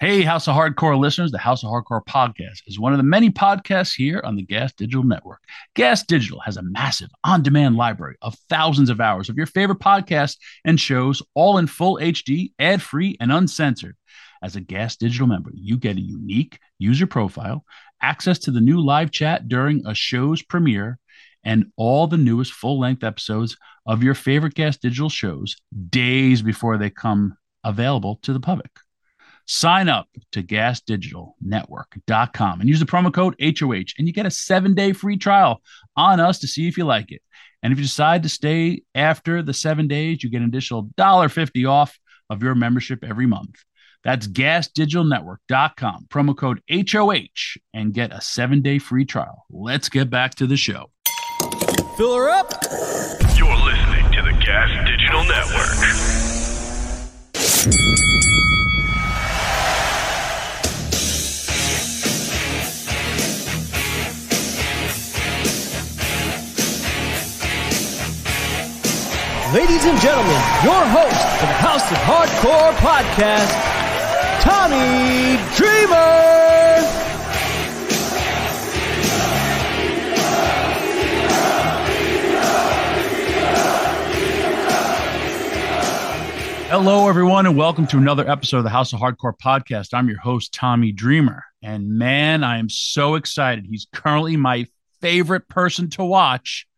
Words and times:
Hey, 0.00 0.22
House 0.22 0.48
of 0.48 0.56
Hardcore 0.56 0.98
listeners, 0.98 1.30
the 1.30 1.36
House 1.36 1.62
of 1.62 1.68
Hardcore 1.68 2.02
podcast 2.02 2.62
is 2.66 2.80
one 2.80 2.94
of 2.94 2.96
the 2.96 3.02
many 3.02 3.28
podcasts 3.28 3.94
here 3.94 4.22
on 4.24 4.34
the 4.34 4.42
Gas 4.42 4.72
Digital 4.72 5.04
Network. 5.04 5.42
Gas 5.74 6.04
Digital 6.04 6.40
has 6.40 6.56
a 6.56 6.62
massive 6.62 7.10
on 7.22 7.42
demand 7.42 7.76
library 7.76 8.16
of 8.22 8.34
thousands 8.48 8.88
of 8.88 8.98
hours 8.98 9.28
of 9.28 9.36
your 9.36 9.44
favorite 9.44 9.78
podcasts 9.78 10.38
and 10.64 10.80
shows, 10.80 11.20
all 11.34 11.58
in 11.58 11.66
full 11.66 11.98
HD, 11.98 12.50
ad 12.58 12.80
free, 12.80 13.18
and 13.20 13.30
uncensored. 13.30 13.94
As 14.42 14.56
a 14.56 14.62
Gas 14.62 14.96
Digital 14.96 15.26
member, 15.26 15.50
you 15.52 15.76
get 15.76 15.98
a 15.98 16.00
unique 16.00 16.58
user 16.78 17.06
profile, 17.06 17.62
access 18.00 18.38
to 18.38 18.50
the 18.50 18.62
new 18.62 18.80
live 18.80 19.10
chat 19.10 19.48
during 19.48 19.86
a 19.86 19.94
show's 19.94 20.40
premiere, 20.40 20.98
and 21.44 21.72
all 21.76 22.06
the 22.06 22.16
newest 22.16 22.54
full 22.54 22.80
length 22.80 23.04
episodes 23.04 23.54
of 23.84 24.02
your 24.02 24.14
favorite 24.14 24.54
Gas 24.54 24.78
Digital 24.78 25.10
shows 25.10 25.56
days 25.90 26.40
before 26.40 26.78
they 26.78 26.88
come 26.88 27.36
available 27.64 28.18
to 28.22 28.32
the 28.32 28.40
public. 28.40 28.70
Sign 29.46 29.88
up 29.88 30.08
to 30.32 30.42
gasdigitalnetwork.com 30.42 32.60
and 32.60 32.68
use 32.68 32.80
the 32.80 32.86
promo 32.86 33.12
code 33.12 33.34
HOH, 33.40 33.94
and 33.98 34.06
you 34.06 34.12
get 34.12 34.26
a 34.26 34.30
seven 34.30 34.74
day 34.74 34.92
free 34.92 35.16
trial 35.16 35.62
on 35.96 36.20
us 36.20 36.38
to 36.40 36.48
see 36.48 36.68
if 36.68 36.76
you 36.78 36.84
like 36.84 37.12
it. 37.12 37.22
And 37.62 37.72
if 37.72 37.78
you 37.78 37.84
decide 37.84 38.22
to 38.22 38.28
stay 38.28 38.82
after 38.94 39.42
the 39.42 39.54
seven 39.54 39.88
days, 39.88 40.22
you 40.22 40.30
get 40.30 40.42
an 40.42 40.48
additional 40.48 40.84
$1.50 40.96 41.68
off 41.68 41.98
of 42.28 42.42
your 42.42 42.54
membership 42.54 43.04
every 43.04 43.26
month. 43.26 43.56
That's 44.02 44.26
gasdigitalnetwork.com, 44.26 46.06
promo 46.08 46.36
code 46.36 46.62
HOH, 46.70 47.58
and 47.74 47.92
get 47.92 48.12
a 48.12 48.20
seven 48.20 48.62
day 48.62 48.78
free 48.78 49.04
trial. 49.04 49.44
Let's 49.50 49.88
get 49.88 50.08
back 50.08 50.36
to 50.36 50.46
the 50.46 50.56
show. 50.56 50.90
Fill 51.96 52.14
her 52.16 52.30
up. 52.30 52.52
You're 53.36 53.56
listening 53.56 54.12
to 54.12 54.22
the 54.22 54.32
Gas 54.42 54.70
Digital 54.86 55.24
Network. 55.24 55.76
Ladies 69.54 69.84
and 69.84 70.00
gentlemen, 70.00 70.32
your 70.62 70.86
host 70.86 71.26
for 71.40 71.46
the 71.46 71.58
House 71.58 71.90
of 71.90 71.96
Hardcore 71.98 72.72
podcast, 72.74 73.50
Tommy 74.42 75.38
Dreamer. 75.56 76.20
Hello, 86.68 87.08
everyone, 87.08 87.46
and 87.46 87.56
welcome 87.56 87.88
to 87.88 87.96
another 87.96 88.30
episode 88.30 88.58
of 88.58 88.64
the 88.64 88.70
House 88.70 88.92
of 88.92 89.00
Hardcore 89.00 89.36
podcast. 89.36 89.94
I'm 89.94 90.06
your 90.06 90.20
host, 90.20 90.54
Tommy 90.54 90.92
Dreamer. 90.92 91.42
And 91.60 91.98
man, 91.98 92.44
I 92.44 92.58
am 92.58 92.68
so 92.68 93.16
excited. 93.16 93.66
He's 93.68 93.88
currently 93.92 94.36
my 94.36 94.68
favorite 95.00 95.48
person 95.48 95.90
to 95.90 96.04
watch. 96.04 96.68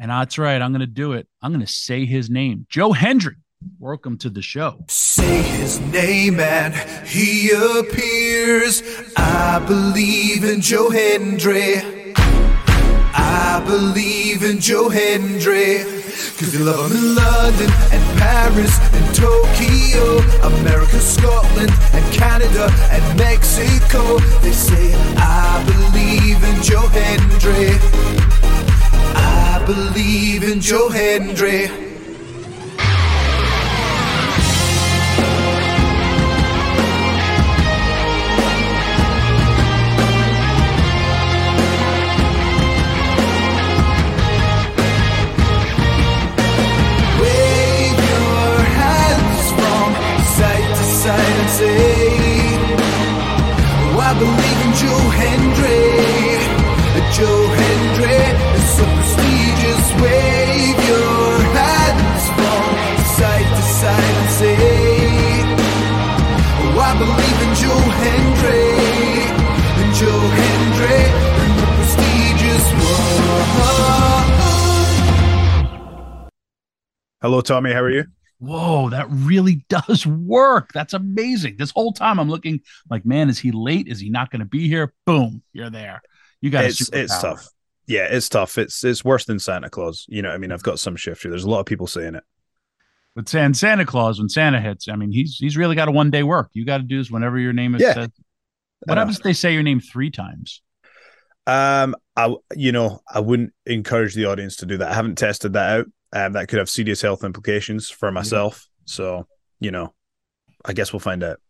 And 0.00 0.10
that's 0.10 0.38
right, 0.38 0.60
I'm 0.62 0.70
going 0.70 0.80
to 0.80 0.86
do 0.86 1.12
it. 1.12 1.26
I'm 1.42 1.52
going 1.52 1.64
to 1.64 1.72
say 1.72 2.04
his 2.04 2.30
name 2.30 2.66
Joe 2.68 2.92
Hendry. 2.92 3.36
Welcome 3.80 4.18
to 4.18 4.30
the 4.30 4.42
show. 4.42 4.84
Say 4.86 5.42
his 5.42 5.80
name 5.80 6.38
and 6.38 6.72
he 7.06 7.50
appears. 7.50 8.84
I 9.16 9.64
believe 9.66 10.44
in 10.44 10.60
Joe 10.60 10.90
Hendry. 10.90 11.82
I 12.16 13.60
believe 13.66 14.44
in 14.44 14.60
Joe 14.60 14.88
Hendry. 14.88 15.82
Cause 16.38 16.52
they 16.52 16.60
love 16.60 16.92
him 16.92 16.98
in 16.98 17.14
London 17.16 17.70
and 17.90 18.18
Paris 18.20 18.78
and 18.94 19.16
Tokyo, 19.16 20.18
America, 20.60 21.00
Scotland 21.00 21.72
and 21.92 22.14
Canada 22.14 22.70
and 22.92 23.18
Mexico. 23.18 24.18
They 24.38 24.52
say, 24.52 24.94
I 25.16 25.64
believe 25.66 26.40
in 26.44 26.62
Joe 26.62 26.86
Hendry. 26.86 28.47
Believe 29.68 30.44
in 30.44 30.62
Joe 30.62 30.88
Hendry. 30.88 31.87
Hello, 77.20 77.40
Tommy. 77.40 77.72
How 77.72 77.82
are 77.82 77.90
you? 77.90 78.04
Whoa, 78.38 78.90
that 78.90 79.06
really 79.10 79.64
does 79.68 80.06
work. 80.06 80.70
That's 80.72 80.94
amazing. 80.94 81.56
This 81.56 81.70
whole 81.70 81.92
time 81.92 82.20
I'm 82.20 82.30
looking 82.30 82.60
like, 82.88 83.04
man, 83.04 83.28
is 83.28 83.38
he 83.38 83.50
late? 83.50 83.88
Is 83.88 84.00
he 84.00 84.10
not 84.10 84.30
going 84.30 84.40
to 84.40 84.46
be 84.46 84.68
here? 84.68 84.92
Boom, 85.06 85.42
you're 85.52 85.70
there. 85.70 86.02
You 86.40 86.50
got 86.50 86.64
It's 86.64 86.88
it's 86.90 87.18
tough. 87.20 87.48
Yeah, 87.86 88.04
it's 88.04 88.28
tough. 88.28 88.58
It's 88.58 88.84
it's 88.84 89.04
worse 89.04 89.24
than 89.24 89.38
Santa 89.38 89.70
Claus. 89.70 90.06
You 90.08 90.22
know, 90.22 90.30
I 90.30 90.38
mean, 90.38 90.52
I've 90.52 90.62
got 90.62 90.78
some 90.78 90.94
shift 90.94 91.22
here. 91.22 91.30
There's 91.30 91.44
a 91.44 91.50
lot 91.50 91.60
of 91.60 91.66
people 91.66 91.86
saying 91.86 92.14
it. 92.14 92.24
But 93.16 93.28
San 93.28 93.54
Santa 93.54 93.84
Claus, 93.84 94.20
when 94.20 94.28
Santa 94.28 94.60
hits, 94.60 94.88
I 94.88 94.94
mean, 94.94 95.10
he's 95.10 95.36
he's 95.38 95.56
really 95.56 95.74
got 95.74 95.88
a 95.88 95.90
one 95.90 96.10
day 96.10 96.22
work. 96.22 96.50
You 96.52 96.64
got 96.64 96.76
to 96.78 96.84
do 96.84 96.98
this 96.98 97.10
whenever 97.10 97.38
your 97.38 97.52
name 97.52 97.74
is 97.74 97.82
Yeah. 97.82 97.94
said. 97.94 98.12
What 98.84 98.98
happens 98.98 99.16
if 99.16 99.24
they 99.24 99.32
say 99.32 99.52
your 99.54 99.64
name 99.64 99.80
three 99.80 100.10
times? 100.10 100.62
Um, 101.46 101.96
I 102.14 102.34
you 102.54 102.72
know 102.72 103.00
I 103.12 103.20
wouldn't 103.20 103.54
encourage 103.66 104.14
the 104.14 104.26
audience 104.26 104.56
to 104.56 104.66
do 104.66 104.76
that. 104.78 104.90
I 104.90 104.94
haven't 104.94 105.16
tested 105.16 105.54
that 105.54 105.80
out. 105.80 105.86
Um, 106.12 106.32
that 106.32 106.48
could 106.48 106.58
have 106.58 106.70
serious 106.70 107.02
health 107.02 107.22
implications 107.24 107.90
for 107.90 108.10
myself. 108.10 108.66
So 108.86 109.26
you 109.60 109.70
know, 109.70 109.92
I 110.64 110.72
guess 110.72 110.92
we'll 110.92 111.00
find 111.00 111.22
out. 111.22 111.40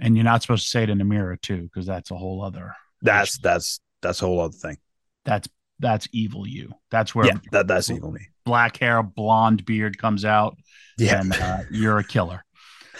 And 0.00 0.16
you're 0.16 0.24
not 0.24 0.42
supposed 0.42 0.64
to 0.64 0.70
say 0.70 0.82
it 0.82 0.90
in 0.90 0.98
the 0.98 1.04
mirror 1.04 1.36
too, 1.36 1.62
because 1.62 1.86
that's 1.86 2.10
a 2.10 2.16
whole 2.16 2.42
other. 2.42 2.74
That's 3.02 3.38
that's 3.38 3.80
that's 4.02 4.22
a 4.22 4.26
whole 4.26 4.40
other 4.40 4.56
thing. 4.56 4.76
That's 5.24 5.48
that's 5.78 6.08
evil. 6.12 6.46
You. 6.46 6.72
That's 6.90 7.14
where 7.14 7.26
Yeah, 7.26 7.38
that 7.52 7.66
that's 7.66 7.90
evil 7.90 8.12
me. 8.12 8.20
black 8.44 8.76
hair, 8.78 9.02
blonde 9.02 9.64
beard 9.64 9.98
comes 9.98 10.24
out, 10.24 10.56
Yeah, 10.98 11.20
and 11.20 11.32
uh, 11.34 11.58
you're 11.70 11.98
a 11.98 12.04
killer. 12.04 12.44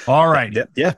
All 0.06 0.28
right. 0.28 0.52
yeah, 0.52 0.64
yeah. 0.76 0.94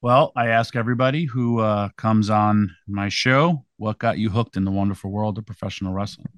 Well, 0.00 0.32
I 0.34 0.48
ask 0.48 0.74
everybody 0.74 1.24
who 1.26 1.60
uh, 1.60 1.90
comes 1.96 2.28
on 2.30 2.74
my 2.88 3.08
show, 3.08 3.64
what 3.76 3.98
got 3.98 4.18
you 4.18 4.30
hooked 4.30 4.56
in 4.56 4.64
the 4.64 4.72
wonderful 4.72 5.10
world 5.12 5.38
of 5.38 5.46
professional 5.46 5.92
wrestling? 5.92 6.28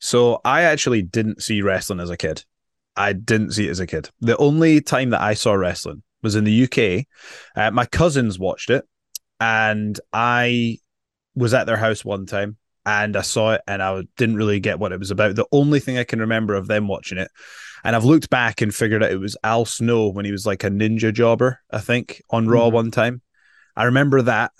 So 0.00 0.40
I 0.44 0.62
actually 0.62 1.02
didn't 1.02 1.42
see 1.42 1.62
wrestling 1.62 2.00
as 2.00 2.10
a 2.10 2.16
kid. 2.16 2.44
I 2.96 3.12
didn't 3.12 3.52
see 3.52 3.66
it 3.66 3.70
as 3.70 3.80
a 3.80 3.86
kid. 3.86 4.10
The 4.20 4.36
only 4.36 4.80
time 4.80 5.10
that 5.10 5.20
I 5.20 5.34
saw 5.34 5.52
wrestling 5.54 6.02
was 6.22 6.34
in 6.34 6.44
the 6.44 6.52
UK. 6.68 7.06
Uh, 7.56 7.70
my 7.70 7.86
cousins 7.86 8.38
watched 8.38 8.70
it, 8.70 8.84
and 9.40 9.98
I 10.12 10.78
was 11.34 11.54
at 11.54 11.66
their 11.66 11.76
house 11.76 12.04
one 12.04 12.26
time 12.26 12.56
and 12.84 13.16
I 13.16 13.20
saw 13.20 13.52
it, 13.52 13.60
and 13.68 13.82
I 13.82 14.02
didn't 14.16 14.36
really 14.36 14.60
get 14.60 14.78
what 14.78 14.92
it 14.92 14.98
was 14.98 15.10
about. 15.10 15.36
The 15.36 15.46
only 15.52 15.78
thing 15.78 15.98
I 15.98 16.04
can 16.04 16.20
remember 16.20 16.54
of 16.54 16.68
them 16.68 16.88
watching 16.88 17.18
it 17.18 17.30
And 17.84 17.94
I've 17.94 18.04
looked 18.04 18.30
back 18.30 18.60
and 18.60 18.74
figured 18.74 19.04
out 19.04 19.12
it 19.12 19.20
was 19.20 19.36
Al 19.44 19.64
Snow 19.64 20.08
when 20.08 20.24
he 20.24 20.32
was 20.32 20.46
like 20.46 20.64
a 20.64 20.70
ninja 20.70 21.12
jobber, 21.12 21.60
I 21.70 21.78
think, 21.78 22.22
on 22.30 22.48
Raw 22.48 22.70
Mhm. 22.70 22.72
one 22.72 22.90
time. 22.90 23.22
I 23.76 23.84
remember 23.84 24.22
that. 24.22 24.50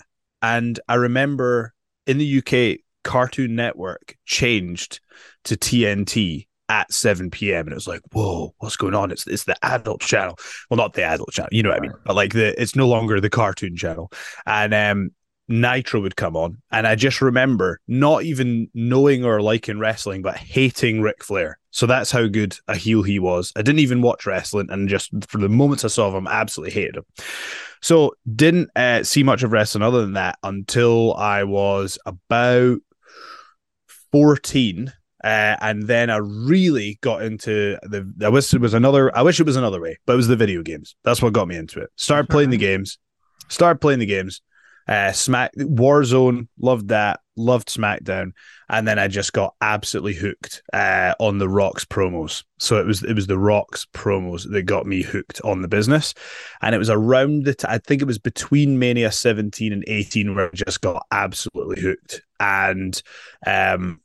And 0.41 0.79
I 0.87 0.95
remember 0.95 1.73
in 2.07 2.17
the 2.17 2.25
UK, 2.25 2.79
Cartoon 3.03 3.55
Network 3.55 4.15
changed 4.25 4.99
to 5.45 5.55
TNT 5.55 6.47
at 6.69 6.93
7 6.93 7.31
p.m. 7.31 7.65
And 7.65 7.71
it 7.71 7.75
was 7.75 7.87
like, 7.87 8.01
whoa, 8.11 8.53
what's 8.59 8.77
going 8.77 8.93
on? 8.93 9.11
It's 9.11 9.25
it's 9.27 9.45
the 9.45 9.57
adult 9.63 10.01
channel. 10.01 10.37
Well, 10.69 10.77
not 10.77 10.93
the 10.93 11.03
adult 11.03 11.31
channel, 11.31 11.49
you 11.51 11.63
know 11.63 11.69
what 11.69 11.79
I 11.79 11.81
mean? 11.81 11.93
But 12.05 12.15
like 12.15 12.33
the 12.33 12.59
it's 12.61 12.75
no 12.75 12.87
longer 12.87 13.19
the 13.19 13.29
cartoon 13.29 13.75
channel. 13.75 14.11
And 14.45 14.73
um 14.73 15.11
Nitro 15.51 15.99
would 16.01 16.15
come 16.15 16.37
on. 16.37 16.61
And 16.71 16.85
I 16.85 16.93
just 16.93 17.21
remember 17.21 17.81
not 17.87 18.23
even 18.23 18.69
knowing 18.75 19.25
or 19.25 19.41
liking 19.41 19.79
wrestling, 19.79 20.21
but 20.21 20.37
hating 20.37 21.01
Ric 21.01 21.23
Flair. 21.23 21.57
So 21.71 21.87
that's 21.87 22.11
how 22.11 22.27
good 22.27 22.55
a 22.67 22.75
heel 22.75 23.01
he 23.01 23.17
was. 23.17 23.51
I 23.55 23.63
didn't 23.63 23.79
even 23.79 24.03
watch 24.03 24.27
wrestling 24.27 24.67
and 24.69 24.87
just 24.87 25.09
for 25.27 25.39
the 25.39 25.49
moments 25.49 25.83
I 25.83 25.87
saw 25.87 26.07
of 26.07 26.13
him, 26.13 26.27
absolutely 26.27 26.73
hated 26.73 26.97
him. 26.97 27.05
So 27.81 28.13
didn't 28.35 28.69
uh, 28.75 29.03
see 29.03 29.23
much 29.23 29.41
of 29.41 29.51
wrestling 29.51 29.81
other 29.81 30.01
than 30.01 30.13
that 30.13 30.37
until 30.43 31.15
I 31.15 31.43
was 31.43 31.97
about 32.05 32.79
14. 34.11 34.93
Uh, 35.21 35.57
and 35.59 35.83
then 35.83 36.09
I 36.09 36.17
really 36.17 36.97
got 37.01 37.23
into 37.23 37.77
the. 37.83 38.09
I 38.23 38.29
wish 38.29 38.53
it 38.53 38.61
was 38.61 38.73
another. 38.73 39.15
I 39.15 39.21
wish 39.21 39.39
it 39.39 39.45
was 39.45 39.57
another 39.57 39.81
way, 39.81 39.97
but 40.05 40.13
it 40.13 40.17
was 40.17 40.29
the 40.29 40.37
video 40.37 40.61
games. 40.63 40.95
That's 41.03 41.21
what 41.21 41.33
got 41.33 41.47
me 41.47 41.57
into 41.57 41.81
it. 41.81 41.89
Started 41.97 42.29
playing 42.29 42.51
the 42.51 42.57
games. 42.57 42.99
Started 43.49 43.79
playing 43.81 43.99
the 43.99 44.05
games. 44.05 44.41
Uh, 44.87 45.11
Smack 45.11 45.53
Warzone, 45.55 46.47
loved 46.59 46.87
that. 46.87 47.19
Loved 47.39 47.69
SmackDown, 47.69 48.33
and 48.67 48.87
then 48.87 48.99
I 48.99 49.07
just 49.07 49.31
got 49.31 49.55
absolutely 49.61 50.13
hooked 50.13 50.61
uh, 50.73 51.13
on 51.19 51.37
the 51.37 51.47
Rocks 51.47 51.85
promos. 51.85 52.43
So 52.59 52.77
it 52.77 52.85
was 52.85 53.01
it 53.03 53.13
was 53.13 53.27
the 53.27 53.37
Rocks 53.37 53.87
promos 53.93 54.49
that 54.51 54.63
got 54.63 54.85
me 54.85 55.01
hooked 55.01 55.39
on 55.43 55.61
the 55.61 55.67
business, 55.69 56.13
and 56.61 56.75
it 56.75 56.79
was 56.79 56.89
around 56.89 57.45
the. 57.45 57.53
T- 57.53 57.67
I 57.69 57.77
think 57.77 58.01
it 58.01 58.07
was 58.07 58.19
between 58.19 58.77
Mania 58.77 59.11
17 59.11 59.71
and 59.71 59.83
18 59.87 60.35
where 60.35 60.47
I 60.47 60.51
just 60.53 60.81
got 60.81 61.05
absolutely 61.11 61.81
hooked, 61.81 62.21
and 62.39 63.01
um, 63.47 64.01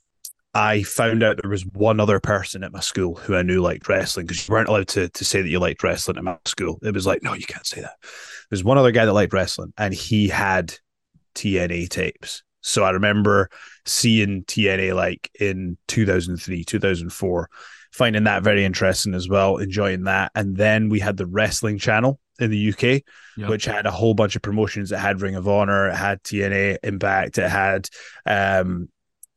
I 0.54 0.84
found 0.84 1.24
out 1.24 1.40
there 1.42 1.50
was 1.50 1.66
one 1.66 1.98
other 1.98 2.20
person 2.20 2.62
at 2.62 2.72
my 2.72 2.78
school 2.78 3.16
who 3.16 3.34
I 3.34 3.42
knew 3.42 3.60
liked 3.60 3.88
wrestling 3.88 4.26
because 4.26 4.46
you 4.46 4.52
weren't 4.52 4.68
allowed 4.68 4.86
to, 4.88 5.08
to 5.08 5.24
say 5.24 5.42
that 5.42 5.48
you 5.48 5.58
liked 5.58 5.82
wrestling 5.82 6.16
at 6.16 6.22
my 6.22 6.38
school. 6.44 6.78
It 6.82 6.94
was 6.94 7.06
like, 7.06 7.24
no, 7.24 7.34
you 7.34 7.44
can't 7.44 7.66
say 7.66 7.80
that. 7.80 7.96
There's 8.50 8.62
one 8.62 8.78
other 8.78 8.92
guy 8.92 9.04
that 9.04 9.12
liked 9.12 9.32
wrestling 9.32 9.72
and 9.76 9.92
he 9.92 10.28
had 10.28 10.72
TNA 11.34 11.88
tapes. 11.88 12.43
So 12.66 12.82
I 12.82 12.90
remember 12.90 13.50
seeing 13.84 14.42
TNA 14.44 14.94
like 14.94 15.30
in 15.38 15.76
2003, 15.88 16.64
2004, 16.64 17.50
finding 17.92 18.24
that 18.24 18.42
very 18.42 18.64
interesting 18.64 19.14
as 19.14 19.28
well, 19.28 19.58
enjoying 19.58 20.04
that. 20.04 20.32
And 20.34 20.56
then 20.56 20.88
we 20.88 20.98
had 20.98 21.16
the 21.18 21.26
wrestling 21.26 21.78
channel 21.78 22.18
in 22.40 22.50
the 22.50 22.70
UK, 22.72 23.02
Yep. 23.36 23.50
which 23.50 23.64
had 23.66 23.84
a 23.86 23.90
whole 23.90 24.14
bunch 24.14 24.34
of 24.34 24.42
promotions. 24.42 24.92
It 24.92 24.98
had 24.98 25.20
Ring 25.20 25.34
of 25.36 25.46
Honor, 25.46 25.88
it 25.90 25.96
had 25.96 26.22
TNA 26.22 26.78
Impact, 26.82 27.38
it 27.38 27.48
had 27.50 27.88
um 28.26 28.88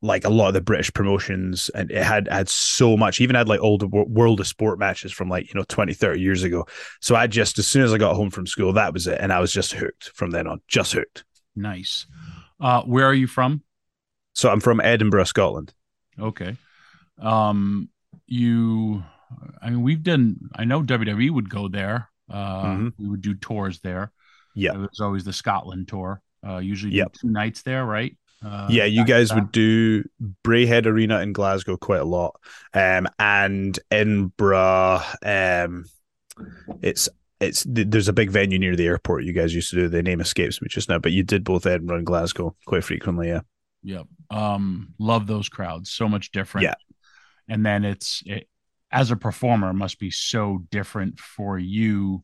like 0.04 0.26
a 0.26 0.30
lot 0.30 0.48
of 0.48 0.54
the 0.54 0.62
British 0.62 0.94
promotions, 0.94 1.70
and 1.74 1.90
it 1.90 2.04
had 2.04 2.28
had 2.28 2.48
so 2.48 2.96
much. 2.96 3.20
Even 3.20 3.36
had 3.36 3.50
like 3.50 3.60
old 3.60 3.92
World 3.92 4.40
of 4.40 4.46
Sport 4.48 4.78
matches 4.78 5.12
from 5.12 5.28
like 5.28 5.48
you 5.48 5.56
know 5.60 5.66
20, 5.68 5.94
30 5.94 6.22
years 6.22 6.44
ago. 6.44 6.66
So 7.02 7.16
I 7.16 7.26
just 7.28 7.58
as 7.58 7.68
soon 7.68 7.82
as 7.84 7.92
I 7.92 7.98
got 7.98 8.16
home 8.16 8.30
from 8.30 8.46
school, 8.46 8.74
that 8.74 8.94
was 8.94 9.08
it, 9.08 9.18
and 9.20 9.34
I 9.34 9.40
was 9.40 9.52
just 9.52 9.74
hooked 9.74 10.10
from 10.14 10.30
then 10.32 10.46
on, 10.48 10.62
just 10.68 10.94
hooked. 10.94 11.26
Nice. 11.56 12.06
Uh, 12.60 12.82
where 12.84 13.06
are 13.06 13.14
you 13.14 13.28
from? 13.28 13.62
So 14.34 14.50
I'm 14.50 14.60
from 14.60 14.80
Edinburgh, 14.80 15.26
Scotland. 15.26 15.74
Okay. 16.20 16.56
Um, 17.20 17.90
you, 18.28 19.04
I 19.62 19.70
mean, 19.70 19.82
we've 19.82 20.04
done, 20.04 20.50
I 20.56 20.66
know 20.66 20.82
WWE 20.84 21.32
would 21.32 21.50
go 21.50 21.68
there. 21.68 22.10
Uh, 22.30 22.64
Mhm. 22.66 22.94
we 22.98 23.08
would 23.08 23.22
do 23.22 23.34
tours 23.36 23.80
there. 23.80 24.12
Yeah. 24.54 24.74
It 24.74 24.78
was 24.78 25.00
always 25.00 25.24
the 25.24 25.34
Scotland 25.34 25.88
tour. 25.88 26.22
Uh, 26.46 26.58
usually 26.58 26.94
Yep. 26.94 27.14
two 27.14 27.30
nights 27.30 27.62
there, 27.64 27.86
right? 27.86 28.16
Uh, 28.46 28.68
yeah, 28.70 28.86
you 28.86 29.04
guys 29.04 29.34
would 29.34 29.52
do 29.52 30.04
Braehead 30.44 30.86
Arena 30.86 31.22
in 31.22 31.34
Glasgow 31.34 31.76
quite 31.78 32.02
a 32.02 32.06
lot, 32.06 32.40
um, 32.74 33.08
and 33.18 33.80
Edinburgh. 33.90 35.02
Um, 35.26 35.86
it's 36.84 37.10
it's 37.40 37.66
there's 37.68 38.08
a 38.08 38.14
big 38.14 38.32
venue 38.32 38.58
near 38.60 38.76
the 38.76 38.86
airport. 38.88 39.24
You 39.24 39.34
guys 39.34 39.54
used 39.54 39.70
to 39.72 39.76
do. 39.76 39.88
The 39.90 40.04
name 40.04 40.22
escapes 40.22 40.62
me 40.62 40.68
just 40.70 40.90
now, 40.90 41.00
but 41.00 41.12
you 41.12 41.24
did 41.24 41.44
both 41.44 41.66
Edinburgh 41.66 41.98
and 41.98 42.06
Glasgow 42.06 42.56
quite 42.66 42.84
frequently. 42.84 43.28
Yeah, 43.30 43.42
Yep. 43.84 44.08
Um, 44.32 44.94
love 45.00 45.28
those 45.28 45.48
crowds. 45.50 45.92
So 45.92 46.10
much 46.10 46.32
different. 46.32 46.66
Yeah. 46.66 46.74
And 47.48 47.66
then 47.66 47.86
it's 47.86 48.24
it, 48.26 48.48
as 48.92 49.12
a 49.12 49.16
performer, 49.16 49.72
must 49.74 50.00
be 50.00 50.12
so 50.12 50.64
different 50.72 51.20
for 51.20 51.60
you 51.60 52.24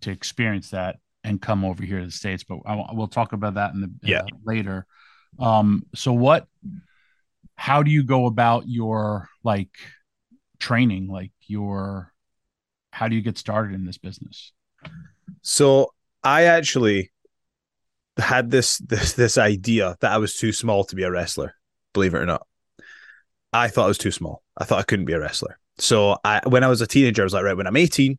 to 0.00 0.10
experience 0.10 0.70
that 0.70 0.96
and 1.22 1.40
come 1.40 1.64
over 1.64 1.82
here 1.84 2.00
to 2.00 2.06
the 2.06 2.10
states. 2.12 2.44
But 2.44 2.58
I, 2.66 2.86
we'll 2.92 3.06
talk 3.08 3.32
about 3.32 3.54
that 3.54 3.74
in 3.74 3.80
the 3.82 3.90
Yeah. 4.02 4.20
uh, 4.20 4.26
later. 4.44 4.86
Um, 5.38 5.84
so 5.94 6.12
what? 6.12 6.46
How 7.56 7.82
do 7.82 7.90
you 7.90 8.02
go 8.02 8.26
about 8.26 8.68
your 8.68 9.28
like 9.44 9.70
training? 10.58 11.08
Like 11.08 11.32
your, 11.46 12.12
how 12.94 13.08
do 13.08 13.16
you 13.16 13.22
get 13.22 13.36
started 13.36 13.74
in 13.74 13.84
this 13.84 13.98
business? 13.98 14.52
So 15.42 15.92
I 16.22 16.44
actually 16.44 17.10
had 18.16 18.50
this 18.50 18.78
this 18.78 19.14
this 19.14 19.36
idea 19.36 19.96
that 20.00 20.12
I 20.12 20.18
was 20.18 20.36
too 20.36 20.52
small 20.52 20.84
to 20.84 20.94
be 20.94 21.02
a 21.02 21.10
wrestler. 21.10 21.56
Believe 21.92 22.14
it 22.14 22.18
or 22.18 22.26
not, 22.26 22.46
I 23.52 23.66
thought 23.68 23.86
I 23.86 23.88
was 23.88 23.98
too 23.98 24.12
small. 24.12 24.42
I 24.56 24.64
thought 24.64 24.78
I 24.78 24.84
couldn't 24.84 25.06
be 25.06 25.12
a 25.12 25.20
wrestler. 25.20 25.58
So 25.78 26.16
I, 26.24 26.40
when 26.46 26.62
I 26.62 26.68
was 26.68 26.80
a 26.82 26.86
teenager, 26.86 27.22
I 27.22 27.24
was 27.24 27.32
like, 27.32 27.42
right, 27.42 27.56
when 27.56 27.66
I'm 27.66 27.76
18, 27.76 28.16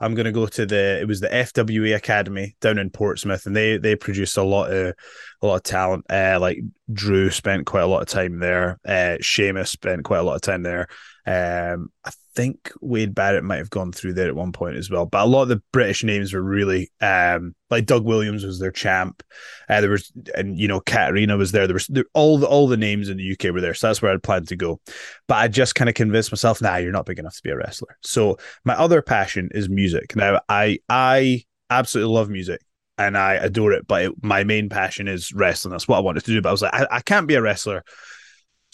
I'm 0.00 0.14
going 0.14 0.26
to 0.26 0.32
go 0.32 0.46
to 0.46 0.66
the. 0.66 1.00
It 1.00 1.08
was 1.08 1.20
the 1.20 1.28
FWA 1.28 1.96
Academy 1.96 2.56
down 2.60 2.78
in 2.78 2.90
Portsmouth, 2.90 3.46
and 3.46 3.56
they 3.56 3.78
they 3.78 3.96
produced 3.96 4.36
a 4.36 4.42
lot 4.42 4.70
of 4.70 4.94
a 5.40 5.46
lot 5.46 5.56
of 5.56 5.62
talent. 5.62 6.04
Uh, 6.10 6.36
like 6.38 6.58
Drew 6.92 7.30
spent 7.30 7.64
quite 7.64 7.82
a 7.84 7.86
lot 7.86 8.02
of 8.02 8.08
time 8.08 8.38
there. 8.38 8.78
Uh, 8.86 9.16
Sheamus 9.22 9.70
spent 9.70 10.04
quite 10.04 10.18
a 10.18 10.22
lot 10.22 10.34
of 10.34 10.42
time 10.42 10.62
there. 10.62 10.88
Um, 11.26 11.88
I 12.04 12.10
think 12.34 12.72
Wade 12.80 13.14
Barrett 13.14 13.44
might 13.44 13.58
have 13.58 13.70
gone 13.70 13.92
through 13.92 14.14
there 14.14 14.28
at 14.28 14.36
one 14.36 14.52
point 14.52 14.76
as 14.76 14.90
well. 14.90 15.06
But 15.06 15.24
a 15.24 15.26
lot 15.26 15.42
of 15.42 15.48
the 15.48 15.62
British 15.72 16.04
names 16.04 16.32
were 16.32 16.42
really 16.42 16.90
um, 17.00 17.54
like 17.70 17.86
Doug 17.86 18.04
Williams 18.04 18.44
was 18.44 18.58
their 18.58 18.70
champ. 18.70 19.22
Uh, 19.68 19.80
there 19.80 19.90
was, 19.90 20.12
and 20.34 20.58
you 20.58 20.68
know, 20.68 20.80
Katarina 20.80 21.36
was 21.36 21.52
there. 21.52 21.66
There 21.66 21.74
was 21.74 21.86
there, 21.86 22.04
all 22.14 22.38
the 22.38 22.46
all 22.46 22.66
the 22.66 22.76
names 22.76 23.08
in 23.08 23.16
the 23.16 23.32
UK 23.32 23.52
were 23.52 23.60
there, 23.60 23.74
so 23.74 23.86
that's 23.86 24.02
where 24.02 24.12
I'd 24.12 24.22
planned 24.22 24.48
to 24.48 24.56
go. 24.56 24.80
But 25.28 25.36
I 25.36 25.48
just 25.48 25.74
kind 25.74 25.88
of 25.88 25.94
convinced 25.94 26.32
myself, 26.32 26.60
nah, 26.60 26.76
you're 26.76 26.92
not 26.92 27.06
big 27.06 27.18
enough 27.18 27.36
to 27.36 27.42
be 27.42 27.50
a 27.50 27.56
wrestler. 27.56 27.96
So 28.02 28.38
my 28.64 28.74
other 28.74 29.02
passion 29.02 29.50
is 29.54 29.68
music. 29.68 30.16
Now 30.16 30.40
I 30.48 30.78
I 30.88 31.44
absolutely 31.70 32.14
love 32.14 32.30
music 32.30 32.60
and 32.98 33.18
I 33.18 33.34
adore 33.34 33.72
it, 33.72 33.86
but 33.86 34.02
it, 34.02 34.12
my 34.22 34.44
main 34.44 34.68
passion 34.68 35.08
is 35.08 35.32
wrestling. 35.32 35.72
That's 35.72 35.88
what 35.88 35.96
I 35.96 36.00
wanted 36.00 36.24
to 36.24 36.32
do. 36.32 36.40
But 36.40 36.50
I 36.50 36.52
was 36.52 36.62
like, 36.62 36.74
I, 36.74 36.86
I 36.90 37.00
can't 37.00 37.26
be 37.26 37.34
a 37.34 37.42
wrestler. 37.42 37.84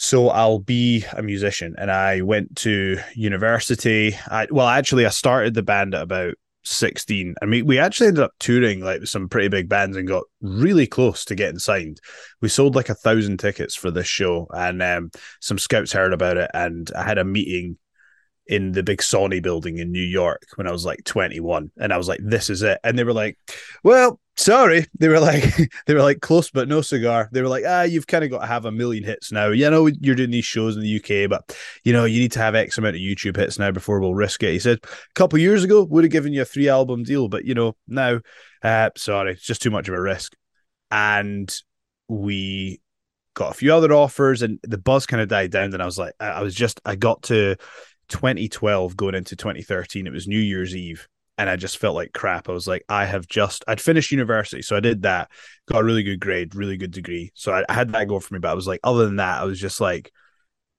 So 0.03 0.31
I'll 0.31 0.61
be 0.61 1.05
a 1.13 1.23
musician. 1.23 1.75
And 1.77 1.91
I 1.91 2.23
went 2.23 2.57
to 2.57 2.97
university. 3.15 4.17
I 4.29 4.47
well, 4.51 4.67
actually, 4.67 5.05
I 5.05 5.11
started 5.11 5.53
the 5.53 5.63
band 5.63 5.95
at 5.95 6.01
about 6.01 6.37
16. 6.65 7.35
I 7.43 7.45
mean, 7.45 7.67
we 7.67 7.79
actually 7.79 8.07
ended 8.07 8.25
up 8.25 8.33
touring 8.41 8.81
like 8.81 9.07
some 9.07 9.29
pretty 9.29 9.49
big 9.49 9.69
bands 9.69 9.99
and 9.99 10.09
got 10.09 10.25
really 10.41 10.87
close 10.87 11.27
to 11.27 11.35
getting 11.35 11.59
signed. 11.59 12.01
We 12.41 12.49
sold 12.49 12.75
like 12.75 12.89
a 12.89 12.95
thousand 12.95 13.41
tickets 13.41 13.77
for 13.77 13.91
this 13.91 14.07
show, 14.07 14.47
and 14.55 14.83
um, 14.83 15.11
some 15.41 15.59
scouts 15.59 15.93
heard 15.93 16.15
about 16.15 16.39
it. 16.39 16.51
And 16.55 16.91
I 16.97 17.03
had 17.03 17.19
a 17.19 17.25
meeting 17.25 17.77
in 18.51 18.73
the 18.73 18.83
big 18.83 18.99
Sony 18.99 19.41
building 19.41 19.79
in 19.79 19.93
New 19.93 20.03
York 20.03 20.43
when 20.57 20.67
I 20.67 20.73
was 20.73 20.85
like 20.85 21.05
21. 21.05 21.71
And 21.79 21.93
I 21.93 21.97
was 21.97 22.09
like, 22.09 22.19
this 22.21 22.51
is 22.51 22.63
it. 22.63 22.81
And 22.83 22.99
they 22.99 23.05
were 23.05 23.13
like, 23.13 23.39
well, 23.85 24.19
sorry. 24.37 24.87
They 24.99 25.07
were 25.07 25.21
like, 25.21 25.45
they 25.87 25.95
were 25.95 26.03
like 26.03 26.21
close, 26.21 26.51
but 26.51 26.67
no 26.69 26.81
cigar. 26.81 27.29
They 27.31 27.43
were 27.43 27.49
like, 27.49 27.63
ah, 27.65 27.83
you've 27.83 28.09
kind 28.09 28.25
of 28.25 28.31
got 28.31 28.41
to 28.41 28.47
have 28.47 28.65
a 28.65 28.73
million 28.73 29.05
hits 29.05 29.31
now. 29.31 29.51
You 29.51 29.71
know, 29.71 29.87
you're 29.87 30.17
doing 30.17 30.33
these 30.33 30.45
shows 30.45 30.77
in 30.77 30.83
the 30.83 30.97
UK, 30.97 31.31
but 31.31 31.57
you 31.85 31.93
know, 31.93 32.07
you 32.07 32.19
need 32.19 32.33
to 32.33 32.41
have 32.41 32.57
X 32.57 32.77
amount 32.77 32.97
of 32.97 33.01
YouTube 33.01 33.37
hits 33.37 33.57
now 33.57 33.71
before 33.71 34.01
we'll 34.01 34.17
risk 34.17 34.43
it. 34.43 34.51
He 34.51 34.59
said, 34.59 34.81
a 34.83 34.89
couple 35.15 35.39
years 35.39 35.63
ago, 35.63 35.85
would 35.85 36.03
have 36.03 36.11
given 36.13 36.33
you 36.33 36.43
a 36.43 36.45
three 36.45 36.69
album 36.69 37.05
deal, 37.05 37.29
but 37.29 37.45
you 37.45 37.55
know, 37.55 37.77
now, 37.87 38.21
uh, 38.65 38.91
sorry, 38.97 39.35
it's 39.35 39.47
just 39.47 39.63
too 39.63 39.71
much 39.71 39.89
of 39.89 39.95
a 39.95 40.01
risk. 40.01 40.35
And 40.91 41.55
we 42.09 42.81
got 43.35 43.53
a 43.53 43.55
few 43.55 43.73
other 43.73 43.93
offers 43.93 44.43
and 44.43 44.59
the 44.65 44.77
buzz 44.77 45.07
kind 45.07 45.23
of 45.23 45.29
died 45.29 45.53
down. 45.53 45.73
And 45.73 45.81
I 45.81 45.87
was 45.87 45.99
like, 45.99 46.15
I 46.19 46.43
was 46.43 46.55
just, 46.55 46.81
I 46.85 46.97
got 46.97 47.23
to 47.25 47.57
2012 48.11 48.97
going 48.97 49.15
into 49.15 49.37
2013. 49.37 50.07
It 50.07 50.13
was 50.13 50.29
New 50.29 50.39
Year's 50.39 50.77
Eve. 50.77 51.09
And 51.39 51.49
I 51.49 51.57
just 51.57 51.79
felt 51.79 51.95
like 51.95 52.13
crap. 52.13 52.51
I 52.51 52.53
was 52.53 52.69
like, 52.69 52.85
I 52.87 53.07
have 53.07 53.27
just, 53.27 53.65
I'd 53.67 53.81
finished 53.81 54.11
university. 54.11 54.61
So 54.61 54.77
I 54.77 54.81
did 54.81 55.03
that, 55.03 55.31
got 55.67 55.81
a 55.81 55.85
really 55.85 56.03
good 56.03 56.21
grade, 56.21 56.55
really 56.55 56.77
good 56.77 56.91
degree. 56.91 57.31
So 57.35 57.53
I, 57.53 57.65
I 57.67 57.73
had 57.73 57.93
that 57.93 58.09
go 58.09 58.21
for 58.21 58.35
me. 58.35 58.41
But 58.41 58.51
I 58.51 58.55
was 58.55 58.67
like, 58.67 58.81
other 58.85 59.07
than 59.07 59.17
that, 59.17 59.41
I 59.41 59.45
was 59.45 59.59
just 59.59 59.81
like, 59.81 60.13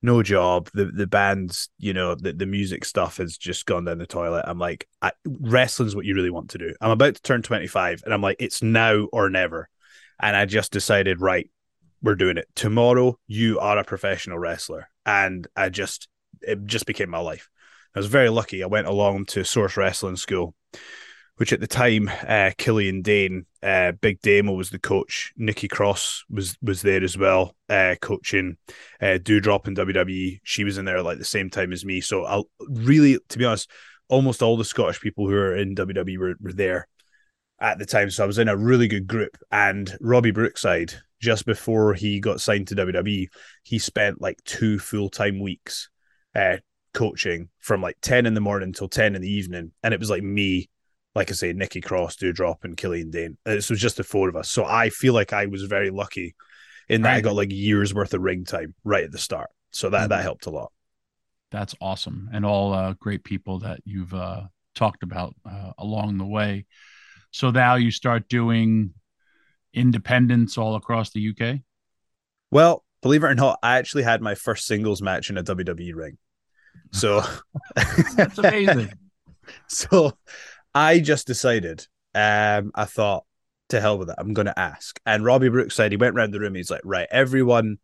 no 0.02 0.24
job. 0.24 0.70
The 0.74 0.86
the 0.86 1.08
band's, 1.08 1.70
you 1.78 1.94
know, 1.94 2.16
the, 2.16 2.34
the 2.34 2.46
music 2.46 2.86
stuff 2.86 3.18
has 3.18 3.38
just 3.38 3.66
gone 3.66 3.86
down 3.86 3.98
the 4.00 4.08
toilet. 4.08 4.46
I'm 4.48 4.60
like, 4.60 4.88
I, 5.02 5.12
wrestling's 5.26 5.96
what 5.96 6.06
you 6.06 6.16
really 6.16 6.30
want 6.30 6.52
to 6.52 6.58
do. 6.58 6.74
I'm 6.82 6.92
about 6.92 7.16
to 7.16 7.22
turn 7.22 7.42
25 7.42 8.04
and 8.06 8.14
I'm 8.14 8.22
like, 8.22 8.38
it's 8.40 8.62
now 8.62 9.08
or 9.12 9.30
never. 9.30 9.70
And 10.20 10.36
I 10.36 10.46
just 10.46 10.72
decided, 10.72 11.22
right, 11.22 11.50
we're 12.02 12.16
doing 12.16 12.38
it. 12.38 12.48
Tomorrow, 12.56 13.18
you 13.28 13.60
are 13.60 13.78
a 13.78 13.84
professional 13.84 14.40
wrestler. 14.40 14.90
And 15.06 15.48
I 15.56 15.70
just, 15.70 16.08
it 16.42 16.66
just 16.66 16.86
became 16.86 17.10
my 17.10 17.20
life. 17.20 17.50
I 17.96 18.00
was 18.00 18.08
very 18.08 18.30
lucky. 18.30 18.64
I 18.64 18.68
went 18.68 18.88
along 18.88 19.26
to 19.28 19.44
Source 19.44 19.76
Wrestling 19.76 20.16
School, 20.16 20.56
which 21.38 21.52
at 21.52 21.60
the 21.60 21.68
time, 21.68 22.10
uh, 22.28 22.52
Killian 22.58 23.02
Dain, 23.02 23.46
uh, 23.62 23.92
Big 23.94 24.22
Damo 24.22 24.54
was 24.54 24.70
the 24.70 24.80
coach. 24.80 25.34
Nikki 25.36 25.68
Cross 25.68 26.24
was 26.30 26.58
was 26.62 26.82
there 26.82 27.04
as 27.04 27.18
well, 27.18 27.56
uh, 27.70 27.96
coaching 28.02 28.58
uh, 29.02 29.18
Doudrop 29.22 29.68
in 29.68 29.76
WWE. 29.76 30.40
She 30.44 30.64
was 30.64 30.78
in 30.78 30.86
there 30.86 31.02
like 31.02 31.18
the 31.18 31.26
same 31.26 31.50
time 31.50 31.74
as 31.74 31.84
me. 31.84 32.00
So 32.00 32.26
I 32.26 32.42
really, 32.70 33.20
to 33.30 33.38
be 33.38 33.46
honest, 33.46 33.70
almost 34.08 34.42
all 34.42 34.58
the 34.58 34.66
Scottish 34.66 35.02
people 35.02 35.28
who 35.28 35.36
are 35.36 35.56
in 35.56 35.76
WWE 35.76 36.18
were, 36.18 36.36
were 36.40 36.54
there 36.54 36.88
at 37.60 37.78
the 37.78 37.86
time. 37.86 38.10
So 38.10 38.24
I 38.24 38.28
was 38.28 38.40
in 38.40 38.50
a 38.50 38.58
really 38.58 38.88
good 38.88 39.08
group. 39.08 39.38
And 39.52 39.98
Robbie 40.02 40.32
Brookside, 40.32 40.94
just 41.22 41.46
before 41.46 41.94
he 41.94 42.20
got 42.20 42.42
signed 42.42 42.68
to 42.68 42.76
WWE, 42.76 43.28
he 43.64 43.80
spent 43.80 44.22
like 44.22 44.44
two 44.44 44.80
full 44.80 45.10
time 45.10 45.40
weeks 45.40 45.90
uh, 46.36 46.58
coaching 46.94 47.50
from 47.60 47.82
like 47.82 47.98
10 48.02 48.26
in 48.26 48.34
the 48.34 48.42
morning 48.42 48.74
till 48.74 48.90
10 48.90 49.16
in 49.16 49.22
the 49.22 49.32
evening. 49.32 49.72
And 49.84 49.94
it 49.94 50.00
was 50.00 50.10
like 50.10 50.24
me, 50.24 50.70
like 51.16 51.32
I 51.32 51.34
say, 51.34 51.54
Nikki 51.54 51.82
Cross, 51.82 52.18
Doudrop, 52.18 52.64
and 52.64 52.78
Killian 52.78 53.12
Dain. 53.12 53.38
This 53.46 53.70
was 53.70 53.80
just 53.80 53.98
the 53.98 54.04
four 54.04 54.30
of 54.30 54.36
us. 54.36 54.50
So 54.50 54.66
I 54.66 54.90
feel 54.90 55.14
like 55.14 55.34
I 55.34 55.46
was 55.46 55.64
very 55.64 55.90
lucky 55.90 56.36
in 56.90 57.04
that 57.04 57.10
Right. 57.10 57.18
I 57.18 57.22
got 57.22 57.36
like 57.36 57.52
years 57.52 57.94
worth 57.94 58.14
of 58.14 58.22
ring 58.22 58.46
time 58.46 58.76
right 58.84 59.04
at 59.04 59.12
the 59.12 59.18
start. 59.18 59.50
So 59.72 59.90
that, 59.90 60.10
that 60.10 60.24
helped 60.24 60.46
a 60.46 60.50
lot. 60.50 60.72
That's 61.52 61.76
awesome, 61.82 62.30
and 62.32 62.46
all 62.46 62.74
uh, 62.74 62.94
great 62.94 63.26
people 63.26 63.60
that 63.60 63.82
you've 63.84 64.14
uh, 64.14 64.44
talked 64.74 65.04
about 65.04 65.36
uh, 65.46 65.72
along 65.78 66.18
the 66.18 66.26
way. 66.26 66.66
So 67.32 67.52
now 67.52 67.76
you 67.76 67.92
start 67.92 68.30
doing 68.30 68.94
independence 69.74 70.58
all 70.58 70.76
across 70.76 71.12
the 71.12 71.30
UK. 71.30 71.60
Well, 72.52 72.86
believe 73.02 73.24
it 73.24 73.28
or 73.28 73.36
not, 73.36 73.60
I 73.64 73.78
actually 73.78 74.04
had 74.04 74.22
my 74.22 74.36
first 74.36 74.66
singles 74.66 75.02
match 75.02 75.30
in 75.30 75.38
a 75.38 75.44
WWE 75.44 75.96
ring. 75.96 76.18
So 76.92 77.24
That's 78.16 78.38
amazing. 78.38 78.94
so 79.68 80.18
I 80.74 81.00
just 81.00 81.28
decided, 81.28 81.88
um, 82.16 82.72
I 82.76 82.86
thought, 82.86 83.26
to 83.70 83.80
hell 83.80 83.98
with 83.98 84.10
it, 84.10 84.16
I'm 84.18 84.34
gonna 84.34 84.54
ask. 84.58 85.00
And 85.06 85.24
Robbie 85.24 85.50
Brookside 85.50 85.92
he 85.92 85.98
went 85.98 86.16
around 86.16 86.32
the 86.32 86.40
room, 86.40 86.56
he's 86.56 86.72
like, 86.72 86.82
right, 86.84 87.08
everyone 87.10 87.78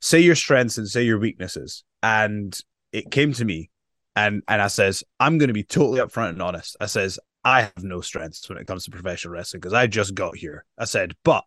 say 0.00 0.20
your 0.20 0.34
strengths 0.34 0.78
and 0.78 0.88
say 0.88 1.02
your 1.02 1.18
weaknesses. 1.18 1.84
And 2.02 2.58
it 2.92 3.10
came 3.10 3.32
to 3.34 3.44
me 3.44 3.70
and 4.16 4.42
and 4.48 4.60
I 4.60 4.68
says, 4.68 5.02
I'm 5.18 5.38
gonna 5.38 5.52
be 5.52 5.64
totally 5.64 6.00
upfront 6.00 6.30
and 6.30 6.42
honest. 6.42 6.76
I 6.80 6.86
says, 6.86 7.18
I 7.44 7.62
have 7.62 7.82
no 7.82 8.00
strengths 8.00 8.48
when 8.48 8.58
it 8.58 8.66
comes 8.66 8.84
to 8.84 8.90
professional 8.90 9.34
wrestling 9.34 9.60
because 9.60 9.72
I 9.72 9.86
just 9.86 10.14
got 10.14 10.36
here. 10.36 10.64
I 10.78 10.84
said, 10.84 11.14
but 11.24 11.44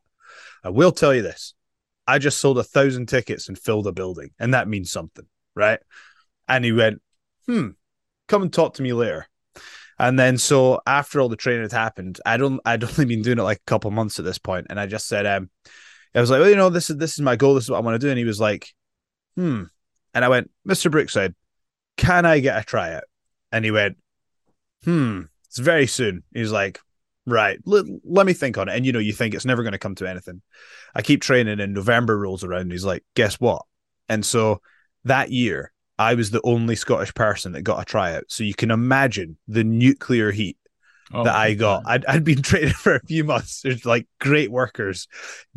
I 0.64 0.70
will 0.70 0.92
tell 0.92 1.14
you 1.14 1.22
this. 1.22 1.54
I 2.08 2.20
just 2.20 2.40
sold 2.40 2.58
a 2.58 2.64
thousand 2.64 3.08
tickets 3.08 3.48
and 3.48 3.58
filled 3.58 3.88
a 3.88 3.92
building, 3.92 4.32
and 4.40 4.54
that 4.54 4.68
means 4.68 4.92
something, 4.92 5.26
right? 5.56 5.80
And 6.48 6.66
he 6.66 6.72
went, 6.72 7.02
hmm, 7.46 7.70
come 8.28 8.42
and 8.42 8.52
talk 8.52 8.76
to 8.76 8.84
me 8.84 8.94
later. 8.94 9.28
And 10.00 10.20
then 10.20 10.38
so 10.38 10.82
after 10.86 11.22
all 11.22 11.30
the 11.30 11.36
training 11.36 11.62
had 11.62 11.72
happened, 11.72 12.20
I 12.26 12.38
don't 12.38 12.60
I'd 12.66 12.84
only 12.84 13.06
been 13.06 13.22
doing 13.22 13.40
it 13.40 13.44
like 13.44 13.60
a 13.60 13.70
couple 13.70 13.92
months 13.92 14.20
at 14.20 14.26
this 14.26 14.38
point, 14.38 14.68
and 14.70 14.80
I 14.80 14.86
just 14.86 15.08
said, 15.08 15.26
um, 15.26 15.50
I 16.16 16.22
was 16.22 16.30
like, 16.30 16.40
well, 16.40 16.50
you 16.50 16.56
know, 16.56 16.70
this 16.70 16.90
is 16.90 16.98
this 16.98 17.14
is 17.14 17.22
my 17.22 17.36
goal, 17.36 17.56
this 17.56 17.66
is 17.66 17.72
what 17.72 17.78
I 17.78 17.82
want 17.82 18.00
to 18.00 18.06
do. 18.06 18.10
And 18.10 18.20
he 18.20 18.26
was 18.26 18.40
like, 18.40 18.74
hmm. 19.36 19.64
And 20.14 20.24
I 20.24 20.30
went, 20.30 20.52
Mr. 20.68 20.92
Brookside, 20.92 21.34
can 21.98 22.26
I 22.26 22.40
get 22.40 22.62
a 22.62 22.64
tryout? 22.64 23.06
And 23.52 23.66
he 23.66 23.72
went, 23.72 23.98
hmm, 24.84 25.22
it's 25.48 25.58
very 25.58 25.88
soon. 25.88 26.24
He's 26.34 26.52
like, 26.52 26.80
right, 27.26 27.60
let, 27.66 27.86
let 28.04 28.26
me 28.26 28.34
think 28.34 28.58
on 28.58 28.70
it. 28.70 28.76
And 28.76 28.86
you 28.86 28.92
know, 28.92 29.00
you 29.00 29.14
think 29.14 29.34
it's 29.34 29.46
never 29.46 29.64
going 29.64 29.74
to 29.74 29.80
come 29.80 29.96
to 29.96 30.10
anything. 30.10 30.42
I 30.96 31.02
keep 31.02 31.22
training, 31.22 31.60
and 31.60 31.74
November 31.74 32.18
rolls 32.18 32.44
around. 32.44 32.62
And 32.62 32.72
he's 32.72 32.86
like, 32.86 33.04
guess 33.16 33.36
what? 33.36 33.64
And 34.10 34.26
so 34.26 34.62
that 35.06 35.32
year, 35.32 35.72
I 35.98 36.16
was 36.16 36.32
the 36.32 36.42
only 36.44 36.76
Scottish 36.76 37.14
person 37.14 37.54
that 37.54 37.62
got 37.62 37.82
a 37.82 37.86
tryout. 37.86 38.26
So 38.28 38.44
you 38.44 38.54
can 38.54 38.72
imagine 38.72 39.38
the 39.48 39.64
nuclear 39.64 40.32
heat 40.32 40.58
Oh, 41.14 41.24
that 41.26 41.36
I 41.36 41.54
got. 41.54 41.84
I'd, 41.86 42.06
I'd 42.06 42.24
been 42.24 42.42
training 42.42 42.74
for 42.74 42.96
a 42.96 43.06
few 43.06 43.24
months. 43.24 43.62
There's 43.62 43.86
like 43.86 44.08
great 44.20 44.52
workers, 44.52 45.08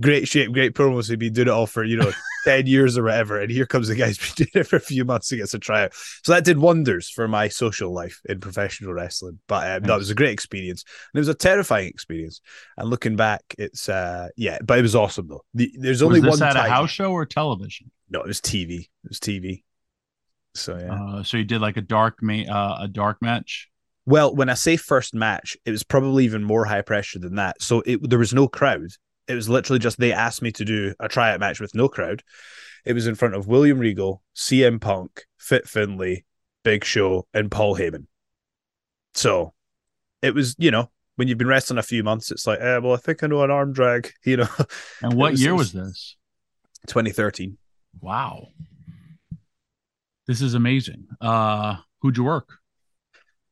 great 0.00 0.28
shape, 0.28 0.52
great 0.52 0.74
promos 0.74 1.08
who've 1.08 1.18
been 1.18 1.32
doing 1.32 1.48
it 1.48 1.50
all 1.50 1.66
for, 1.66 1.82
you 1.82 1.96
know, 1.96 2.12
10 2.46 2.66
years 2.66 2.96
or 2.96 3.02
whatever. 3.02 3.40
And 3.40 3.50
here 3.50 3.66
comes 3.66 3.88
the 3.88 3.96
guy's 3.96 4.18
been 4.18 4.28
doing 4.46 4.62
it 4.62 4.68
for 4.68 4.76
a 4.76 4.80
few 4.80 5.04
months 5.04 5.28
to 5.28 5.36
get 5.36 5.52
a 5.52 5.58
tryout. 5.58 5.92
So 6.22 6.32
that 6.32 6.44
did 6.44 6.58
wonders 6.58 7.10
for 7.10 7.26
my 7.26 7.48
social 7.48 7.92
life 7.92 8.20
in 8.28 8.38
professional 8.38 8.92
wrestling. 8.92 9.40
But 9.48 9.68
um, 9.70 9.82
no, 9.82 9.96
it 9.96 9.98
was 9.98 10.10
a 10.10 10.14
great 10.14 10.30
experience. 10.30 10.84
And 11.12 11.18
it 11.18 11.20
was 11.20 11.28
a 11.28 11.34
terrifying 11.34 11.88
experience. 11.88 12.40
And 12.76 12.88
looking 12.88 13.16
back, 13.16 13.42
it's, 13.58 13.88
uh 13.88 14.28
yeah, 14.36 14.58
but 14.64 14.78
it 14.78 14.82
was 14.82 14.94
awesome 14.94 15.26
though. 15.26 15.44
The, 15.54 15.72
there's 15.76 16.02
only 16.02 16.20
was 16.20 16.34
this 16.34 16.40
one 16.40 16.48
at 16.48 16.52
time. 16.54 16.66
a 16.66 16.68
house 16.68 16.90
show 16.90 17.10
or 17.10 17.26
television? 17.26 17.90
No, 18.08 18.20
it 18.20 18.28
was 18.28 18.40
TV. 18.40 18.82
It 18.82 19.08
was 19.08 19.18
TV. 19.18 19.64
So 20.54 20.78
yeah. 20.78 20.94
Uh, 20.94 21.22
so 21.24 21.36
you 21.36 21.44
did 21.44 21.60
like 21.60 21.76
a 21.76 21.82
dark 21.82 22.22
ma- 22.22 22.48
uh, 22.48 22.78
a 22.82 22.88
dark 22.88 23.20
match. 23.20 23.68
Well, 24.06 24.32
when 24.32 24.48
I 24.48 24.54
say 24.54 24.76
first 24.76 25.14
match, 25.14 25.56
it 25.64 25.72
was 25.72 25.82
probably 25.82 26.24
even 26.24 26.44
more 26.44 26.64
high 26.64 26.82
pressure 26.82 27.18
than 27.18 27.34
that. 27.34 27.60
So 27.60 27.82
it, 27.84 28.08
there 28.08 28.20
was 28.20 28.32
no 28.32 28.46
crowd. 28.46 28.86
It 29.28 29.34
was 29.34 29.48
literally 29.48 29.78
just 29.78 29.98
they 29.98 30.12
asked 30.12 30.42
me 30.42 30.52
to 30.52 30.64
do 30.64 30.94
a 31.00 31.08
tryout 31.08 31.40
match 31.40 31.60
with 31.60 31.74
no 31.74 31.88
crowd. 31.88 32.22
It 32.84 32.92
was 32.92 33.06
in 33.06 33.16
front 33.16 33.34
of 33.34 33.48
William 33.48 33.78
Regal, 33.78 34.22
CM 34.34 34.80
Punk, 34.80 35.24
Fit 35.38 35.66
Finlay, 35.68 36.24
Big 36.62 36.84
Show, 36.84 37.26
and 37.34 37.50
Paul 37.50 37.76
Heyman. 37.76 38.06
So 39.14 39.52
it 40.22 40.34
was, 40.34 40.54
you 40.58 40.70
know, 40.70 40.90
when 41.16 41.26
you've 41.28 41.38
been 41.38 41.48
wrestling 41.48 41.78
a 41.78 41.82
few 41.82 42.04
months, 42.04 42.30
it's 42.30 42.46
like, 42.46 42.60
eh, 42.60 42.78
well, 42.78 42.92
I 42.92 42.98
think 42.98 43.24
I 43.24 43.26
know 43.26 43.42
an 43.42 43.50
arm 43.50 43.72
drag, 43.72 44.12
you 44.24 44.36
know. 44.36 44.48
And 45.02 45.14
what 45.14 45.32
was- 45.32 45.42
year 45.42 45.54
was 45.54 45.72
this? 45.72 46.16
2013. 46.86 47.58
Wow, 48.00 48.48
this 50.26 50.40
is 50.42 50.54
amazing. 50.54 51.06
Uh, 51.20 51.76
who'd 52.00 52.16
you 52.16 52.24
work? 52.24 52.58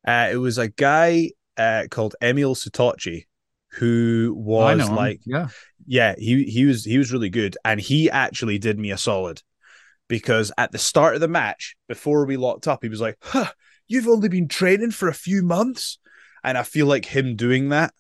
Uh, 0.06 0.28
it 0.30 0.36
was 0.36 0.58
a 0.58 0.68
guy 0.68 1.30
uh, 1.56 1.84
called 1.90 2.14
Emil 2.20 2.54
Sitoci 2.54 3.24
who 3.76 4.34
Oh, 4.36 4.40
was 4.40 4.88
him. 4.88 4.94
like 4.94 5.20
yeah, 5.24 5.48
yeah, 5.86 6.14
he 6.18 6.44
he 6.44 6.64
was 6.64 6.84
he 6.84 6.98
was 6.98 7.12
really 7.12 7.30
good, 7.30 7.56
and 7.64 7.80
he 7.80 8.10
actually 8.10 8.58
did 8.58 8.78
me 8.78 8.90
a 8.90 8.98
solid 8.98 9.42
because 10.08 10.52
at 10.58 10.70
the 10.72 10.78
start 10.78 11.14
of 11.14 11.20
the 11.20 11.28
match, 11.28 11.76
before 11.88 12.26
we 12.26 12.36
locked 12.36 12.68
up, 12.68 12.82
he 12.82 12.88
was 12.88 13.00
like, 13.00 13.16
"Huh, 13.22 13.50
you've 13.88 14.08
only 14.08 14.28
been 14.28 14.48
training 14.48 14.90
for 14.92 15.08
a 15.08 15.14
few 15.14 15.42
months," 15.42 15.98
and 16.42 16.56
I 16.58 16.62
feel 16.62 16.86
like 16.86 17.04
him 17.06 17.36
doing 17.36 17.70
that 17.70 17.92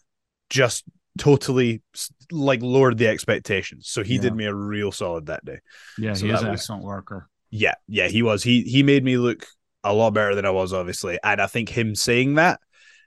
just 0.50 0.84
totally 1.18 1.82
like 2.30 2.60
lowered 2.62 2.98
the 2.98 3.06
expectations. 3.08 3.88
So 3.88 4.02
he 4.02 4.16
Yeah. 4.16 4.20
did 4.22 4.34
me 4.36 4.44
a 4.46 4.54
real 4.54 4.90
solid 4.92 5.26
that 5.26 5.44
day. 5.44 5.58
yeah, 5.98 6.14
So 6.14 6.26
he 6.26 6.32
is 6.32 6.42
an 6.42 6.50
was- 6.50 6.60
excellent 6.60 6.82
worker. 6.84 7.28
Yeah, 7.50 7.74
yeah, 7.86 8.08
he 8.08 8.22
was. 8.22 8.42
He 8.42 8.62
he 8.62 8.82
made 8.82 9.04
me 9.04 9.16
look 9.16 9.46
a 9.84 9.92
lot 9.92 10.10
better 10.14 10.34
than 10.34 10.44
I 10.46 10.50
was, 10.50 10.72
obviously, 10.72 11.18
and 11.22 11.40
I 11.40 11.46
think 11.46 11.68
him 11.68 11.94
saying 11.94 12.34
that 12.34 12.58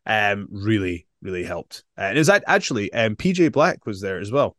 um 0.06 0.48
really 0.52 1.07
really 1.22 1.44
helped. 1.44 1.84
And 1.98 2.18
it 2.18 2.20
was 2.20 2.30
actually 2.30 2.92
um 2.94 3.16
PJ 3.16 3.52
Black 3.52 3.86
was 3.86 4.02
there 4.02 4.20
as 4.20 4.32
well, 4.32 4.56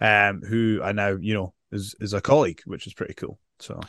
um 0.00 0.42
who 0.42 0.80
I 0.82 0.92
now 0.92 1.16
you 1.20 1.34
know 1.34 1.54
is 1.72 1.94
is 2.00 2.12
a 2.12 2.20
colleague, 2.20 2.60
which 2.64 2.86
is 2.86 2.94
pretty 2.94 3.14
cool. 3.14 3.38
So 3.60 3.80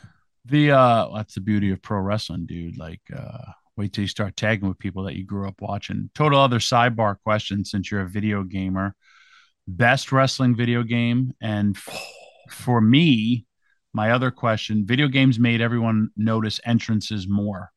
The 0.44 0.72
uh, 0.72 1.08
that's 1.14 1.34
the 1.34 1.40
beauty 1.40 1.70
of 1.72 1.82
pro 1.82 1.98
wrestling, 2.00 2.46
dude. 2.46 2.76
Like, 2.78 3.00
uh, 3.16 3.52
wait 3.76 3.92
till 3.92 4.02
you 4.02 4.08
start 4.08 4.36
tagging 4.36 4.68
with 4.68 4.78
people 4.78 5.04
that 5.04 5.16
you 5.16 5.24
grew 5.24 5.48
up 5.48 5.60
watching. 5.60 6.10
Total 6.14 6.38
other 6.38 6.58
sidebar 6.58 7.16
question, 7.24 7.64
since 7.64 7.90
you're 7.90 8.02
a 8.02 8.08
video 8.08 8.42
gamer, 8.42 8.94
best 9.66 10.12
wrestling 10.12 10.54
video 10.56 10.82
game, 10.82 11.32
and 11.40 11.76
f- 11.76 12.06
for 12.50 12.80
me, 12.80 13.46
my 13.92 14.10
other 14.10 14.30
question: 14.30 14.84
video 14.86 15.08
games 15.08 15.38
made 15.38 15.60
everyone 15.60 16.10
notice 16.16 16.60
entrances 16.64 17.26
more. 17.28 17.70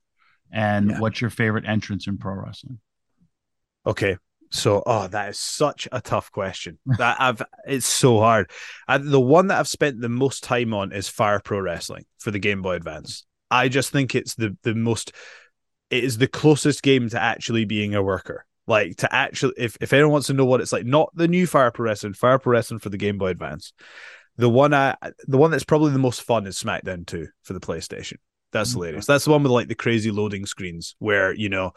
And 0.52 0.90
Yeah. 0.92 1.00
what's 1.00 1.22
your 1.22 1.30
favorite 1.32 1.66
entrance 1.66 2.08
in 2.08 2.18
pro 2.18 2.34
wrestling? 2.36 2.80
okay. 3.86 4.18
So, 4.56 4.82
oh, 4.86 5.08
that 5.08 5.30
is 5.30 5.40
such 5.40 5.88
a 5.92 6.00
tough 6.00 6.32
question. 6.32 6.80
That 6.98 7.18
I've 7.20 7.42
it's 7.68 7.86
so 7.86 8.20
hard. 8.20 8.50
I, 8.88 8.98
the 8.98 9.20
one 9.20 9.48
that 9.48 9.60
I've 9.60 9.68
spent 9.68 10.00
the 10.00 10.10
most 10.10 10.44
time 10.44 10.74
on 10.74 10.94
is 10.94 11.10
Fire 11.10 11.42
Pro 11.42 11.60
Wrestling 11.60 12.06
for 12.20 12.32
the 12.32 12.40
Game 12.40 12.62
Boy 12.62 12.76
Advance. 12.76 13.26
I 13.52 13.68
just 13.68 13.92
think 13.92 14.16
it's 14.16 14.36
the 14.36 14.58
the 14.64 14.74
most. 14.74 15.12
It 15.90 16.04
is 16.04 16.18
the 16.18 16.28
closest 16.28 16.84
game 16.84 17.10
to 17.10 17.22
actually 17.22 17.66
being 17.66 17.96
a 17.96 18.02
worker. 18.02 18.46
Like 18.66 18.96
to 18.98 19.14
actually, 19.14 19.54
if 19.58 19.78
if 19.82 19.92
anyone 19.92 20.14
wants 20.14 20.28
to 20.28 20.34
know 20.34 20.46
what 20.46 20.62
it's 20.62 20.72
like, 20.72 20.86
not 20.86 21.12
the 21.14 21.28
new 21.28 21.46
Fire 21.46 21.72
Pro 21.72 21.86
Wrestling, 21.86 22.14
Fire 22.14 22.40
Pro 22.40 22.54
Wrestling 22.54 22.80
for 22.80 22.90
the 22.90 22.98
Game 22.98 23.18
Boy 23.18 23.28
Advance. 23.28 23.74
The 24.38 24.50
one 24.50 24.74
I, 24.74 24.96
the 25.28 25.38
one 25.38 25.52
that's 25.52 25.64
probably 25.64 25.92
the 25.92 26.00
most 26.00 26.24
fun 26.24 26.48
is 26.48 26.58
SmackDown 26.58 27.06
2 27.06 27.28
for 27.44 27.54
the 27.54 27.60
PlayStation. 27.60 28.18
That's 28.52 28.72
mm-hmm. 28.72 28.80
hilarious. 28.80 29.06
That's 29.06 29.26
the 29.26 29.32
one 29.32 29.44
with 29.44 29.52
like 29.52 29.68
the 29.68 29.76
crazy 29.76 30.12
loading 30.12 30.46
screens 30.46 30.96
where 31.00 31.34
you 31.34 31.50
know 31.50 31.74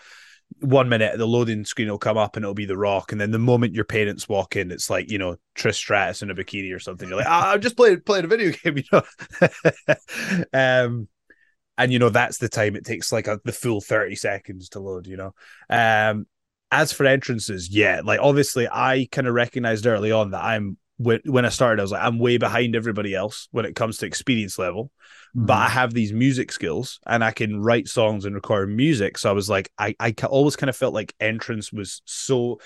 one 0.61 0.88
minute 0.88 1.17
the 1.19 1.26
loading 1.26 1.64
screen 1.64 1.88
will 1.88 1.99
come 1.99 2.17
up 2.17 2.35
and 2.35 2.45
it'll 2.45 2.55
be 2.55 2.64
the 2.64 2.76
rock 2.76 3.12
and 3.12 3.21
then 3.21 3.31
the 3.31 3.38
moment 3.38 3.75
your 3.75 3.85
parents 3.85 4.28
walk 4.28 4.57
in 4.57 4.71
it's 4.71 4.90
like 4.90 5.11
you 5.11 5.19
know 5.19 5.37
Trish 5.55 5.75
Stratus 5.75 6.23
in 6.23 6.31
a 6.31 6.35
bikini 6.35 6.75
or 6.75 6.78
something. 6.78 7.09
You're 7.09 7.19
like 7.19 7.28
ah, 7.28 7.52
I'm 7.52 7.61
just 7.61 7.76
playing 7.76 8.00
playing 8.00 8.25
a 8.25 8.28
video 8.28 8.52
game 8.64 8.78
you 8.78 8.85
know? 8.93 9.02
Um 10.52 11.09
and 11.76 11.93
you 11.93 11.99
know 11.99 12.09
that's 12.09 12.38
the 12.38 12.49
time 12.49 12.75
it 12.75 12.85
takes 12.85 13.12
like 13.12 13.28
a, 13.28 13.40
the 13.45 13.52
full 13.52 13.81
30 13.81 14.17
seconds 14.17 14.71
to 14.71 14.81
load 14.81 15.07
you 15.07 15.17
know? 15.17 15.35
Um 15.71 16.26
as 16.71 16.93
for 16.93 17.07
entrances 17.07 17.71
yeah 17.71 18.00
like 18.05 18.21
obviously 18.21 18.69
I 18.71 19.09
kind 19.12 19.26
of 19.26 19.35
recognized 19.35 19.87
early 19.87 20.12
on 20.12 20.33
that 20.33 20.45
I'm 20.45 20.76
when 20.99 21.21
when 21.25 21.45
I 21.45 21.49
started, 21.49 21.81
I 21.81 21.85
was 21.85 21.93
like, 21.93 22.02
I'm 22.02 22.19
way 22.19 22.37
behind 22.37 22.76
everybody 22.76 23.14
else 23.14 23.49
when 23.50 23.64
it 23.64 23.75
comes 23.75 23.99
to 23.99 24.07
experience 24.07 24.59
level. 24.59 24.90
But 25.35 25.55
Mm-hmm. 25.55 25.62
I 25.62 25.69
have 25.69 25.95
these 25.95 26.12
music 26.12 26.50
skills 26.52 27.00
and 27.07 27.23
I 27.23 27.31
can 27.33 27.61
write 27.61 27.87
songs 27.87 28.25
and 28.25 28.35
record 28.35 28.71
music. 28.71 29.19
So 29.19 29.28
I 29.31 29.33
was 29.33 29.49
like, 29.49 29.71
I, 29.78 29.95
I 30.00 30.14
always 30.28 30.57
kind 30.57 30.71
of 30.71 30.76
felt 30.76 30.95
like 30.95 31.14
entrance 31.21 31.73
was 31.73 32.02
so 32.05 32.61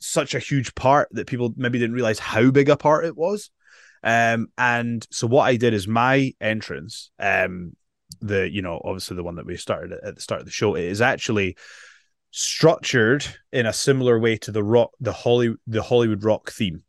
such 0.00 0.34
a 0.34 0.38
huge 0.38 0.74
part 0.74 1.08
that 1.12 1.26
people 1.26 1.52
maybe 1.56 1.78
didn't 1.78 1.96
realize 1.96 2.18
how 2.18 2.50
big 2.50 2.68
a 2.68 2.76
part 2.76 3.04
it 3.04 3.16
was. 3.16 3.50
Um, 4.02 4.48
and 4.56 5.06
so 5.10 5.26
what 5.26 5.42
I 5.42 5.56
did 5.56 5.74
is 5.74 5.88
my 5.88 6.32
entrance, 6.40 7.10
um, 7.18 7.74
the 8.20 8.48
you 8.48 8.62
know 8.62 8.80
obviously 8.84 9.16
the 9.16 9.22
one 9.22 9.36
that 9.36 9.46
we 9.46 9.56
started 9.56 9.92
at, 9.92 10.04
at 10.04 10.14
the 10.14 10.20
start 10.20 10.40
of 10.40 10.46
the 10.46 10.52
show, 10.52 10.76
it 10.76 10.84
is 10.84 11.02
actually 11.02 11.56
structured 12.30 13.26
in 13.52 13.66
a 13.66 13.72
similar 13.72 14.18
way 14.18 14.36
to 14.36 14.52
the 14.52 14.62
rock, 14.62 14.92
the 15.00 15.12
Holly, 15.12 15.54
the 15.66 15.82
Hollywood 15.82 16.24
rock 16.24 16.50
theme, 16.50 16.82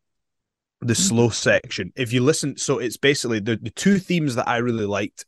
the 0.82 0.96
slow 0.96 1.30
section. 1.30 1.92
If 1.96 2.14
you 2.14 2.22
listen, 2.22 2.58
so 2.58 2.80
it's 2.80 2.98
basically 2.98 3.40
the 3.40 3.58
the 3.58 3.72
two 3.72 4.00
themes 4.00 4.36
that 4.36 4.48
I 4.48 4.58
really 4.58 4.86
liked 4.86 5.26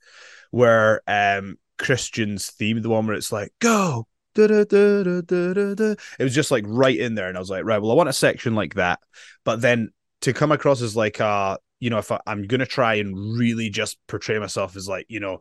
were 0.51 1.01
um 1.07 1.57
Christian's 1.77 2.49
theme, 2.51 2.81
the 2.81 2.89
one 2.89 3.07
where 3.07 3.15
it's 3.15 3.31
like 3.31 3.53
go. 3.59 4.07
da, 4.33 4.47
da, 4.47 4.63
da. 4.63 5.95
It 6.19 6.23
was 6.23 6.33
just 6.33 6.51
like 6.51 6.63
right 6.67 6.97
in 6.97 7.15
there, 7.15 7.27
and 7.27 7.37
I 7.37 7.39
was 7.39 7.49
like, 7.49 7.65
right, 7.65 7.81
well, 7.81 7.91
I 7.91 7.95
want 7.95 8.09
a 8.09 8.13
section 8.13 8.55
like 8.55 8.75
that, 8.75 8.99
but 9.43 9.61
then 9.61 9.91
to 10.21 10.33
come 10.33 10.51
across 10.51 10.81
as 10.81 10.95
like 10.95 11.19
uh 11.19 11.57
you 11.79 11.89
know 11.89 11.97
if 11.97 12.11
I, 12.11 12.19
i'm 12.25 12.47
gonna 12.47 12.65
try 12.65 12.95
and 12.95 13.37
really 13.37 13.69
just 13.69 13.97
portray 14.07 14.39
myself 14.39 14.75
as 14.75 14.87
like 14.87 15.05
you 15.09 15.19
know 15.19 15.39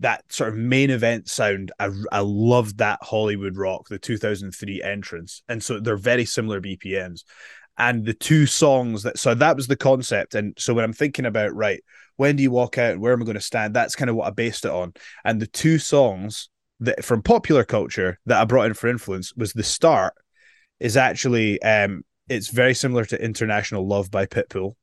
that 0.00 0.24
sort 0.32 0.50
of 0.50 0.56
main 0.56 0.90
event 0.90 1.28
sound 1.28 1.72
i 1.78 1.90
i 2.10 2.20
loved 2.20 2.78
that 2.78 3.00
hollywood 3.02 3.56
rock 3.56 3.88
the 3.88 3.98
2003 3.98 4.82
entrance 4.82 5.42
and 5.48 5.62
so 5.62 5.78
they're 5.78 5.96
very 5.96 6.24
similar 6.24 6.60
bpms 6.60 7.24
and 7.80 8.04
the 8.04 8.14
two 8.14 8.46
songs 8.46 9.02
that 9.02 9.18
so 9.18 9.34
that 9.34 9.56
was 9.56 9.66
the 9.66 9.76
concept 9.76 10.36
and 10.36 10.54
so 10.56 10.72
when 10.72 10.84
i'm 10.84 10.92
thinking 10.92 11.26
about 11.26 11.52
right 11.54 11.82
when 12.16 12.36
do 12.36 12.42
you 12.42 12.50
walk 12.50 12.78
out 12.78 12.92
and 12.92 13.00
where 13.00 13.12
am 13.12 13.20
i 13.20 13.24
going 13.24 13.34
to 13.34 13.40
stand 13.40 13.74
that's 13.74 13.96
kind 13.96 14.08
of 14.08 14.14
what 14.14 14.28
i 14.28 14.30
based 14.30 14.64
it 14.64 14.70
on 14.70 14.92
and 15.24 15.40
the 15.40 15.46
two 15.46 15.78
songs 15.78 16.48
that 16.78 17.04
from 17.04 17.22
popular 17.22 17.64
culture 17.64 18.18
that 18.26 18.40
i 18.40 18.44
brought 18.44 18.66
in 18.66 18.74
for 18.74 18.88
influence 18.88 19.34
was 19.34 19.52
the 19.52 19.62
start 19.62 20.14
is 20.78 20.96
actually 20.96 21.60
um 21.62 22.04
it's 22.30 22.48
very 22.48 22.74
similar 22.74 23.04
to 23.04 23.22
International 23.22 23.86
Love 23.86 24.10
by 24.10 24.24
Pitbull. 24.24 24.76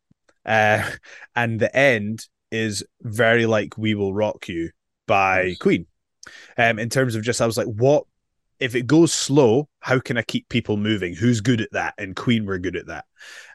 Uh, 0.46 0.88
and 1.36 1.60
the 1.60 1.76
end 1.76 2.28
is 2.52 2.84
very 3.02 3.46
like 3.46 3.78
We 3.78 3.96
Will 3.96 4.14
Rock 4.14 4.48
You 4.48 4.70
by. 5.08 5.56
Queen. 5.60 5.88
Um, 6.58 6.78
in 6.78 6.90
terms 6.90 7.16
of 7.16 7.24
just, 7.24 7.42
I 7.42 7.46
was 7.46 7.58
like, 7.58 7.68
what 7.68 8.04
if 8.60 8.76
it 8.76 8.88
goes 8.88 9.14
slow? 9.14 9.70
How 9.80 10.00
can 10.00 10.18
I 10.18 10.22
keep 10.22 10.50
people 10.50 10.78
moving? 10.78 11.14
Who's 11.14 11.42
good 11.42 11.62
at 11.62 11.72
that? 11.72 11.94
And 11.98 12.16
Queen 12.16 12.46
were 12.46 12.60
good 12.60 12.76
at 12.76 12.88
that. 12.88 13.06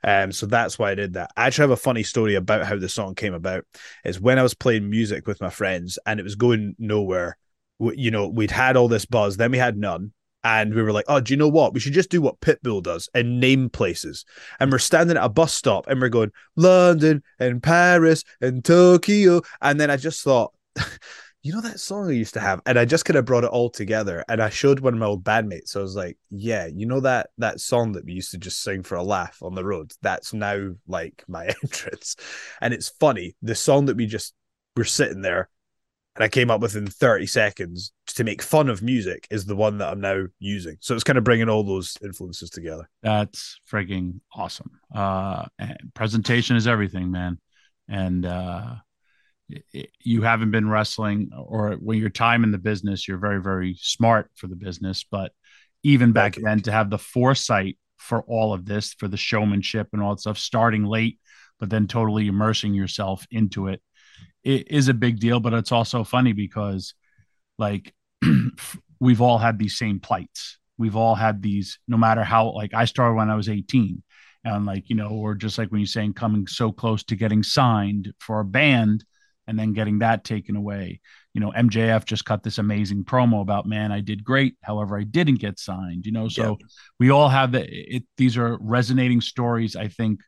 Um, 0.04 0.32
so 0.32 0.46
that's 0.46 0.78
why 0.78 0.90
I 0.90 0.94
did 0.94 1.14
that. 1.14 1.30
I 1.36 1.46
actually 1.46 1.64
have 1.64 1.70
a 1.70 1.76
funny 1.76 2.02
story 2.02 2.34
about 2.34 2.64
how 2.64 2.76
the 2.76 2.88
song 2.88 3.14
came 3.14 3.34
about. 3.34 3.64
Is 4.04 4.20
when 4.20 4.38
I 4.38 4.42
was 4.42 4.54
playing 4.54 4.88
music 4.88 5.26
with 5.26 5.40
my 5.40 5.50
friends 5.50 5.98
and 6.06 6.18
it 6.20 6.24
was 6.24 6.34
going 6.34 6.76
nowhere. 6.78 7.36
You 7.80 8.10
know, 8.10 8.28
we'd 8.28 8.50
had 8.50 8.76
all 8.76 8.88
this 8.88 9.06
buzz, 9.06 9.36
then 9.36 9.50
we 9.50 9.58
had 9.58 9.76
none. 9.76 10.12
And 10.44 10.74
we 10.74 10.82
were 10.82 10.92
like, 10.92 11.04
oh, 11.06 11.20
do 11.20 11.32
you 11.32 11.36
know 11.36 11.48
what? 11.48 11.72
We 11.72 11.78
should 11.78 11.92
just 11.92 12.10
do 12.10 12.20
what 12.20 12.40
Pitbull 12.40 12.82
does 12.82 13.08
and 13.14 13.38
name 13.38 13.70
places. 13.70 14.24
And 14.58 14.72
we're 14.72 14.78
standing 14.78 15.16
at 15.16 15.24
a 15.24 15.28
bus 15.28 15.54
stop 15.54 15.86
and 15.86 16.00
we're 16.00 16.08
going, 16.08 16.32
London 16.56 17.22
and 17.38 17.62
Paris 17.62 18.24
and 18.40 18.64
Tokyo. 18.64 19.42
And 19.60 19.78
then 19.78 19.88
I 19.88 19.96
just 19.96 20.22
thought, 20.24 20.52
you 21.42 21.52
know 21.52 21.60
that 21.60 21.80
song 21.80 22.08
I 22.08 22.12
used 22.12 22.34
to 22.34 22.40
have? 22.40 22.60
And 22.66 22.78
I 22.78 22.84
just 22.84 23.04
kind 23.04 23.16
of 23.16 23.24
brought 23.24 23.44
it 23.44 23.50
all 23.50 23.68
together. 23.68 24.24
And 24.28 24.42
I 24.42 24.48
showed 24.48 24.80
one 24.80 24.94
of 24.94 25.00
my 25.00 25.06
old 25.06 25.24
bandmates. 25.24 25.68
So 25.68 25.80
I 25.80 25.82
was 25.82 25.96
like, 25.96 26.18
yeah, 26.30 26.66
you 26.66 26.86
know 26.86 27.00
that 27.00 27.30
that 27.38 27.60
song 27.60 27.92
that 27.92 28.04
we 28.04 28.12
used 28.12 28.30
to 28.30 28.38
just 28.38 28.62
sing 28.62 28.82
for 28.82 28.94
a 28.94 29.02
laugh 29.02 29.38
on 29.42 29.54
the 29.54 29.64
road? 29.64 29.92
That's 30.02 30.32
now 30.32 30.70
like 30.86 31.24
my 31.28 31.46
entrance. 31.62 32.16
And 32.60 32.72
it's 32.72 32.88
funny. 32.88 33.34
The 33.42 33.54
song 33.54 33.86
that 33.86 33.96
we 33.96 34.06
just 34.06 34.34
were 34.76 34.84
sitting 34.84 35.22
there 35.22 35.48
and 36.14 36.24
I 36.24 36.28
came 36.28 36.50
up 36.50 36.60
with 36.60 36.76
in 36.76 36.86
30 36.86 37.26
seconds 37.26 37.92
to 38.08 38.24
make 38.24 38.42
fun 38.42 38.68
of 38.68 38.82
music 38.82 39.26
is 39.30 39.46
the 39.46 39.56
one 39.56 39.78
that 39.78 39.90
I'm 39.90 40.00
now 40.00 40.26
using. 40.38 40.76
So 40.80 40.94
it's 40.94 41.04
kind 41.04 41.16
of 41.16 41.24
bringing 41.24 41.48
all 41.48 41.64
those 41.64 41.96
influences 42.02 42.50
together. 42.50 42.88
That's 43.02 43.58
freaking 43.70 44.20
awesome. 44.34 44.72
Uh, 44.94 45.46
presentation 45.94 46.56
is 46.56 46.66
everything, 46.66 47.10
man. 47.10 47.38
And 47.88 48.26
uh, 48.26 48.74
you 50.00 50.22
haven't 50.22 50.50
been 50.50 50.68
wrestling, 50.68 51.30
or 51.36 51.72
when 51.74 51.98
your 51.98 52.10
time 52.10 52.44
in 52.44 52.52
the 52.52 52.58
business, 52.58 53.06
you're 53.06 53.18
very, 53.18 53.40
very 53.40 53.76
smart 53.80 54.30
for 54.34 54.46
the 54.46 54.56
business. 54.56 55.04
But 55.10 55.32
even 55.82 56.12
back 56.12 56.36
then, 56.36 56.60
to 56.62 56.72
have 56.72 56.90
the 56.90 56.98
foresight 56.98 57.78
for 57.98 58.22
all 58.22 58.52
of 58.52 58.66
this, 58.66 58.94
for 58.94 59.08
the 59.08 59.16
showmanship 59.16 59.88
and 59.92 60.02
all 60.02 60.14
that 60.14 60.20
stuff, 60.20 60.38
starting 60.38 60.84
late, 60.84 61.18
but 61.58 61.70
then 61.70 61.86
totally 61.86 62.26
immersing 62.26 62.74
yourself 62.74 63.26
into 63.30 63.68
it, 63.68 63.82
it 64.44 64.70
is 64.70 64.88
a 64.88 64.94
big 64.94 65.20
deal. 65.20 65.40
But 65.40 65.54
it's 65.54 65.72
also 65.72 66.04
funny 66.04 66.32
because, 66.32 66.94
like, 67.58 67.94
we've 69.00 69.20
all 69.20 69.38
had 69.38 69.58
these 69.58 69.78
same 69.78 70.00
plights. 70.00 70.58
We've 70.78 70.96
all 70.96 71.14
had 71.14 71.42
these, 71.42 71.78
no 71.86 71.96
matter 71.96 72.24
how, 72.24 72.50
like, 72.50 72.74
I 72.74 72.86
started 72.86 73.14
when 73.14 73.30
I 73.30 73.36
was 73.36 73.48
18. 73.48 74.02
And, 74.44 74.66
like, 74.66 74.90
you 74.90 74.96
know, 74.96 75.10
or 75.10 75.34
just 75.34 75.56
like 75.56 75.70
when 75.70 75.80
you're 75.80 75.86
saying 75.86 76.14
coming 76.14 76.48
so 76.48 76.72
close 76.72 77.04
to 77.04 77.16
getting 77.16 77.44
signed 77.44 78.12
for 78.18 78.40
a 78.40 78.44
band 78.44 79.04
and 79.46 79.58
then 79.58 79.72
getting 79.72 79.98
that 79.98 80.24
taken 80.24 80.56
away. 80.56 81.00
You 81.34 81.40
know, 81.40 81.52
MJF 81.52 82.04
just 82.04 82.24
cut 82.24 82.42
this 82.42 82.58
amazing 82.58 83.04
promo 83.04 83.42
about, 83.42 83.66
man, 83.66 83.90
I 83.90 84.00
did 84.00 84.24
great. 84.24 84.56
However, 84.62 84.98
I 84.98 85.02
didn't 85.02 85.40
get 85.40 85.58
signed, 85.58 86.06
you 86.06 86.12
know, 86.12 86.28
so 86.28 86.58
we 86.98 87.10
all 87.10 87.28
have 87.28 87.52
the, 87.52 87.66
it, 87.68 88.04
these 88.16 88.36
are 88.36 88.58
resonating 88.60 89.20
stories, 89.20 89.74
I 89.74 89.88
think, 89.88 90.20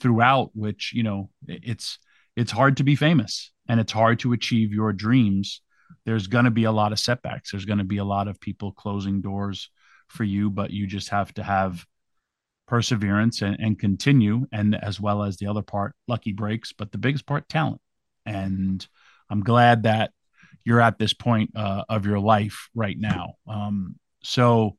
throughout 0.00 0.50
which, 0.54 0.92
you 0.94 1.02
know, 1.02 1.30
it's, 1.46 1.98
it's 2.36 2.52
hard 2.52 2.78
to 2.78 2.84
be 2.84 2.96
famous 2.96 3.52
and 3.68 3.80
it's 3.80 3.92
hard 3.92 4.20
to 4.20 4.32
achieve 4.32 4.72
your 4.72 4.92
dreams. 4.92 5.60
There's 6.06 6.26
going 6.26 6.46
to 6.46 6.50
be 6.50 6.64
a 6.64 6.72
lot 6.72 6.92
of 6.92 6.98
setbacks. 6.98 7.50
There's 7.50 7.64
going 7.64 7.78
to 7.78 7.84
be 7.84 7.98
a 7.98 8.04
lot 8.04 8.28
of 8.28 8.40
people 8.40 8.72
closing 8.72 9.20
doors 9.20 9.70
for 10.08 10.24
you, 10.24 10.50
but 10.50 10.70
you 10.70 10.86
just 10.86 11.10
have 11.10 11.32
to 11.34 11.42
have 11.42 11.84
perseverance 12.66 13.42
and, 13.42 13.56
and 13.60 13.78
continue. 13.78 14.46
And 14.52 14.74
as 14.74 15.00
well 15.00 15.22
as 15.22 15.36
the 15.36 15.46
other 15.46 15.62
part, 15.62 15.94
lucky 16.08 16.32
breaks, 16.32 16.72
but 16.72 16.92
the 16.92 16.98
biggest 16.98 17.26
part, 17.26 17.48
talent. 17.48 17.80
And 18.26 18.86
I'm 19.30 19.42
glad 19.42 19.84
that 19.84 20.12
you're 20.64 20.80
at 20.80 20.98
this 20.98 21.12
point 21.12 21.50
uh, 21.54 21.84
of 21.88 22.06
your 22.06 22.18
life 22.18 22.68
right 22.74 22.98
now. 22.98 23.34
Um, 23.46 23.96
so 24.22 24.76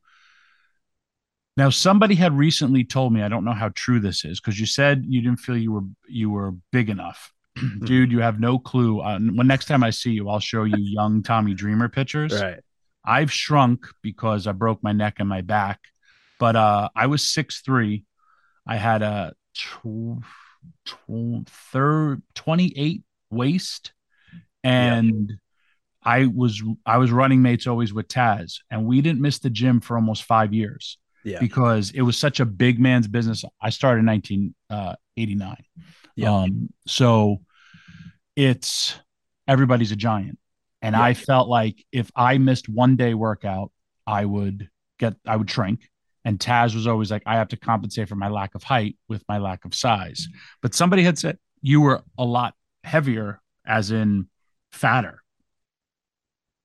now 1.56 1.70
somebody 1.70 2.14
had 2.14 2.36
recently 2.36 2.84
told 2.84 3.12
me, 3.12 3.22
I 3.22 3.28
don't 3.28 3.44
know 3.44 3.52
how 3.52 3.70
true 3.74 4.00
this 4.00 4.24
is, 4.24 4.40
because 4.40 4.60
you 4.60 4.66
said 4.66 5.04
you 5.08 5.22
didn't 5.22 5.38
feel 5.40 5.56
you 5.56 5.72
were 5.72 5.84
you 6.08 6.30
were 6.30 6.54
big 6.72 6.90
enough. 6.90 7.32
Dude, 7.84 8.12
you 8.12 8.20
have 8.20 8.38
no 8.38 8.58
clue. 8.58 9.00
Uh, 9.00 9.18
when 9.18 9.46
next 9.46 9.66
time 9.66 9.82
I 9.82 9.90
see 9.90 10.10
you, 10.10 10.28
I'll 10.28 10.40
show 10.40 10.64
you 10.64 10.76
young 10.78 11.22
Tommy 11.22 11.54
Dreamer 11.54 11.88
pictures. 11.88 12.38
Right. 12.38 12.60
I've 13.04 13.32
shrunk 13.32 13.86
because 14.02 14.46
I 14.46 14.52
broke 14.52 14.82
my 14.82 14.92
neck 14.92 15.16
and 15.20 15.28
my 15.28 15.40
back, 15.40 15.80
but 16.38 16.56
uh, 16.56 16.90
I 16.94 17.06
was 17.06 17.22
six 17.22 17.60
three. 17.60 18.04
I 18.66 18.76
had 18.76 19.02
a 19.02 19.32
tw- 19.54 20.22
tw- 20.84 21.48
third 21.48 22.22
twenty 22.34 22.72
eight 22.76 23.04
waist, 23.36 23.92
and 24.64 25.32
I 26.02 26.26
was 26.26 26.62
I 26.84 26.98
was 26.98 27.10
running 27.10 27.42
mates 27.42 27.66
always 27.66 27.92
with 27.92 28.08
Taz, 28.08 28.58
and 28.70 28.86
we 28.86 29.00
didn't 29.00 29.20
miss 29.20 29.38
the 29.38 29.50
gym 29.50 29.80
for 29.80 29.96
almost 29.96 30.24
five 30.24 30.52
years 30.54 30.98
Yeah. 31.24 31.40
because 31.40 31.90
it 31.92 32.02
was 32.02 32.16
such 32.18 32.40
a 32.40 32.46
big 32.46 32.78
man's 32.78 33.08
business. 33.08 33.44
I 33.60 33.70
started 33.70 34.00
in 34.00 34.06
nineteen 34.06 34.54
eighty 35.16 35.34
nine, 35.34 35.64
Yeah. 36.16 36.32
um, 36.34 36.68
so 36.86 37.42
it's 38.34 38.98
everybody's 39.48 39.92
a 39.92 39.96
giant. 39.96 40.38
And 40.82 40.94
Yeah. 40.94 41.02
I 41.02 41.14
felt 41.14 41.48
like 41.48 41.84
if 41.92 42.10
I 42.14 42.38
missed 42.38 42.68
one 42.68 42.96
day 42.96 43.14
workout, 43.14 43.72
I 44.06 44.24
would 44.24 44.68
get, 44.98 45.14
I 45.26 45.36
would 45.36 45.50
shrink. 45.50 45.88
And 46.24 46.38
Taz 46.38 46.74
was 46.74 46.86
always 46.86 47.10
like, 47.10 47.22
I 47.26 47.36
have 47.36 47.48
to 47.48 47.56
compensate 47.56 48.08
for 48.08 48.16
my 48.16 48.28
lack 48.28 48.54
of 48.54 48.62
height 48.62 48.98
with 49.08 49.24
my 49.28 49.38
lack 49.38 49.64
of 49.64 49.74
size. 49.74 50.28
But 50.60 50.74
somebody 50.74 51.02
had 51.02 51.18
said 51.18 51.38
you 51.62 51.80
were 51.80 52.02
a 52.18 52.24
lot 52.24 52.54
heavier, 52.86 53.40
as 53.66 53.90
in 53.90 54.28
fatter. 54.72 55.22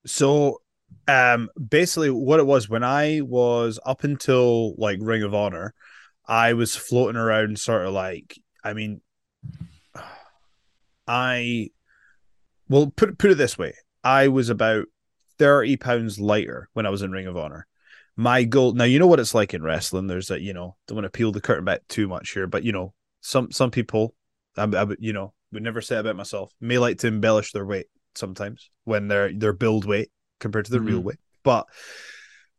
So 0.05 0.61
um 1.07 1.49
basically 1.69 2.11
what 2.11 2.39
it 2.39 2.45
was 2.45 2.69
when 2.69 2.83
I 2.83 3.21
was 3.21 3.79
up 3.85 4.03
until 4.03 4.75
like 4.75 4.99
Ring 5.01 5.23
of 5.23 5.33
Honor, 5.33 5.73
I 6.25 6.53
was 6.53 6.75
floating 6.75 7.19
around 7.19 7.59
sort 7.59 7.85
of 7.85 7.93
like 7.93 8.39
I 8.63 8.73
mean 8.73 9.01
I 11.07 11.69
well 12.69 12.93
put 12.95 13.17
put 13.17 13.31
it 13.31 13.35
this 13.35 13.57
way. 13.57 13.73
I 14.03 14.27
was 14.27 14.49
about 14.49 14.85
30 15.39 15.77
pounds 15.77 16.19
lighter 16.19 16.69
when 16.73 16.85
I 16.85 16.89
was 16.89 17.01
in 17.01 17.11
Ring 17.11 17.27
of 17.27 17.37
Honor. 17.37 17.67
My 18.15 18.43
goal 18.43 18.73
now 18.73 18.83
you 18.83 18.99
know 18.99 19.07
what 19.07 19.19
it's 19.19 19.33
like 19.33 19.55
in 19.55 19.63
wrestling. 19.63 20.05
There's 20.05 20.29
a 20.29 20.39
you 20.39 20.53
know, 20.53 20.75
don't 20.87 20.97
want 20.97 21.05
to 21.05 21.09
peel 21.09 21.31
the 21.31 21.41
curtain 21.41 21.65
back 21.65 21.81
too 21.87 22.07
much 22.07 22.31
here, 22.31 22.45
but 22.45 22.63
you 22.63 22.71
know, 22.71 22.93
some 23.21 23.51
some 23.51 23.71
people 23.71 24.13
I, 24.55 24.63
I 24.65 24.85
you 24.99 25.13
know 25.13 25.33
would 25.51 25.63
never 25.63 25.81
say 25.81 25.97
about 25.97 26.15
myself 26.15 26.53
may 26.59 26.77
like 26.77 26.97
to 26.99 27.07
embellish 27.07 27.51
their 27.51 27.65
weight 27.65 27.87
sometimes 28.15 28.69
when 28.83 29.07
they're 29.07 29.31
their 29.33 29.53
build 29.53 29.85
weight 29.85 30.09
compared 30.39 30.65
to 30.65 30.71
the 30.71 30.81
real 30.81 31.01
Mhm. 31.01 31.05
weight. 31.05 31.19
But 31.43 31.67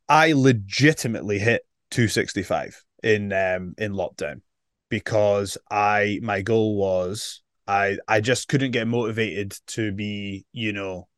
I 0.08 0.32
legitimately 0.32 1.38
hit 1.38 1.62
265 1.90 2.82
in 3.02 3.32
um 3.32 3.74
in 3.78 3.92
lockdown 3.92 4.40
because 4.88 5.58
I 5.70 6.18
my 6.22 6.42
goal 6.42 6.76
was 6.76 7.42
I 7.66 7.98
I 8.08 8.20
just 8.20 8.48
couldn't 8.48 8.72
get 8.72 8.86
motivated 8.86 9.56
to 9.68 9.92
be 9.92 10.44
you 10.52 10.72
know 10.72 11.08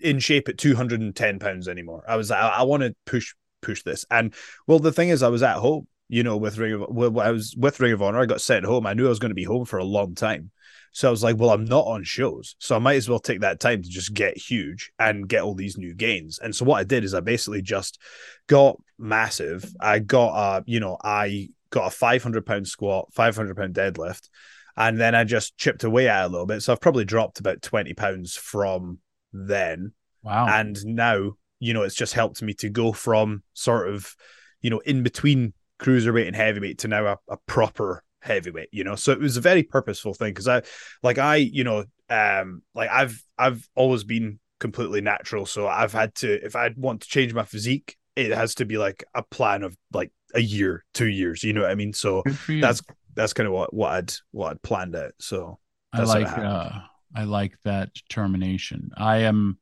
in 0.00 0.18
shape 0.18 0.48
at 0.48 0.58
210 0.58 1.38
pounds 1.38 1.68
anymore. 1.68 2.04
I 2.08 2.16
was 2.16 2.30
I, 2.30 2.48
I 2.48 2.62
want 2.62 2.82
to 2.82 2.94
push 3.06 3.34
push 3.60 3.82
this. 3.82 4.04
And 4.10 4.34
well, 4.66 4.78
the 4.78 4.92
thing 4.92 5.08
is, 5.08 5.22
I 5.22 5.28
was 5.28 5.42
at 5.42 5.56
home, 5.56 5.86
you 6.08 6.22
know, 6.22 6.36
with 6.36 6.58
Ring 6.58 6.74
of 6.74 6.84
well, 6.88 7.20
I 7.20 7.30
was 7.30 7.54
with 7.56 7.80
Ring 7.80 7.92
of 7.92 8.02
Honor. 8.02 8.20
I 8.20 8.26
got 8.26 8.40
sent 8.40 8.64
home. 8.64 8.86
I 8.86 8.94
knew 8.94 9.06
I 9.06 9.10
was 9.10 9.18
going 9.18 9.30
to 9.30 9.34
be 9.34 9.44
home 9.44 9.64
for 9.64 9.78
a 9.78 9.84
long 9.84 10.14
time. 10.14 10.50
So 10.92 11.08
I 11.08 11.10
was 11.10 11.24
like, 11.24 11.36
well, 11.38 11.50
I'm 11.50 11.64
not 11.64 11.86
on 11.86 12.04
shows. 12.04 12.54
So 12.60 12.76
I 12.76 12.78
might 12.78 12.94
as 12.94 13.08
well 13.08 13.18
take 13.18 13.40
that 13.40 13.58
time 13.58 13.82
to 13.82 13.88
just 13.88 14.14
get 14.14 14.36
huge 14.38 14.92
and 14.96 15.28
get 15.28 15.42
all 15.42 15.56
these 15.56 15.76
new 15.76 15.92
gains. 15.92 16.38
And 16.38 16.54
so 16.54 16.64
what 16.64 16.78
I 16.78 16.84
did 16.84 17.02
is 17.02 17.14
I 17.14 17.20
basically 17.20 17.62
just 17.62 18.00
got 18.46 18.76
massive. 18.96 19.74
I 19.80 19.98
got 19.98 20.58
a, 20.58 20.64
you 20.66 20.78
know, 20.78 20.96
I 21.02 21.48
got 21.70 21.88
a 21.88 21.90
500 21.90 22.46
pound 22.46 22.68
squat, 22.68 23.08
500 23.12 23.56
pound 23.56 23.74
deadlift. 23.74 24.28
And 24.76 25.00
then 25.00 25.16
I 25.16 25.24
just 25.24 25.56
chipped 25.56 25.82
away 25.82 26.08
at 26.08 26.26
a 26.26 26.28
little 26.28 26.46
bit. 26.46 26.62
So 26.62 26.72
I've 26.72 26.80
probably 26.80 27.04
dropped 27.04 27.40
about 27.40 27.60
20 27.60 27.92
pounds 27.94 28.36
from 28.36 28.98
then. 29.32 29.94
Wow. 30.22 30.46
And 30.46 30.78
now, 30.86 31.32
you 31.58 31.74
know, 31.74 31.82
it's 31.82 31.96
just 31.96 32.14
helped 32.14 32.40
me 32.40 32.54
to 32.54 32.68
go 32.68 32.92
from 32.92 33.42
sort 33.52 33.88
of, 33.88 34.14
you 34.60 34.70
know, 34.70 34.80
in 34.80 35.02
between 35.02 35.54
cruiserweight 35.80 36.26
and 36.26 36.36
heavyweight 36.36 36.78
to 36.78 36.88
now 36.88 37.06
a, 37.06 37.18
a 37.28 37.36
proper 37.46 38.02
heavyweight, 38.22 38.68
you 38.72 38.84
know. 38.84 38.94
So 38.96 39.12
it 39.12 39.20
was 39.20 39.36
a 39.36 39.40
very 39.40 39.62
purposeful 39.62 40.14
thing 40.14 40.30
because 40.30 40.48
I 40.48 40.62
like 41.02 41.18
I, 41.18 41.36
you 41.36 41.64
know, 41.64 41.84
um 42.10 42.62
like 42.74 42.90
I've 42.90 43.22
I've 43.38 43.68
always 43.74 44.04
been 44.04 44.38
completely 44.60 45.00
natural. 45.00 45.46
So 45.46 45.66
I've 45.66 45.92
had 45.92 46.14
to 46.16 46.44
if 46.44 46.56
I 46.56 46.70
want 46.76 47.02
to 47.02 47.08
change 47.08 47.34
my 47.34 47.44
physique, 47.44 47.96
it 48.16 48.32
has 48.32 48.54
to 48.56 48.64
be 48.64 48.78
like 48.78 49.04
a 49.14 49.22
plan 49.22 49.62
of 49.62 49.76
like 49.92 50.10
a 50.34 50.40
year, 50.40 50.84
two 50.94 51.08
years, 51.08 51.42
you 51.42 51.52
know 51.52 51.62
what 51.62 51.70
I 51.70 51.74
mean? 51.74 51.92
So 51.92 52.22
Good 52.22 52.38
for 52.38 52.52
you. 52.52 52.60
that's 52.60 52.82
that's 53.14 53.32
kind 53.32 53.46
of 53.46 53.52
what 53.52 53.72
what 53.72 53.92
I'd 53.92 54.12
what 54.32 54.50
I'd 54.52 54.62
planned 54.62 54.96
out. 54.96 55.12
So 55.20 55.58
I 55.92 56.02
like 56.02 56.26
uh 56.26 56.70
I 57.14 57.24
like 57.24 57.54
that 57.64 57.92
determination. 57.94 58.90
I 58.96 59.18
am 59.18 59.58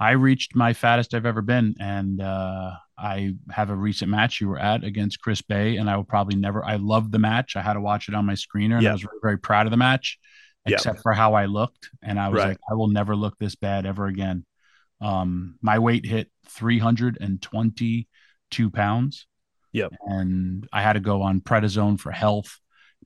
I 0.00 0.12
reached 0.12 0.54
my 0.56 0.72
fattest 0.72 1.14
I've 1.14 1.26
ever 1.26 1.42
been 1.42 1.76
and 1.78 2.20
uh 2.20 2.72
I 3.00 3.34
have 3.50 3.70
a 3.70 3.76
recent 3.76 4.10
match 4.10 4.40
you 4.40 4.48
were 4.48 4.58
at 4.58 4.82
against 4.84 5.20
Chris 5.20 5.40
Bey 5.42 5.76
and 5.76 5.88
I 5.88 5.96
will 5.96 6.04
probably 6.04 6.36
never 6.36 6.64
I 6.64 6.76
loved 6.76 7.12
the 7.12 7.18
match. 7.18 7.56
I 7.56 7.62
had 7.62 7.74
to 7.74 7.80
watch 7.80 8.08
it 8.08 8.14
on 8.14 8.26
my 8.26 8.34
screener 8.34 8.74
and 8.74 8.82
Yeah. 8.82 8.90
I 8.90 8.94
was 8.94 9.02
very, 9.02 9.18
very 9.22 9.38
proud 9.38 9.66
of 9.66 9.70
the 9.70 9.76
match 9.76 10.18
Yeah. 10.66 10.74
except 10.74 11.00
for 11.02 11.12
how 11.12 11.34
I 11.34 11.46
looked 11.46 11.90
and 12.02 12.18
I 12.18 12.28
was 12.28 12.38
Right. 12.38 12.48
like 12.48 12.58
I 12.70 12.74
will 12.74 12.88
never 12.88 13.14
look 13.14 13.38
this 13.38 13.54
bad 13.54 13.86
ever 13.86 14.06
again. 14.06 14.44
Um 15.00 15.58
my 15.62 15.78
weight 15.78 16.04
hit 16.06 16.30
322 16.48 18.70
pounds. 18.70 19.26
Yep. 19.72 19.92
And 20.06 20.68
I 20.72 20.82
had 20.82 20.94
to 20.94 21.00
go 21.00 21.22
on 21.22 21.40
prednisone 21.40 22.00
for 22.00 22.10
health. 22.10 22.58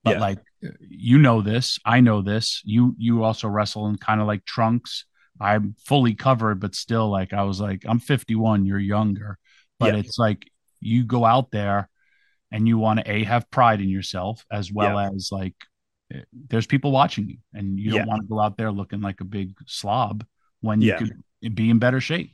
But 0.04 0.14
Yeah. 0.16 0.20
like 0.20 0.38
you 0.80 1.18
know 1.18 1.42
this, 1.42 1.78
I 1.84 2.00
know 2.00 2.22
this. 2.22 2.62
You 2.64 2.94
you 2.98 3.24
also 3.24 3.48
wrestle 3.48 3.88
in 3.88 3.96
kind 3.98 4.20
of 4.20 4.26
like 4.26 4.44
trunks. 4.44 5.04
I'm 5.40 5.74
fully 5.84 6.14
covered, 6.14 6.60
but 6.60 6.74
still 6.76 7.10
like 7.10 7.32
I 7.32 7.42
was 7.42 7.60
like, 7.60 7.82
I'm 7.86 7.98
51, 7.98 8.64
you're 8.64 8.78
younger. 8.78 9.38
But 9.82 9.94
Yeah. 9.94 10.00
it's 10.00 10.18
like 10.18 10.46
you 10.80 11.04
go 11.04 11.24
out 11.24 11.50
there 11.50 11.88
and 12.50 12.66
you 12.68 12.78
want 12.78 13.00
to 13.00 13.10
a 13.10 13.24
have 13.24 13.50
pride 13.50 13.80
in 13.80 13.88
yourself 13.88 14.44
as 14.50 14.70
well 14.72 14.98
as 14.98 15.30
like 15.32 15.54
eh, 16.12 16.20
there's 16.48 16.66
people 16.66 16.92
watching 16.92 17.28
you 17.28 17.38
and 17.54 17.78
you 17.78 17.90
don't 17.90 18.00
Yeah. 18.00 18.06
want 18.06 18.22
to 18.22 18.28
go 18.28 18.40
out 18.40 18.56
there 18.56 18.70
looking 18.72 19.00
like 19.00 19.20
a 19.20 19.24
big 19.24 19.54
slob 19.66 20.24
when 20.60 20.80
you 20.80 20.92
could 20.94 21.54
be 21.54 21.70
in 21.70 21.78
better 21.78 22.00
shape. 22.00 22.30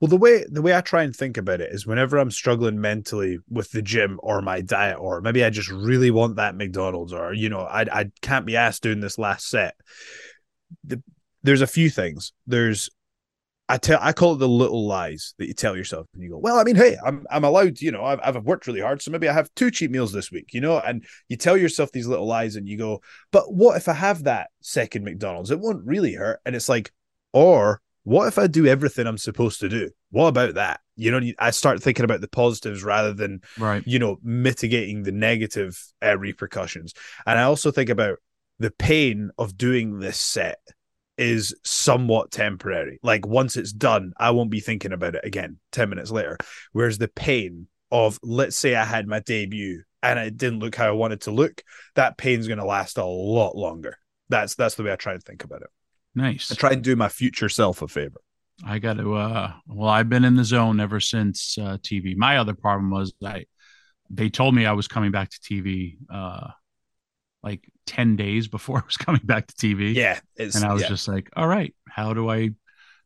Well, 0.00 0.08
the 0.08 0.16
way 0.16 0.44
the 0.50 0.62
way 0.62 0.74
I 0.74 0.80
try 0.80 1.04
and 1.04 1.14
think 1.14 1.36
about 1.36 1.60
it 1.60 1.72
is 1.72 1.86
whenever 1.86 2.18
I'm 2.18 2.32
struggling 2.32 2.80
mentally 2.80 3.38
with 3.48 3.70
the 3.70 3.82
gym 3.82 4.18
or 4.22 4.42
my 4.42 4.60
diet, 4.60 4.98
or 4.98 5.20
maybe 5.20 5.44
I 5.44 5.50
just 5.50 5.70
really 5.70 6.10
want 6.10 6.36
that 6.36 6.56
McDonald's, 6.56 7.12
or 7.12 7.32
you 7.32 7.48
know, 7.48 7.60
I 7.60 7.82
I 7.82 8.10
can't 8.20 8.44
be 8.46 8.56
asked 8.56 8.82
doing 8.82 8.98
this 8.98 9.16
last 9.16 9.48
set. 9.48 9.76
The, 10.82 11.00
there's 11.44 11.60
a 11.60 11.68
few 11.68 11.88
things. 11.88 12.32
There's 12.48 12.90
I 13.72 13.78
tell 13.78 13.98
I 14.02 14.12
call 14.12 14.34
it 14.34 14.38
the 14.38 14.46
little 14.48 14.86
lies 14.86 15.32
that 15.38 15.46
you 15.46 15.54
tell 15.54 15.74
yourself, 15.74 16.06
and 16.12 16.22
you 16.22 16.28
go, 16.28 16.36
well, 16.38 16.58
I 16.58 16.64
mean, 16.64 16.76
hey, 16.76 16.98
I'm 17.06 17.24
I'm 17.30 17.42
allowed, 17.42 17.80
you 17.80 17.90
know, 17.90 18.04
I've 18.04 18.20
I've 18.22 18.44
worked 18.44 18.66
really 18.66 18.82
hard, 18.82 19.00
so 19.00 19.10
maybe 19.10 19.30
I 19.30 19.32
have 19.32 19.48
two 19.56 19.70
cheat 19.70 19.90
meals 19.90 20.12
this 20.12 20.30
week, 20.30 20.52
you 20.52 20.60
know, 20.60 20.78
and 20.78 21.06
you 21.28 21.38
tell 21.38 21.56
yourself 21.56 21.90
these 21.90 22.06
little 22.06 22.26
lies, 22.26 22.54
and 22.56 22.68
you 22.68 22.76
go, 22.76 23.00
but 23.30 23.54
what 23.54 23.78
if 23.78 23.88
I 23.88 23.94
have 23.94 24.24
that 24.24 24.50
second 24.60 25.04
McDonald's? 25.04 25.50
It 25.50 25.58
won't 25.58 25.86
really 25.86 26.12
hurt, 26.12 26.40
and 26.44 26.54
it's 26.54 26.68
like, 26.68 26.92
or 27.32 27.80
what 28.04 28.28
if 28.28 28.38
I 28.38 28.46
do 28.46 28.66
everything 28.66 29.06
I'm 29.06 29.16
supposed 29.16 29.60
to 29.60 29.70
do? 29.70 29.88
What 30.10 30.26
about 30.26 30.54
that? 30.56 30.80
You 30.96 31.10
know, 31.10 31.32
I 31.38 31.50
start 31.50 31.82
thinking 31.82 32.04
about 32.04 32.20
the 32.20 32.28
positives 32.28 32.84
rather 32.84 33.14
than, 33.14 33.40
Right. 33.58 33.82
you 33.86 33.98
know, 33.98 34.18
mitigating 34.22 35.04
the 35.04 35.12
negative 35.12 35.82
uh, 36.04 36.18
repercussions. 36.18 36.92
And 37.24 37.38
I 37.38 37.44
also 37.44 37.70
think 37.70 37.88
about 37.88 38.18
the 38.58 38.72
pain 38.72 39.30
of 39.38 39.56
doing 39.56 40.00
this 40.00 40.18
set 40.18 40.58
is 41.18 41.54
somewhat 41.64 42.30
temporary. 42.30 42.98
Like 43.02 43.26
once 43.26 43.56
it's 43.56 43.72
done, 43.72 44.12
I 44.16 44.30
won't 44.30 44.50
be 44.50 44.60
thinking 44.60 44.92
about 44.92 45.14
it 45.14 45.24
again 45.24 45.58
10 45.72 45.88
minutes 45.88 46.10
later. 46.10 46.38
Whereas 46.72 46.98
the 46.98 47.08
pain 47.08 47.68
of, 47.90 48.18
let's 48.22 48.56
say 48.56 48.74
I 48.74 48.84
had 48.84 49.06
my 49.06 49.20
debut 49.20 49.82
and 50.02 50.18
it 50.18 50.36
didn't 50.36 50.60
look 50.60 50.74
how 50.74 50.88
I 50.88 50.92
wanted 50.92 51.22
to 51.22 51.30
look, 51.30 51.62
that 51.94 52.16
pain's 52.16 52.48
going 52.48 52.58
to 52.58 52.64
last 52.64 52.98
a 52.98 53.04
lot 53.04 53.56
longer. 53.56 53.98
That's 54.28 54.54
that's 54.54 54.76
the 54.76 54.82
way 54.82 54.92
I 54.92 54.96
try 54.96 55.12
and 55.12 55.22
think 55.22 55.44
about 55.44 55.62
it. 55.62 55.68
Nice. 56.14 56.50
I 56.50 56.54
try 56.54 56.70
and 56.70 56.82
do 56.82 56.96
my 56.96 57.08
future 57.08 57.48
self 57.48 57.82
a 57.82 57.88
favor. 57.88 58.20
I 58.64 58.78
got 58.78 58.96
to. 58.98 59.14
Uh, 59.14 59.52
well, 59.66 59.88
I've 59.88 60.08
been 60.08 60.24
in 60.24 60.36
the 60.36 60.44
zone 60.44 60.80
ever 60.80 61.00
since 61.00 61.56
uh, 61.58 61.78
TV. 61.78 62.16
My 62.16 62.38
other 62.38 62.54
problem 62.54 62.90
was 62.90 63.12
I. 63.24 63.46
They 64.10 64.28
told 64.28 64.54
me 64.54 64.66
I 64.66 64.72
was 64.72 64.88
coming 64.88 65.10
back 65.10 65.30
to 65.30 65.38
TV, 65.38 65.96
uh, 66.10 66.48
like 67.42 67.66
ten 67.86 68.16
days 68.16 68.48
before 68.48 68.78
I 68.82 68.84
was 68.86 68.96
coming 68.96 69.22
back 69.24 69.46
to 69.48 69.54
TV. 69.54 69.94
Yeah, 69.94 70.20
and 70.38 70.64
I 70.64 70.72
was 70.72 70.82
yeah. 70.82 70.88
just 70.88 71.08
like, 71.08 71.30
"All 71.36 71.46
right, 71.46 71.74
how 71.88 72.14
do 72.14 72.28
I 72.30 72.50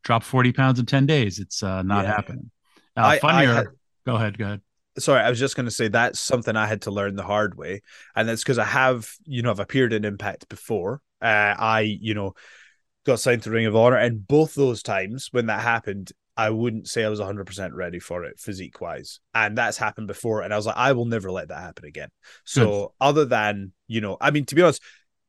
drop 0.05 0.23
forty 0.23 0.53
pounds 0.53 0.79
in 0.79 0.87
ten 0.87 1.07
days? 1.07 1.39
It's 1.39 1.63
uh, 1.63 1.83
not 1.83 2.05
Yeah. 2.05 2.15
happening." 2.15 2.51
Uh, 2.97 3.19
I- 3.23 3.29
I 3.29 3.45
had- 3.45 3.67
go 4.07 4.17
ahead. 4.17 4.39
Go 4.39 4.45
ahead. 4.45 4.61
sorry, 4.99 5.21
I 5.23 5.29
was 5.31 5.39
just 5.39 5.57
going 5.57 5.67
to 5.67 5.71
say 5.71 5.89
that's 5.89 6.19
something 6.21 6.57
I 6.57 6.67
had 6.67 6.83
to 6.83 6.91
learn 6.91 7.17
the 7.17 7.23
hard 7.23 7.57
way, 7.59 7.83
and 8.15 8.29
that's 8.29 8.43
because 8.43 8.59
I 8.59 8.65
have, 8.65 9.11
you 9.25 9.43
know, 9.43 9.51
I've 9.51 9.61
appeared 9.61 9.93
in 9.93 10.05
Impact 10.05 10.49
before. 10.49 11.03
Uh, 11.21 11.55
I, 11.59 11.81
you 11.81 12.15
know, 12.15 12.35
got 13.05 13.21
signed 13.21 13.43
to 13.43 13.51
Ring 13.51 13.67
of 13.67 13.77
Honor, 13.77 13.97
and 13.97 14.27
both 14.27 14.55
those 14.55 14.83
times 14.83 15.29
when 15.33 15.47
that 15.47 15.61
happened, 15.61 16.13
I 16.37 16.51
wouldn't 16.51 16.89
say 16.89 17.05
I 17.05 17.09
was 17.09 17.21
100% 17.21 17.71
ready 17.73 17.99
for 17.99 18.25
it 18.25 18.39
physique 18.39 18.81
wise, 18.81 19.21
and 19.35 19.57
that's 19.57 19.79
happened 19.79 20.07
before, 20.07 20.43
and 20.43 20.53
I 20.53 20.57
was 20.57 20.67
like, 20.67 20.77
I 20.77 20.93
will 20.93 21.07
never 21.07 21.31
let 21.31 21.49
that 21.49 21.61
happen 21.61 21.85
again. 21.85 22.09
So, 22.45 22.93
other 23.01 23.25
than, 23.25 23.73
you 23.87 24.01
know, 24.01 24.17
I 24.21 24.31
mean, 24.31 24.45
to 24.47 24.55
be 24.55 24.63
honest. 24.63 24.83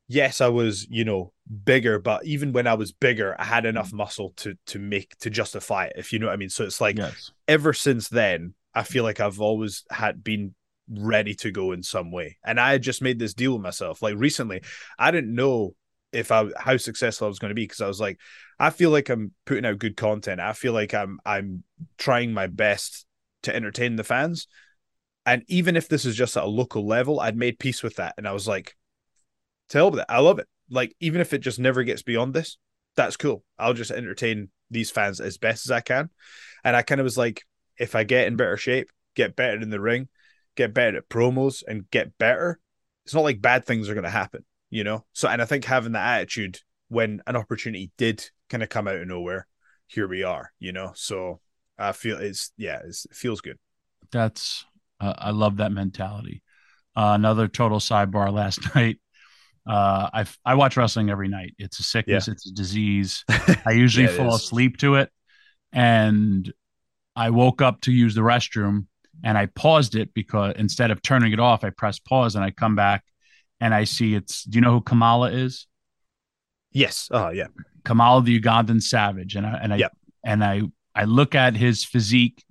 Yes, 0.10 0.40
I 0.40 0.48
was, 0.48 0.88
you 0.90 1.04
know, 1.04 1.34
bigger, 1.66 2.00
but 2.00 2.26
even 2.26 2.54
when 2.54 2.66
I 2.66 2.76
was 2.76 2.94
bigger, 2.94 3.36
I 3.38 3.44
had 3.44 3.66
enough 3.66 3.92
mm. 3.92 3.98
muscle 3.98 4.32
to 4.38 4.58
to 4.68 4.80
make 4.80 5.18
to 5.18 5.30
justify 5.30 5.88
it, 5.88 5.96
if 5.98 6.14
you 6.14 6.20
know 6.20 6.28
what 6.28 6.34
I 6.34 6.38
mean. 6.38 6.48
So 6.48 6.64
it's 6.64 6.80
like 6.80 6.98
yes. 6.98 7.32
ever 7.46 7.74
since 7.74 8.08
then, 8.08 8.54
I 8.74 8.84
feel 8.84 9.04
like 9.04 9.20
I've 9.20 9.42
always 9.42 9.84
had 9.92 10.24
been 10.24 10.56
ready 10.90 11.34
to 11.36 11.52
go 11.52 11.72
in 11.72 11.84
some 11.84 12.12
way. 12.12 12.38
And 12.44 12.60
I 12.60 12.72
had 12.72 12.82
just 12.82 13.02
made 13.02 13.20
this 13.20 13.34
deal 13.34 13.54
with 13.54 13.62
myself. 13.62 14.02
Like 14.02 14.16
recently, 14.18 14.62
I 14.98 15.12
didn't 15.12 15.34
know 15.34 15.76
if 16.18 16.32
I 16.32 16.48
how 16.58 16.78
successful 16.78 17.26
I 17.26 17.30
was 17.30 17.38
going 17.38 17.50
to 17.50 17.56
be 17.56 17.64
because 17.64 17.82
I 17.82 17.88
was 17.88 18.00
like, 18.00 18.20
I 18.60 18.72
feel 18.72 18.90
like 18.90 19.10
I'm 19.10 19.34
putting 19.46 19.66
out 19.66 19.78
good 19.78 19.96
content. 19.96 20.42
I 20.42 20.54
feel 20.54 20.74
like 20.74 20.94
I'm 20.94 21.20
I'm 21.24 21.64
trying 21.98 22.34
my 22.34 22.48
best 22.48 23.06
to 23.44 23.56
entertain 23.56 23.96
the 23.96 24.04
fans. 24.04 24.48
And 25.28 25.44
even 25.48 25.76
if 25.76 25.88
this 25.88 26.06
is 26.06 26.16
just 26.16 26.36
at 26.36 26.44
a 26.44 26.48
local 26.48 26.88
level, 26.88 27.20
I'd 27.20 27.38
made 27.38 27.60
peace 27.60 27.84
with 27.84 27.98
that. 27.98 28.16
And 28.18 28.28
I 28.28 28.32
was 28.32 28.48
like, 28.48 28.76
to 29.70 29.78
hell 29.78 29.92
with 29.92 30.00
it. 30.00 30.06
I 30.10 30.20
love 30.20 30.40
it. 30.40 30.48
Like, 30.70 30.96
even 31.00 31.22
if 31.22 31.34
it 31.34 31.40
just 31.40 31.60
never 31.60 31.84
gets 31.84 32.02
beyond 32.02 32.34
this, 32.34 32.58
that's 32.96 33.18
cool. 33.18 33.44
I'll 33.60 33.74
just 33.74 33.92
entertain 33.92 34.50
these 34.72 34.90
fans 34.90 35.20
as 35.20 35.38
best 35.38 35.68
as 35.68 35.72
I 35.72 35.82
can. 35.82 36.10
And 36.64 36.76
I 36.76 36.82
kind 36.82 37.00
of 37.00 37.06
was 37.06 37.18
like, 37.18 37.44
if 37.78 37.94
I 37.94 38.06
get 38.06 38.28
in 38.28 38.38
better 38.38 38.58
shape, 38.58 38.90
get 39.16 39.36
better 39.36 39.60
in 39.60 39.70
the 39.70 39.80
ring, 39.80 40.08
get 40.56 40.74
better 40.74 40.98
at 40.98 41.10
promos, 41.10 41.62
and 41.68 41.90
get 41.92 42.18
better, 42.18 42.60
it's 43.06 43.14
not 43.14 43.24
like 43.24 43.42
bad 43.42 43.66
things 43.66 43.88
are 43.88 43.94
going 43.94 44.04
to 44.04 44.10
happen, 44.10 44.44
you 44.70 44.84
know? 44.84 45.06
So, 45.14 45.28
and 45.28 45.42
I 45.42 45.46
think 45.46 45.66
having 45.66 45.94
that 45.94 46.18
attitude 46.20 46.60
when 46.90 47.22
an 47.28 47.36
opportunity 47.36 47.92
did 47.98 48.30
kind 48.50 48.64
of 48.64 48.70
come 48.70 48.88
out 48.88 48.96
of 48.98 49.08
nowhere, 49.08 49.48
here 49.88 50.08
we 50.08 50.24
are, 50.24 50.52
you 50.60 50.72
know? 50.72 50.92
So 50.96 51.42
I 51.78 51.92
feel 51.94 52.18
it's, 52.20 52.52
yeah, 52.58 52.80
it's, 52.86 53.06
it 53.06 53.16
feels 53.16 53.42
good. 53.42 53.58
That's. 54.12 54.66
Uh, 55.00 55.14
I 55.18 55.30
love 55.32 55.58
that 55.58 55.72
mentality. 55.72 56.42
Uh, 56.96 57.14
another 57.16 57.48
total 57.48 57.80
sidebar 57.80 58.34
last 58.34 58.60
night. 58.76 59.00
Uh, 59.68 60.10
I 60.14 60.26
I 60.46 60.56
watch 60.56 60.78
wrestling 60.78 61.10
every 61.10 61.28
night. 61.30 61.56
It's 61.60 61.80
a 61.80 61.84
sickness. 61.84 62.28
It's 62.28 62.48
a 62.50 62.54
disease. 62.54 63.26
I 63.66 63.72
usually 63.72 64.08
Yeah, 64.08 64.10
fall 64.10 64.28
is. 64.28 64.36
asleep 64.36 64.78
to 64.80 64.96
it, 64.96 65.12
and 65.74 66.52
I 67.16 67.32
woke 67.32 67.62
up 67.62 67.82
to 67.82 67.92
use 67.94 68.16
the 68.16 68.22
restroom, 68.22 68.88
and 69.24 69.38
I 69.38 69.48
paused 69.48 69.96
it 69.96 70.14
because 70.14 70.56
instead 70.58 70.92
of 70.92 71.02
turning 71.02 71.34
it 71.34 71.40
off, 71.40 71.64
I 71.64 71.72
press 71.72 72.00
pause, 72.00 72.36
and 72.36 72.44
I 72.46 72.52
come 72.52 72.76
back, 72.76 73.04
and 73.60 73.74
I 73.74 73.84
see 73.86 74.14
it's. 74.14 74.44
Do 74.44 74.58
you 74.58 74.62
know 74.62 74.72
who 74.72 74.82
Kamala 74.82 75.32
is? 75.32 75.68
Yes. 76.72 77.10
Oh, 77.12 77.30
yeah. 77.30 77.48
Kamala 77.84 78.22
the 78.22 78.40
Ugandan 78.40 78.82
savage, 78.82 79.36
and 79.36 79.46
I 79.46 79.60
and 79.62 79.74
I 79.74 79.78
Yep. 79.78 79.98
and 80.26 80.44
I 80.44 80.62
I 80.94 81.06
look 81.06 81.36
at 81.36 81.56
his 81.56 81.84
physique, 81.84 82.44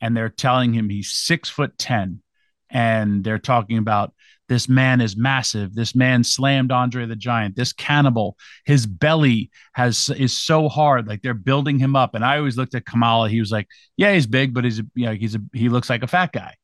and 0.00 0.16
they're 0.16 0.28
telling 0.28 0.72
him 0.72 0.88
he's 0.88 1.12
six 1.12 1.48
foot 1.48 1.76
ten, 1.78 2.22
and 2.70 3.24
they're 3.24 3.38
talking 3.38 3.78
about 3.78 4.14
this 4.48 4.68
man 4.68 5.00
is 5.00 5.16
massive. 5.16 5.74
This 5.74 5.94
man 5.94 6.22
slammed 6.22 6.70
Andre 6.70 7.06
the 7.06 7.16
Giant. 7.16 7.56
This 7.56 7.72
cannibal, 7.72 8.36
his 8.66 8.86
belly 8.86 9.50
has 9.72 10.10
is 10.10 10.38
so 10.38 10.68
hard. 10.68 11.08
Like 11.08 11.22
they're 11.22 11.34
building 11.34 11.78
him 11.78 11.96
up. 11.96 12.14
And 12.14 12.24
I 12.24 12.36
always 12.38 12.56
looked 12.56 12.74
at 12.74 12.84
Kamala. 12.84 13.30
He 13.30 13.40
was 13.40 13.50
like, 13.50 13.68
yeah, 13.96 14.12
he's 14.12 14.26
big, 14.26 14.52
but 14.52 14.64
he's 14.64 14.78
you 14.94 15.06
know 15.06 15.14
he's 15.14 15.34
a 15.34 15.40
he 15.52 15.68
looks 15.68 15.88
like 15.88 16.02
a 16.02 16.06
fat 16.06 16.32
guy. 16.32 16.54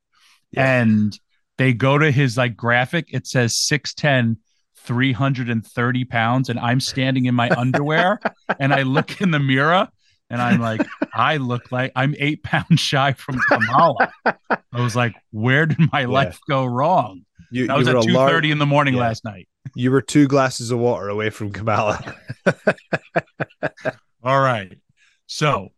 Yeah. 0.52 0.82
And 0.82 1.18
they 1.60 1.74
go 1.74 1.98
to 1.98 2.10
his 2.10 2.38
like 2.38 2.56
graphic. 2.56 3.12
It 3.12 3.26
says 3.26 3.52
6'10, 3.52 4.38
330 4.76 6.04
pounds. 6.06 6.48
And 6.48 6.58
I'm 6.58 6.80
standing 6.80 7.26
in 7.26 7.34
my 7.34 7.50
underwear 7.56 8.18
and 8.58 8.72
I 8.72 8.80
look 8.80 9.20
in 9.20 9.30
the 9.30 9.38
mirror 9.38 9.86
and 10.30 10.40
I'm 10.40 10.58
like, 10.58 10.80
I 11.12 11.36
look 11.36 11.70
like 11.70 11.92
I'm 11.94 12.14
eight 12.18 12.42
pounds 12.44 12.80
shy 12.80 13.12
from 13.12 13.38
Kamala. 13.46 14.10
I 14.24 14.80
was 14.80 14.96
like, 14.96 15.12
where 15.32 15.66
did 15.66 15.92
my 15.92 16.06
life 16.06 16.38
go 16.48 16.64
wrong? 16.64 17.26
You, 17.50 17.66
That 17.66 17.76
was 17.76 17.88
at 17.88 17.94
were 17.94 18.00
a 18.00 18.04
lar- 18.04 18.42
in 18.42 18.56
the 18.56 18.64
morning 18.64 18.94
yeah. 18.94 19.00
last 19.00 19.26
night. 19.26 19.46
You 19.74 19.90
were 19.90 20.00
two 20.00 20.28
glasses 20.28 20.70
of 20.70 20.78
water 20.78 21.10
away 21.10 21.28
from 21.28 21.52
Kamala. 21.52 22.14
All 24.24 24.40
right. 24.40 24.78
So, 25.26 25.68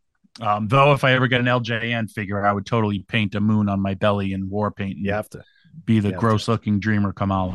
um, 0.41 0.69
though, 0.69 0.93
if 0.93 1.03
I 1.03 1.15
ever 1.15 1.27
get 1.27 1.41
an 1.41 1.47
LJN 1.47 2.09
figure, 2.09 2.47
I 2.47 2.53
would 2.53 2.67
totally 2.67 3.01
paint 3.01 3.35
a 3.35 3.41
moon 3.41 3.69
on 3.69 3.81
my 3.81 3.95
belly 3.95 4.33
in 4.33 4.49
war 4.49 4.71
paint. 4.71 4.99
and 4.99 5.05
you 5.05 5.13
have 5.13 5.29
to. 5.31 5.43
Be 5.85 6.01
the 6.01 6.11
Yeah. 6.11 6.17
gross 6.17 6.49
looking 6.49 6.79
dreamer 6.81 7.13
Kamala. 7.13 7.53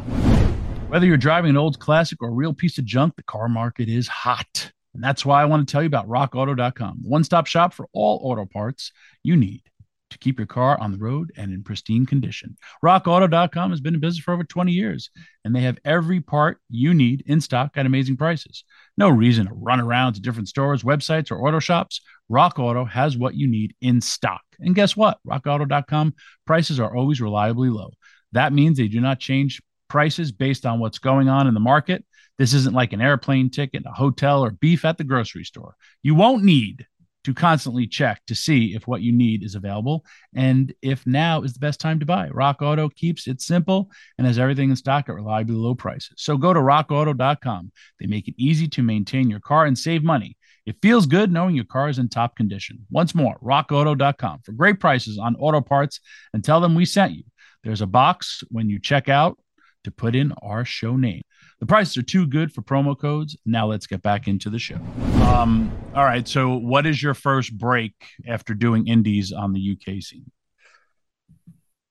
Whether 0.89 1.05
you're 1.05 1.17
driving 1.17 1.49
an 1.49 1.57
old 1.57 1.79
classic 1.79 2.21
or 2.21 2.29
a 2.29 2.33
real 2.33 2.53
piece 2.53 2.77
of 2.77 2.85
junk, 2.85 3.15
the 3.15 3.23
car 3.23 3.49
market 3.49 3.89
is 3.89 4.07
hot. 4.07 4.71
And 4.93 5.03
that's 5.03 5.25
why 5.25 5.41
I 5.41 5.45
want 5.45 5.67
to 5.67 5.71
tell 5.71 5.81
you 5.83 5.87
about 5.87 6.07
rockauto.com, 6.07 6.99
the 7.03 7.09
one 7.09 7.23
stop 7.23 7.45
shop 7.45 7.73
for 7.73 7.87
all 7.93 8.19
auto 8.23 8.45
parts 8.45 8.91
you 9.23 9.35
need 9.35 9.63
to 10.09 10.17
keep 10.17 10.39
your 10.39 10.47
car 10.47 10.79
on 10.79 10.91
the 10.91 10.97
road 10.97 11.31
and 11.37 11.53
in 11.53 11.63
pristine 11.63 12.05
condition. 12.05 12.57
RockAuto.com 12.83 13.71
has 13.71 13.81
been 13.81 13.93
in 13.93 13.99
business 13.99 14.23
for 14.23 14.33
over 14.33 14.43
20 14.43 14.71
years, 14.71 15.09
and 15.43 15.55
they 15.55 15.61
have 15.61 15.79
every 15.85 16.21
part 16.21 16.59
you 16.69 16.93
need 16.93 17.23
in 17.25 17.41
stock 17.41 17.71
at 17.75 17.85
amazing 17.85 18.17
prices. 18.17 18.63
No 18.97 19.09
reason 19.09 19.47
to 19.47 19.53
run 19.53 19.79
around 19.79 20.13
to 20.13 20.21
different 20.21 20.47
stores, 20.47 20.83
websites, 20.83 21.31
or 21.31 21.45
auto 21.45 21.59
shops. 21.59 22.01
Rock 22.29 22.59
Auto 22.59 22.85
has 22.85 23.17
what 23.17 23.35
you 23.35 23.47
need 23.47 23.75
in 23.81 24.01
stock. 24.01 24.41
And 24.59 24.75
guess 24.75 24.95
what? 24.95 25.19
RockAuto.com 25.27 26.13
prices 26.45 26.79
are 26.79 26.95
always 26.95 27.21
reliably 27.21 27.69
low. 27.69 27.91
That 28.31 28.53
means 28.53 28.77
they 28.77 28.87
do 28.87 29.01
not 29.01 29.19
change 29.19 29.61
prices 29.87 30.31
based 30.31 30.65
on 30.65 30.79
what's 30.79 30.99
going 30.99 31.29
on 31.29 31.47
in 31.47 31.53
the 31.53 31.59
market. 31.59 32.03
This 32.37 32.53
isn't 32.53 32.75
like 32.75 32.93
an 32.93 33.01
airplane 33.01 33.49
ticket, 33.49 33.83
a 33.85 33.91
hotel, 33.91 34.43
or 34.43 34.51
beef 34.51 34.85
at 34.85 34.97
the 34.97 35.03
grocery 35.03 35.43
store. 35.43 35.75
You 36.03 36.13
won't 36.15 36.43
need 36.43 36.85
to 37.27 37.33
constantly 37.33 37.85
check 37.85 38.21
to 38.25 38.33
see 38.33 38.73
if 38.73 38.87
what 38.87 39.01
you 39.01 39.11
need 39.11 39.43
is 39.43 39.53
available 39.53 40.05
and 40.33 40.73
if 40.81 41.05
now 41.05 41.41
is 41.41 41.51
the 41.51 41.59
best 41.59 41.77
time 41.77 41.99
to 41.99 42.05
buy. 42.05 42.29
Rock 42.29 42.61
Auto 42.61 42.87
keeps 42.87 43.27
it 43.27 43.41
simple 43.41 43.91
and 44.17 44.25
has 44.25 44.39
everything 44.39 44.69
in 44.69 44.77
stock 44.77 45.09
at 45.09 45.15
reliably 45.15 45.53
low 45.53 45.75
prices. 45.75 46.13
So 46.15 46.37
go 46.37 46.53
to 46.53 46.59
rockauto.com. 46.61 47.73
They 47.99 48.05
make 48.05 48.29
it 48.29 48.35
easy 48.37 48.69
to 48.69 48.81
maintain 48.81 49.29
your 49.29 49.41
car 49.41 49.65
and 49.65 49.77
save 49.77 50.05
money. 50.05 50.37
It 50.65 50.77
feels 50.81 51.05
good 51.05 51.29
knowing 51.29 51.53
your 51.53 51.65
car 51.65 51.89
is 51.89 51.99
in 51.99 52.07
top 52.07 52.37
condition. 52.37 52.85
Once 52.89 53.13
more, 53.13 53.37
rockauto.com 53.43 54.39
for 54.45 54.53
great 54.53 54.79
prices 54.79 55.17
on 55.17 55.35
auto 55.35 55.59
parts 55.59 55.99
and 56.33 56.41
tell 56.41 56.61
them 56.61 56.75
we 56.75 56.85
sent 56.85 57.11
you. 57.11 57.23
There's 57.61 57.81
a 57.81 57.87
box 57.87 58.41
when 58.51 58.69
you 58.69 58.79
check 58.79 59.09
out 59.09 59.37
to 59.83 59.91
put 59.91 60.15
in 60.15 60.31
our 60.41 60.63
show 60.63 60.95
name. 60.95 61.23
The 61.59 61.65
prices 61.65 61.97
are 61.97 62.03
too 62.03 62.27
good 62.27 62.53
for 62.53 62.61
promo 62.61 62.97
codes. 62.97 63.35
Now 63.45 63.67
let's 63.67 63.87
get 63.87 64.03
back 64.03 64.27
into 64.27 64.49
the 64.49 64.59
show. 64.59 64.79
Um, 65.23 65.71
all 65.95 66.03
right. 66.03 66.27
So, 66.27 66.55
what 66.55 66.85
is 66.85 67.01
your 67.01 67.15
first 67.15 67.57
break 67.57 67.93
after 68.27 68.53
doing 68.53 68.87
indies 68.87 69.31
on 69.31 69.53
the 69.53 69.71
UK 69.71 70.01
scene? 70.03 70.29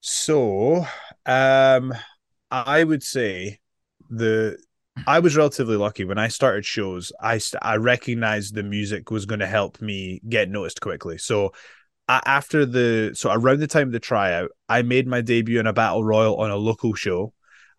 So, 0.01 0.87
um, 1.27 1.93
I 2.51 2.85
would 2.85 3.03
say 3.03 3.59
the 4.09 4.57
I 5.07 5.19
was 5.19 5.37
relatively 5.37 5.77
lucky 5.77 6.05
when 6.05 6.19
I 6.19 6.29
started 6.29 6.65
shows. 6.65 7.13
I 7.21 7.41
I 7.61 7.77
recognized 7.77 8.55
the 8.55 8.63
music 8.63 9.11
was 9.11 9.27
going 9.27 9.41
to 9.41 9.47
help 9.47 9.83
me 9.83 10.21
get 10.29 10.49
noticed 10.49 10.81
quickly. 10.81 11.19
So, 11.19 11.53
after 12.09 12.65
the 12.65 13.13
so 13.15 13.33
around 13.33 13.61
the 13.61 13.67
time 13.67 13.89
of 13.89 13.93
the 13.93 14.01
tryout, 14.01 14.51
I 14.69 14.83
made 14.83 15.07
my 15.07 15.21
debut 15.21 15.59
in 15.59 15.67
a 15.67 15.73
battle 15.73 16.05
royal 16.05 16.37
on 16.37 16.51
a 16.51 16.57
local 16.57 16.95
show, 16.95 17.33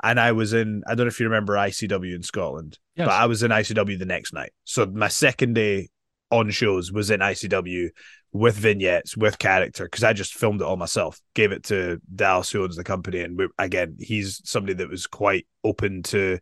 and 0.03 0.19
I 0.19 0.31
was 0.31 0.53
in. 0.53 0.83
I 0.87 0.95
don't 0.95 1.05
know 1.05 1.09
if 1.09 1.19
you 1.19 1.25
remember 1.27 1.53
ICW 1.55 2.15
in 2.15 2.23
Scotland, 2.23 2.77
Yes. 2.95 3.07
but 3.07 3.13
I 3.13 3.25
was 3.25 3.43
in 3.43 3.51
ICW 3.51 3.97
the 3.99 4.05
next 4.05 4.33
night. 4.33 4.51
So 4.63 4.85
my 4.85 5.07
second 5.07 5.53
day 5.55 5.89
on 6.31 6.49
shows 6.51 6.91
was 6.91 7.09
in 7.09 7.19
ICW 7.21 7.89
with 8.33 8.55
vignettes, 8.55 9.15
with 9.15 9.39
character, 9.39 9.85
because 9.85 10.03
I 10.03 10.13
just 10.13 10.33
filmed 10.33 10.61
it 10.61 10.65
all 10.65 10.75
myself. 10.77 11.19
Gave 11.33 11.51
it 11.51 11.63
to 11.65 11.99
Dallas, 12.13 12.49
who 12.51 12.63
owns 12.63 12.75
the 12.75 12.83
company, 12.83 13.21
and 13.21 13.37
we, 13.37 13.47
again, 13.57 13.95
he's 13.99 14.41
somebody 14.43 14.73
that 14.73 14.89
was 14.89 15.07
quite 15.07 15.47
open 15.63 16.03
to 16.03 16.39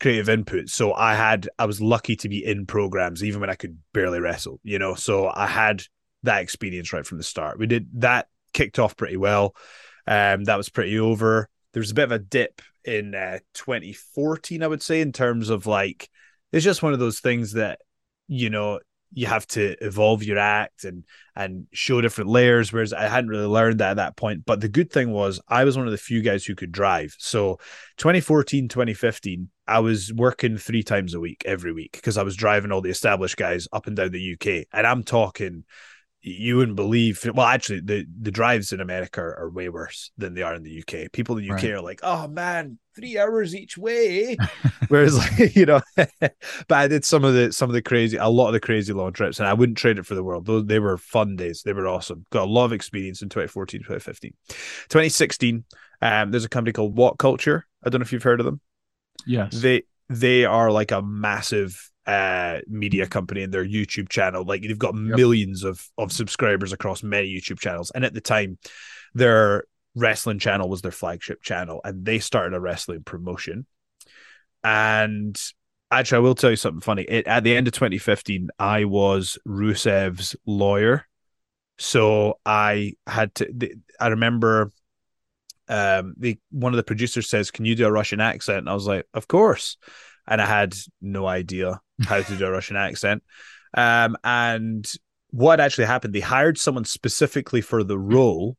creative 0.00 0.28
input. 0.28 0.68
So 0.68 0.94
I 0.94 1.14
had, 1.14 1.48
I 1.58 1.66
was 1.66 1.80
lucky 1.80 2.16
to 2.16 2.28
be 2.28 2.44
in 2.44 2.66
programs, 2.66 3.22
even 3.22 3.40
when 3.40 3.50
I 3.50 3.54
could 3.56 3.78
barely 3.92 4.20
wrestle. 4.20 4.60
You 4.62 4.78
know, 4.78 4.94
so 4.94 5.30
I 5.32 5.46
had 5.46 5.82
that 6.24 6.42
experience 6.42 6.92
right 6.92 7.06
from 7.06 7.18
the 7.18 7.24
start. 7.24 7.58
We 7.58 7.66
did 7.66 7.88
that 8.00 8.26
kicked 8.54 8.78
off 8.78 8.96
pretty 8.96 9.16
well. 9.18 9.54
Um, 10.06 10.44
that 10.44 10.56
was 10.56 10.70
pretty 10.70 10.98
over. 10.98 11.48
There 11.78 11.82
was 11.82 11.92
a 11.92 11.94
bit 11.94 12.06
of 12.06 12.10
a 12.10 12.18
dip 12.18 12.60
in 12.82 13.14
uh, 13.14 13.38
2014, 13.54 14.64
I 14.64 14.66
would 14.66 14.82
say, 14.82 15.00
in 15.00 15.12
terms 15.12 15.48
of 15.48 15.64
like 15.64 16.10
it's 16.50 16.64
just 16.64 16.82
one 16.82 16.92
of 16.92 16.98
those 16.98 17.20
things 17.20 17.52
that 17.52 17.82
you 18.26 18.50
know 18.50 18.80
you 19.12 19.26
have 19.26 19.46
to 19.46 19.76
evolve 19.80 20.24
your 20.24 20.38
act 20.38 20.82
and 20.82 21.04
and 21.36 21.68
show 21.72 22.00
different 22.00 22.30
layers 22.30 22.72
whereas 22.72 22.92
i 22.92 23.02
hadn't 23.02 23.30
really 23.30 23.46
learned 23.46 23.78
that 23.78 23.92
at 23.92 23.96
that 23.98 24.16
point. 24.16 24.44
But 24.44 24.60
the 24.60 24.68
good 24.68 24.90
thing 24.90 25.12
was 25.12 25.40
i 25.46 25.62
was 25.62 25.76
one 25.76 25.86
of 25.86 25.92
the 25.92 25.98
few 25.98 26.20
guys 26.20 26.44
who 26.44 26.56
could 26.56 26.72
drive. 26.72 27.14
So 27.16 27.60
2014 27.98 28.66
2015 28.66 29.48
i 29.68 29.78
was 29.78 30.12
working 30.12 30.58
three 30.58 30.82
times 30.82 31.14
a 31.14 31.20
week 31.20 31.44
every 31.46 31.72
week 31.72 31.92
because 31.92 32.18
i 32.18 32.24
was 32.24 32.34
driving 32.34 32.72
all 32.72 32.80
the 32.80 32.90
established 32.90 33.36
guys 33.36 33.68
up 33.72 33.86
and 33.86 33.94
down 33.94 34.10
the 34.10 34.32
uk 34.32 34.66
and 34.72 34.84
i'm 34.84 35.04
talking 35.04 35.62
you 36.20 36.56
wouldn't 36.56 36.76
believe 36.76 37.24
well 37.34 37.46
actually 37.46 37.80
the 37.80 38.04
the 38.20 38.30
drives 38.32 38.72
in 38.72 38.80
america 38.80 39.20
are, 39.20 39.38
are 39.38 39.50
way 39.50 39.68
worse 39.68 40.10
than 40.18 40.34
they 40.34 40.42
are 40.42 40.54
in 40.56 40.64
the 40.64 40.80
uk 40.82 41.12
people 41.12 41.38
in 41.38 41.44
the 41.44 41.50
uk 41.50 41.62
Right. 41.62 41.70
are 41.72 41.80
like 41.80 42.00
oh 42.02 42.26
man 42.26 42.78
three 42.96 43.16
hours 43.16 43.54
each 43.54 43.78
way. 43.78 44.36
Whereas 44.88 45.16
like 45.16 45.54
you 45.56 45.64
know 45.66 45.80
but 45.96 46.32
i 46.70 46.88
did 46.88 47.04
some 47.04 47.22
of 47.24 47.34
the 47.34 47.52
some 47.52 47.70
of 47.70 47.74
the 47.74 47.82
crazy 47.82 48.16
a 48.16 48.26
lot 48.28 48.48
of 48.48 48.52
the 48.54 48.58
crazy 48.60 48.92
long 48.92 49.12
trips 49.12 49.38
and 49.38 49.46
i 49.48 49.54
wouldn't 49.54 49.78
trade 49.78 49.98
it 49.98 50.06
for 50.06 50.16
the 50.16 50.24
world. 50.24 50.46
Those 50.46 50.66
they 50.66 50.80
were 50.80 50.98
fun 50.98 51.36
days. 51.36 51.62
They 51.64 51.72
were 51.72 51.86
awesome. 51.86 52.26
Got 52.30 52.48
a 52.48 52.50
lot 52.50 52.64
of 52.64 52.72
experience 52.72 53.22
in 53.22 53.28
2014 53.28 53.80
2015 53.82 54.32
2016 54.88 55.64
um 56.02 56.30
there's 56.32 56.44
a 56.44 56.48
company 56.48 56.72
called 56.72 56.96
WhatCulture. 56.96 57.62
I 57.84 57.90
don't 57.90 58.00
know 58.00 58.04
if 58.04 58.12
you've 58.12 58.22
heard 58.24 58.40
of 58.40 58.46
them. 58.46 58.60
Yes. 59.26 59.52
they 59.60 59.82
they 60.08 60.44
are 60.44 60.72
like 60.72 60.90
a 60.90 61.00
massive 61.02 61.90
uh 62.08 62.60
media 62.66 63.06
company 63.06 63.42
and 63.42 63.52
their 63.52 63.64
YouTube 63.64 64.08
channel. 64.08 64.42
Like 64.44 64.62
they've 64.62 64.78
got 64.78 64.94
millions 64.94 65.62
of 65.62 65.86
of 65.98 66.10
subscribers 66.10 66.72
across 66.72 67.02
many 67.02 67.28
YouTube 67.28 67.60
channels. 67.60 67.92
And 67.94 68.04
at 68.04 68.14
the 68.14 68.20
time, 68.22 68.58
their 69.14 69.64
wrestling 69.94 70.38
channel 70.38 70.68
was 70.68 70.80
their 70.82 70.90
flagship 70.90 71.42
channel, 71.42 71.80
and 71.84 72.04
they 72.04 72.18
started 72.18 72.56
a 72.56 72.60
wrestling 72.60 73.04
promotion. 73.04 73.66
And 74.64 75.38
actually, 75.90 76.16
I 76.16 76.20
will 76.20 76.34
tell 76.34 76.50
you 76.50 76.56
something 76.56 76.80
funny. 76.80 77.02
It, 77.02 77.26
at 77.26 77.44
the 77.44 77.54
end 77.54 77.68
of 77.68 77.74
2015, 77.74 78.48
I 78.58 78.84
was 78.84 79.38
Rusev's 79.46 80.34
lawyer. 80.46 81.06
So 81.78 82.38
I 82.46 82.94
had 83.06 83.34
to. 83.36 83.48
the- 83.52 83.74
I 84.00 84.08
remember 84.08 84.72
um 85.68 86.14
the 86.16 86.38
one 86.50 86.72
of 86.72 86.78
the 86.78 86.82
producers 86.82 87.28
says 87.28 87.50
can 87.50 87.66
you 87.66 87.74
do 87.74 87.86
a 87.86 87.92
russian 87.92 88.20
accent 88.20 88.58
and 88.60 88.70
i 88.70 88.74
was 88.74 88.86
like 88.86 89.06
of 89.12 89.28
course 89.28 89.76
and 90.28 90.40
i 90.40 90.46
had 90.46 90.74
no 91.00 91.26
idea 91.26 91.80
how 92.04 92.20
to 92.20 92.36
do 92.36 92.46
a 92.46 92.50
russian 92.50 92.76
accent. 92.76 93.22
Um 93.74 94.16
and 94.22 94.90
what 95.30 95.60
actually 95.60 95.86
happened 95.86 96.14
they 96.14 96.20
hired 96.20 96.56
someone 96.58 96.84
specifically 96.84 97.60
for 97.60 97.84
the 97.84 97.98
role 97.98 98.56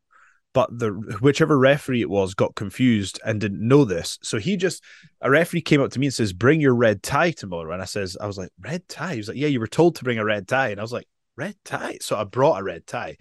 but 0.54 0.78
the 0.78 0.90
whichever 1.22 1.58
referee 1.58 2.02
it 2.02 2.10
was 2.10 2.34
got 2.34 2.56
confused 2.56 3.20
and 3.24 3.40
didn't 3.40 3.66
know 3.66 3.86
this. 3.86 4.18
So 4.24 4.40
he 4.40 4.58
just 4.58 4.84
a 5.22 5.30
referee 5.30 5.62
came 5.62 5.82
up 5.82 5.92
to 5.92 6.00
me 6.00 6.08
and 6.08 6.14
says 6.14 6.34
bring 6.34 6.60
your 6.60 6.76
red 6.76 7.04
tie 7.04 7.32
tomorrow. 7.32 7.72
And 7.72 7.82
i 7.82 7.86
says 7.86 8.18
i 8.20 8.26
was 8.26 8.38
like 8.38 8.50
red 8.60 8.88
tie? 8.88 9.14
He 9.14 9.18
was 9.18 9.28
like 9.28 9.38
yeah 9.38 9.48
you 9.48 9.60
were 9.60 9.68
told 9.68 9.96
to 9.96 10.04
bring 10.04 10.18
a 10.18 10.26
red 10.26 10.48
tie. 10.48 10.70
And 10.70 10.80
i 10.80 10.84
was 10.84 10.94
like 10.94 11.08
red 11.36 11.56
tie? 11.64 11.98
So 12.02 12.18
i 12.18 12.24
brought 12.24 12.62
a 12.62 12.64
red 12.64 12.88
tie. 12.88 13.18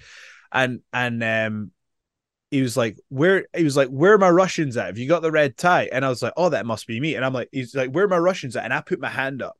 And 0.52 0.80
and 0.92 1.22
um 1.22 1.72
he 2.50 2.62
was 2.62 2.76
like, 2.76 2.96
"Where?" 3.08 3.46
He 3.56 3.64
was 3.64 3.76
like, 3.76 3.88
"Where 3.88 4.14
are 4.14 4.18
my 4.18 4.30
Russians 4.30 4.76
at? 4.76 4.86
Have 4.86 4.98
you 4.98 5.08
got 5.08 5.22
the 5.22 5.30
red 5.30 5.56
tie?" 5.56 5.88
And 5.92 6.04
I 6.04 6.08
was 6.08 6.22
like, 6.22 6.32
"Oh, 6.36 6.48
that 6.48 6.66
must 6.66 6.86
be 6.86 7.00
me." 7.00 7.14
And 7.14 7.24
I'm 7.24 7.32
like, 7.32 7.48
"He's 7.52 7.74
like, 7.74 7.90
where 7.90 8.04
are 8.04 8.08
my 8.08 8.18
Russians 8.18 8.56
at?" 8.56 8.64
And 8.64 8.72
I 8.72 8.80
put 8.80 9.00
my 9.00 9.08
hand 9.08 9.42
up, 9.42 9.56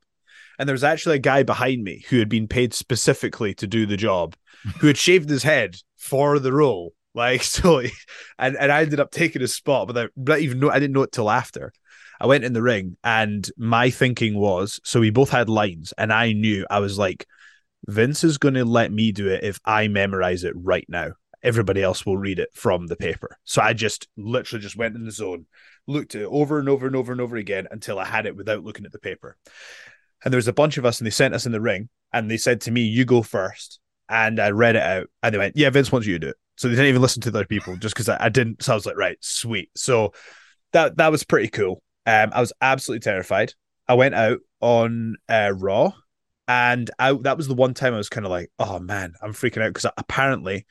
and 0.57 0.67
there 0.67 0.73
was 0.73 0.83
actually 0.83 1.17
a 1.17 1.19
guy 1.19 1.43
behind 1.43 1.83
me 1.83 2.05
who 2.09 2.19
had 2.19 2.29
been 2.29 2.47
paid 2.47 2.73
specifically 2.73 3.53
to 3.55 3.67
do 3.67 3.85
the 3.85 3.97
job, 3.97 4.35
who 4.79 4.87
had 4.87 4.97
shaved 4.97 5.29
his 5.29 5.43
head 5.43 5.75
for 5.97 6.39
the 6.39 6.53
role. 6.53 6.93
Like 7.15 7.41
so, 7.41 7.79
and 8.37 8.55
and 8.55 8.71
I 8.71 8.83
ended 8.83 8.99
up 8.99 9.09
taking 9.09 9.41
his 9.41 9.55
spot, 9.55 9.87
but 9.87 9.97
I 9.97 10.07
but 10.15 10.41
even 10.41 10.59
know 10.59 10.69
I 10.69 10.79
didn't 10.79 10.93
know 10.93 11.01
it 11.01 11.11
till 11.11 11.29
after. 11.29 11.73
I 12.21 12.27
went 12.27 12.43
in 12.43 12.53
the 12.53 12.61
ring, 12.61 12.97
and 13.03 13.49
my 13.57 13.89
thinking 13.89 14.35
was, 14.35 14.79
so 14.83 14.99
we 14.99 15.09
both 15.09 15.31
had 15.31 15.49
lines, 15.49 15.91
and 15.97 16.13
I 16.13 16.33
knew 16.33 16.67
I 16.69 16.79
was 16.79 16.99
like, 16.99 17.25
Vince 17.87 18.23
is 18.23 18.37
going 18.37 18.53
to 18.53 18.63
let 18.63 18.91
me 18.91 19.11
do 19.11 19.27
it 19.27 19.43
if 19.43 19.59
I 19.65 19.87
memorize 19.87 20.43
it 20.43 20.53
right 20.55 20.85
now. 20.87 21.13
Everybody 21.43 21.81
else 21.81 22.05
will 22.05 22.17
read 22.17 22.39
it 22.39 22.49
from 22.53 22.87
the 22.87 22.95
paper. 22.95 23.37
So 23.43 23.61
I 23.61 23.73
just 23.73 24.07
literally 24.17 24.61
just 24.61 24.75
went 24.75 24.95
in 24.95 25.05
the 25.05 25.11
zone, 25.11 25.45
looked 25.87 26.15
at 26.15 26.21
it 26.21 26.29
over 26.29 26.59
and 26.59 26.69
over 26.69 26.87
and 26.87 26.95
over 26.95 27.11
and 27.11 27.21
over 27.21 27.35
again 27.37 27.67
until 27.71 27.99
I 27.99 28.05
had 28.05 28.25
it 28.25 28.35
without 28.35 28.63
looking 28.63 28.85
at 28.85 28.91
the 28.91 28.99
paper. 28.99 29.37
And 30.23 30.33
there 30.33 30.37
was 30.37 30.47
a 30.47 30.53
bunch 30.53 30.77
of 30.77 30.85
us, 30.85 30.99
and 30.99 31.07
they 31.07 31.11
sent 31.11 31.33
us 31.33 31.45
in 31.45 31.51
the 31.51 31.61
ring, 31.61 31.89
and 32.11 32.29
they 32.29 32.37
said 32.37 32.61
to 32.61 32.71
me, 32.71 32.81
"You 32.81 33.05
go 33.05 33.21
first. 33.21 33.79
And 34.09 34.39
I 34.39 34.49
read 34.49 34.75
it 34.75 34.81
out, 34.81 35.07
and 35.23 35.33
they 35.33 35.39
went, 35.39 35.55
"Yeah, 35.55 35.69
Vince 35.69 35.91
wants 35.91 36.07
you 36.07 36.15
to 36.15 36.19
do 36.19 36.29
it." 36.29 36.37
So 36.57 36.67
they 36.67 36.75
didn't 36.75 36.89
even 36.89 37.01
listen 37.01 37.21
to 37.21 37.31
the 37.31 37.39
other 37.39 37.47
people 37.47 37.77
just 37.77 37.95
because 37.95 38.09
I, 38.09 38.25
I, 38.25 38.29
didn't. 38.29 38.63
So 38.63 38.73
I 38.73 38.75
was 38.75 38.85
like, 38.85 38.97
"Right, 38.97 39.17
sweet." 39.21 39.69
So 39.75 40.13
that 40.73 40.97
that 40.97 41.11
was 41.11 41.23
pretty 41.23 41.47
cool. 41.47 41.81
Um, 42.05 42.31
I 42.33 42.41
was 42.41 42.51
absolutely 42.59 43.01
terrified. 43.01 43.53
I 43.87 43.93
went 43.93 44.15
out 44.15 44.39
on 44.59 45.15
uh, 45.29 45.53
Raw, 45.55 45.93
and 46.47 46.89
I 46.99 47.13
that 47.13 47.37
was 47.37 47.47
the 47.47 47.55
one 47.55 47.73
time 47.73 47.93
I 47.93 47.97
was 47.97 48.09
kind 48.09 48.25
of 48.25 48.31
like, 48.31 48.51
"Oh 48.59 48.79
man, 48.79 49.13
I'm 49.21 49.33
freaking 49.33 49.61
out," 49.61 49.73
because 49.73 49.89
apparently, 49.97 50.65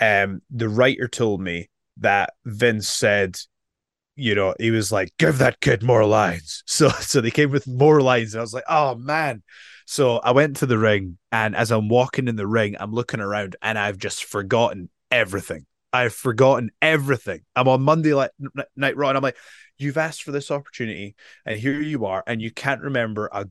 um, 0.00 0.42
the 0.50 0.68
writer 0.68 1.08
told 1.08 1.40
me 1.40 1.68
that 1.98 2.34
Vince 2.44 2.88
said 2.88 3.38
you 4.14 4.34
know, 4.34 4.54
he 4.58 4.70
was 4.70 4.92
like, 4.92 5.12
give 5.18 5.38
that 5.38 5.60
kid 5.60 5.82
more 5.82 6.04
lines. 6.04 6.62
So 6.72 6.88
so 6.88 7.20
they 7.20 7.30
came 7.30 7.50
with 7.50 7.66
more 7.66 8.00
lines. 8.00 8.34
And 8.34 8.40
I 8.40 8.42
was 8.42 8.54
like, 8.54 8.64
oh 8.68 8.94
man. 8.94 9.42
So 9.86 10.18
I 10.18 10.30
went 10.30 10.56
to 10.58 10.66
the 10.66 10.78
ring, 10.78 11.18
and 11.32 11.56
as 11.56 11.70
I'm 11.70 11.88
walking 11.88 12.28
in 12.28 12.36
the 12.36 12.46
ring, 12.46 12.76
I'm 12.78 12.92
looking 12.92 13.20
around 13.20 13.56
and 13.60 13.78
I've 13.78 13.98
just 13.98 14.24
forgotten 14.24 14.88
everything. 15.10 15.66
I've 15.92 16.14
forgotten 16.14 16.70
everything. 16.80 17.40
I'm 17.54 17.68
on 17.68 17.82
Monday 17.82 18.14
Night 18.76 18.96
Raw, 18.96 19.08
and 19.08 19.18
I'm 19.18 19.22
like, 19.22 19.36
you've 19.76 19.98
asked 19.98 20.22
for 20.22 20.32
this 20.32 20.50
opportunity, 20.50 21.14
and 21.44 21.58
here 21.58 21.80
you 21.80 22.06
are, 22.06 22.22
and 22.26 22.40
you 22.40 22.50
can't 22.50 22.80
remember 22.80 23.28
a 23.32 23.46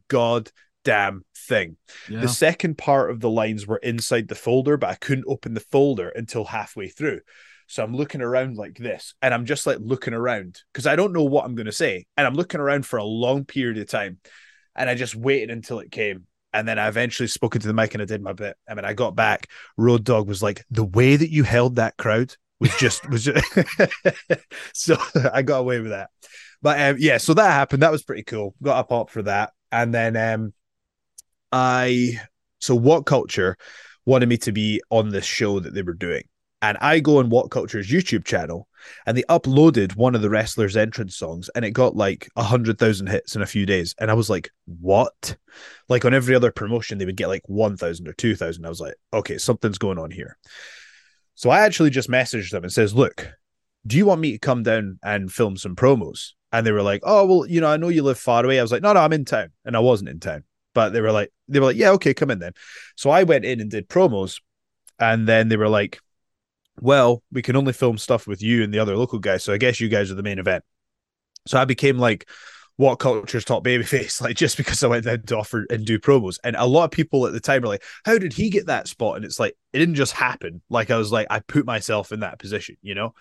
goddamn 0.83 1.23
thing. 1.35 1.77
Yeah. 2.09 2.21
The 2.21 2.27
second 2.27 2.77
part 2.77 3.11
of 3.11 3.19
the 3.19 3.29
lines 3.29 3.67
were 3.67 3.77
inside 3.77 4.27
the 4.27 4.35
folder, 4.35 4.77
but 4.77 4.89
I 4.89 4.95
couldn't 4.95 5.25
open 5.27 5.53
the 5.53 5.59
folder 5.59 6.09
until 6.09 6.45
halfway 6.45 6.87
through. 6.87 7.21
So 7.67 7.83
I'm 7.83 7.95
looking 7.95 8.21
around 8.21 8.57
like 8.57 8.77
this, 8.77 9.13
and 9.21 9.33
I'm 9.33 9.45
just 9.45 9.65
like 9.65 9.77
looking 9.79 10.13
around 10.13 10.59
because 10.73 10.87
I 10.87 10.95
don't 10.95 11.13
know 11.13 11.23
what 11.23 11.45
I'm 11.45 11.55
going 11.55 11.67
to 11.67 11.71
say. 11.71 12.05
And 12.17 12.27
I'm 12.27 12.33
looking 12.33 12.59
around 12.59 12.85
for 12.85 12.97
a 12.97 13.03
long 13.03 13.45
period 13.45 13.77
of 13.77 13.87
time. 13.87 14.19
And 14.75 14.89
I 14.89 14.95
just 14.95 15.15
waited 15.15 15.51
until 15.51 15.79
it 15.79 15.91
came. 15.91 16.25
And 16.53 16.67
then 16.67 16.77
I 16.77 16.89
eventually 16.89 17.27
spoke 17.27 17.55
into 17.55 17.67
the 17.67 17.73
mic 17.73 17.93
and 17.93 18.01
I 18.01 18.05
did 18.05 18.21
my 18.21 18.33
bit. 18.33 18.57
I 18.69 18.73
mean, 18.73 18.83
I 18.83 18.93
got 18.93 19.15
back, 19.15 19.47
Road 19.77 20.03
Dog 20.03 20.27
was 20.27 20.43
like, 20.43 20.65
the 20.69 20.83
way 20.83 21.15
that 21.15 21.29
you 21.29 21.43
held 21.43 21.77
that 21.77 21.95
crowd 21.95 22.35
was 22.59 22.75
just, 22.75 23.09
was 23.09 23.23
just, 23.23 23.45
so 24.73 24.97
I 25.33 25.41
got 25.41 25.59
away 25.59 25.79
with 25.79 25.91
that. 25.91 26.09
But 26.61 26.79
um, 26.79 26.95
yeah, 26.99 27.17
so 27.17 27.33
that 27.33 27.51
happened. 27.51 27.83
That 27.83 27.91
was 27.91 28.03
pretty 28.03 28.23
cool. 28.23 28.53
Got 28.61 28.79
a 28.79 28.83
pop 28.83 29.09
for 29.09 29.21
that. 29.23 29.51
And 29.71 29.93
then 29.93 30.17
um, 30.17 30.53
I, 31.51 32.19
so 32.59 32.77
WhatCulture 32.77 33.55
wanted 34.05 34.29
me 34.29 34.37
to 34.37 34.51
be 34.51 34.81
on 34.89 35.09
this 35.09 35.25
show 35.25 35.59
that 35.59 35.73
they 35.73 35.81
were 35.81 35.93
doing 35.93 36.23
and 36.61 36.77
I 36.79 36.99
go 36.99 37.17
on 37.17 37.29
WhatCulture's 37.29 37.89
YouTube 37.89 38.23
channel, 38.23 38.67
and 39.05 39.17
they 39.17 39.23
uploaded 39.23 39.95
one 39.95 40.13
of 40.13 40.21
the 40.21 40.29
wrestlers' 40.29 40.77
entrance 40.77 41.17
songs, 41.17 41.49
and 41.55 41.65
it 41.65 41.71
got 41.71 41.95
like 41.95 42.29
a 42.35 42.43
hundred 42.43 42.77
thousand 42.77 43.07
hits 43.07 43.35
in 43.35 43.41
a 43.41 43.47
few 43.47 43.65
days. 43.65 43.95
And 43.99 44.11
I 44.11 44.13
was 44.13 44.29
like, 44.29 44.51
"What?" 44.65 45.37
Like 45.89 46.05
on 46.05 46.13
every 46.13 46.35
other 46.35 46.51
promotion, 46.51 46.97
they 46.97 47.05
would 47.05 47.17
get 47.17 47.27
like 47.29 47.43
one 47.47 47.77
thousand 47.77 48.07
or 48.07 48.13
two 48.13 48.35
thousand. 48.35 48.65
I 48.65 48.69
was 48.69 48.81
like, 48.81 48.95
"Okay, 49.11 49.37
something's 49.37 49.79
going 49.79 49.97
on 49.97 50.11
here." 50.11 50.37
So 51.35 51.49
I 51.49 51.61
actually 51.61 51.89
just 51.89 52.09
messaged 52.09 52.51
them 52.51 52.63
and 52.63 52.71
says, 52.71 52.93
"Look, 52.93 53.31
do 53.87 53.97
you 53.97 54.05
want 54.05 54.21
me 54.21 54.33
to 54.33 54.39
come 54.39 54.61
down 54.61 54.99
and 55.03 55.31
film 55.31 55.57
some 55.57 55.75
promos?" 55.75 56.33
And 56.51 56.65
they 56.65 56.71
were 56.71 56.83
like, 56.83 57.01
"Oh, 57.03 57.25
well, 57.25 57.47
you 57.47 57.61
know, 57.61 57.71
I 57.71 57.77
know 57.77 57.89
you 57.89 58.03
live 58.03 58.19
far 58.19 58.45
away." 58.45 58.59
I 58.59 58.61
was 58.61 58.71
like, 58.71 58.83
"No, 58.83 58.93
no, 58.93 58.99
I'm 58.99 59.13
in 59.13 59.25
town," 59.25 59.49
and 59.65 59.75
I 59.75 59.79
wasn't 59.79 60.09
in 60.09 60.19
town, 60.19 60.43
but 60.73 60.89
they 60.89 61.01
were 61.01 61.11
like, 61.11 61.31
they 61.47 61.59
were 61.59 61.67
like, 61.67 61.77
"Yeah, 61.77 61.91
okay, 61.91 62.13
come 62.13 62.31
in 62.31 62.39
then." 62.39 62.53
So 62.95 63.09
I 63.09 63.23
went 63.23 63.45
in 63.45 63.59
and 63.59 63.69
did 63.69 63.89
promos, 63.89 64.41
and 64.99 65.27
then 65.27 65.49
they 65.49 65.57
were 65.57 65.69
like 65.69 65.99
well, 66.79 67.23
we 67.31 67.41
can 67.41 67.55
only 67.55 67.73
film 67.73 67.97
stuff 67.97 68.27
with 68.27 68.41
you 68.41 68.63
and 68.63 68.73
the 68.73 68.79
other 68.79 68.95
local 68.95 69.19
guys. 69.19 69.43
So 69.43 69.53
I 69.53 69.57
guess 69.57 69.79
you 69.79 69.89
guys 69.89 70.11
are 70.11 70.15
the 70.15 70.23
main 70.23 70.39
event. 70.39 70.63
So 71.47 71.59
I 71.59 71.65
became 71.65 71.97
like 71.97 72.27
WhatCulture's 72.79 73.45
top 73.45 73.63
babyface, 73.63 74.21
like 74.21 74.35
just 74.35 74.57
because 74.57 74.83
I 74.83 74.87
went 74.87 75.05
down 75.05 75.23
to 75.23 75.37
offer 75.37 75.65
and 75.69 75.85
do 75.85 75.99
promos. 75.99 76.37
And 76.43 76.55
a 76.55 76.65
lot 76.65 76.85
of 76.85 76.91
people 76.91 77.27
at 77.27 77.33
the 77.33 77.39
time 77.39 77.61
were 77.61 77.67
like, 77.67 77.83
How 78.05 78.17
did 78.17 78.33
he 78.33 78.49
get 78.49 78.67
that 78.67 78.87
spot? 78.87 79.17
And 79.17 79.25
it's 79.25 79.39
like, 79.39 79.55
it 79.73 79.79
didn't 79.79 79.95
just 79.95 80.13
happen. 80.13 80.61
Like 80.69 80.89
I 80.89 80.97
was 80.97 81.11
like, 81.11 81.27
I 81.29 81.39
put 81.39 81.65
myself 81.65 82.11
in 82.11 82.21
that 82.21 82.39
position, 82.39 82.77
you 82.81 82.95
know? 82.95 83.13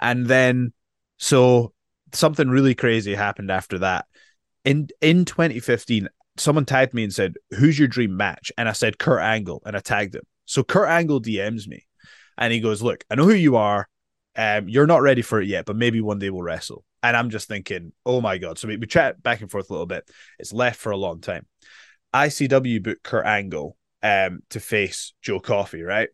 And 0.00 0.26
then 0.26 0.72
so 1.18 1.72
something 2.12 2.48
really 2.48 2.74
crazy 2.74 3.14
happened 3.14 3.50
after 3.50 3.80
that. 3.80 4.06
In 4.64 4.88
in 5.00 5.24
2015, 5.24 6.08
someone 6.36 6.64
tagged 6.64 6.94
me 6.94 7.04
and 7.04 7.14
said, 7.14 7.34
Who's 7.50 7.78
your 7.78 7.88
dream 7.88 8.16
match? 8.16 8.52
And 8.56 8.68
I 8.68 8.72
said 8.72 8.98
Kurt 8.98 9.22
Angle, 9.22 9.62
and 9.64 9.76
I 9.76 9.80
tagged 9.80 10.14
him. 10.14 10.22
So 10.46 10.62
Kurt 10.62 10.88
Angle 10.88 11.20
DMs 11.20 11.66
me 11.66 11.86
and 12.38 12.52
he 12.52 12.60
goes, 12.60 12.82
"Look, 12.82 13.04
I 13.10 13.14
know 13.14 13.24
who 13.24 13.34
you 13.34 13.56
are. 13.56 13.88
Um, 14.36 14.68
you're 14.68 14.86
not 14.86 15.02
ready 15.02 15.22
for 15.22 15.40
it 15.40 15.48
yet, 15.48 15.66
but 15.66 15.76
maybe 15.76 16.00
one 16.00 16.18
day 16.18 16.30
we'll 16.30 16.42
wrestle." 16.42 16.84
And 17.02 17.16
I'm 17.16 17.30
just 17.30 17.48
thinking, 17.48 17.92
"Oh 18.06 18.20
my 18.20 18.38
god!" 18.38 18.58
So 18.58 18.68
we, 18.68 18.76
we 18.76 18.86
chat 18.86 19.22
back 19.22 19.40
and 19.40 19.50
forth 19.50 19.70
a 19.70 19.72
little 19.72 19.86
bit. 19.86 20.08
It's 20.38 20.52
left 20.52 20.80
for 20.80 20.92
a 20.92 20.96
long 20.96 21.20
time. 21.20 21.46
ICW 22.14 22.82
booked 22.82 23.02
Kurt 23.02 23.26
Angle 23.26 23.76
um, 24.02 24.40
to 24.50 24.60
face 24.60 25.14
Joe 25.22 25.40
Coffey, 25.40 25.82
right? 25.82 26.08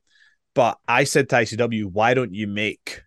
But 0.55 0.79
I 0.87 1.05
said 1.05 1.29
to 1.31 1.37
ICW, 1.37 1.87
"Why 1.87 2.15
don't 2.15 2.35
you 2.35 2.47
make 2.47 3.03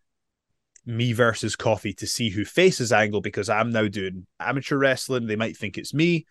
me 0.86 1.14
versus 1.14 1.56
Coffey 1.56 1.94
to 1.94 2.08
see 2.08 2.30
who 2.30 2.44
faces 2.44 2.92
Angle 2.92 3.22
because 3.22 3.50
I'm 3.50 3.72
now 3.72 3.88
doing 3.88 4.26
amateur 4.40 4.78
wrestling. 4.78 5.28
They 5.28 5.36
might 5.36 5.56
think 5.56 5.78
it's 5.78 5.94
me. 5.94 6.26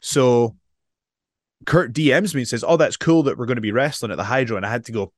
So 0.00 0.56
Kurt 1.64 1.92
DMs 1.92 2.34
me 2.34 2.42
and 2.42 2.48
says, 2.48 2.64
Oh, 2.66 2.76
that's 2.76 2.96
cool 2.96 3.24
that 3.24 3.38
we're 3.38 3.46
going 3.46 3.56
to 3.56 3.62
be 3.62 3.72
wrestling 3.72 4.12
at 4.12 4.16
the 4.16 4.24
Hydro. 4.24 4.56
And 4.56 4.66
I 4.66 4.70
had 4.70 4.84
to 4.86 4.92
go, 4.92 5.12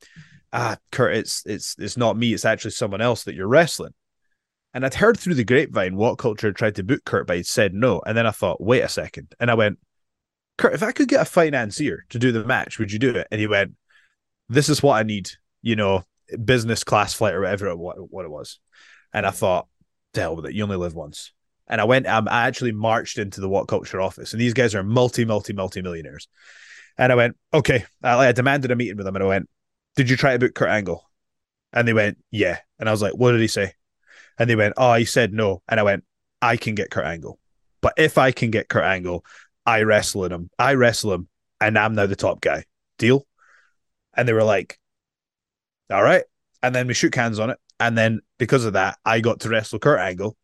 ah, 0.52 0.76
Kurt, 0.92 1.16
it's 1.16 1.42
it's 1.46 1.76
it's 1.78 1.96
not 1.96 2.16
me, 2.16 2.32
it's 2.32 2.44
actually 2.44 2.72
someone 2.72 3.00
else 3.00 3.24
that 3.24 3.34
you're 3.34 3.48
wrestling. 3.48 3.94
And 4.74 4.84
I'd 4.84 4.94
heard 4.94 5.18
through 5.18 5.34
the 5.34 5.44
grapevine 5.44 5.94
WhatCulture 5.94 6.54
tried 6.54 6.76
to 6.76 6.84
book 6.84 7.04
Kurt, 7.04 7.26
but 7.26 7.36
he 7.38 7.42
said 7.42 7.74
no. 7.74 8.02
And 8.06 8.16
then 8.16 8.26
I 8.26 8.30
thought, 8.30 8.60
wait 8.60 8.82
a 8.82 8.88
second. 8.88 9.34
And 9.40 9.50
I 9.50 9.54
went, 9.54 9.78
Kurt, 10.58 10.74
if 10.74 10.82
I 10.82 10.92
could 10.92 11.08
get 11.08 11.22
a 11.22 11.24
financier 11.24 12.04
to 12.10 12.18
do 12.18 12.32
the 12.32 12.44
match, 12.44 12.78
would 12.78 12.92
you 12.92 12.98
do 12.98 13.10
it? 13.16 13.26
And 13.30 13.40
he 13.40 13.46
went, 13.46 13.74
This 14.48 14.68
is 14.68 14.82
what 14.82 14.96
I 14.96 15.02
need, 15.02 15.30
you 15.62 15.76
know, 15.76 16.04
business 16.44 16.84
class 16.84 17.14
flight 17.14 17.34
or 17.34 17.40
whatever 17.42 17.74
what, 17.76 17.96
what 18.10 18.24
it 18.24 18.30
was. 18.30 18.58
And 19.12 19.26
I 19.26 19.30
thought, 19.30 19.66
hell 20.14 20.36
with 20.36 20.46
it, 20.46 20.54
you 20.54 20.62
only 20.62 20.76
live 20.76 20.94
once. 20.94 21.32
And 21.68 21.80
I 21.80 21.84
went, 21.84 22.06
um, 22.06 22.28
I 22.28 22.46
actually 22.46 22.72
marched 22.72 23.18
into 23.18 23.40
the 23.40 23.48
WhatCulture 23.48 24.02
office, 24.02 24.32
and 24.32 24.40
these 24.40 24.54
guys 24.54 24.74
are 24.74 24.82
multi, 24.82 25.24
multi, 25.24 25.52
multi 25.52 25.82
millionaires. 25.82 26.26
And 26.96 27.12
I 27.12 27.14
went, 27.14 27.36
okay. 27.52 27.84
I, 28.02 28.28
I 28.28 28.32
demanded 28.32 28.70
a 28.70 28.76
meeting 28.76 28.96
with 28.96 29.06
them, 29.06 29.16
and 29.16 29.22
I 29.22 29.28
went, 29.28 29.48
did 29.96 30.08
you 30.08 30.16
try 30.16 30.32
to 30.32 30.38
book 30.38 30.54
Kurt 30.54 30.70
Angle? 30.70 31.04
And 31.72 31.86
they 31.86 31.92
went, 31.92 32.18
yeah. 32.30 32.58
And 32.78 32.88
I 32.88 32.92
was 32.92 33.02
like, 33.02 33.12
what 33.12 33.32
did 33.32 33.40
he 33.40 33.48
say? 33.48 33.74
And 34.38 34.48
they 34.48 34.56
went, 34.56 34.74
oh, 34.76 34.94
he 34.94 35.04
said 35.04 35.32
no. 35.32 35.62
And 35.68 35.78
I 35.78 35.82
went, 35.82 36.04
I 36.40 36.56
can 36.56 36.74
get 36.74 36.90
Kurt 36.90 37.04
Angle. 37.04 37.38
But 37.80 37.94
if 37.96 38.16
I 38.16 38.32
can 38.32 38.50
get 38.50 38.68
Kurt 38.68 38.84
Angle, 38.84 39.24
I 39.66 39.82
wrestle 39.82 40.24
him. 40.24 40.50
I 40.58 40.74
wrestle 40.74 41.12
him, 41.12 41.28
and 41.60 41.78
I'm 41.78 41.94
now 41.94 42.06
the 42.06 42.16
top 42.16 42.40
guy. 42.40 42.64
Deal? 42.98 43.26
And 44.16 44.26
they 44.26 44.32
were 44.32 44.44
like, 44.44 44.78
all 45.90 46.02
right. 46.02 46.24
And 46.62 46.74
then 46.74 46.86
we 46.86 46.94
shook 46.94 47.14
hands 47.14 47.38
on 47.38 47.50
it. 47.50 47.58
And 47.78 47.96
then 47.96 48.20
because 48.38 48.64
of 48.64 48.72
that, 48.72 48.98
I 49.04 49.20
got 49.20 49.40
to 49.40 49.48
wrestle 49.48 49.78
Kurt 49.78 50.00
Angle 50.00 50.36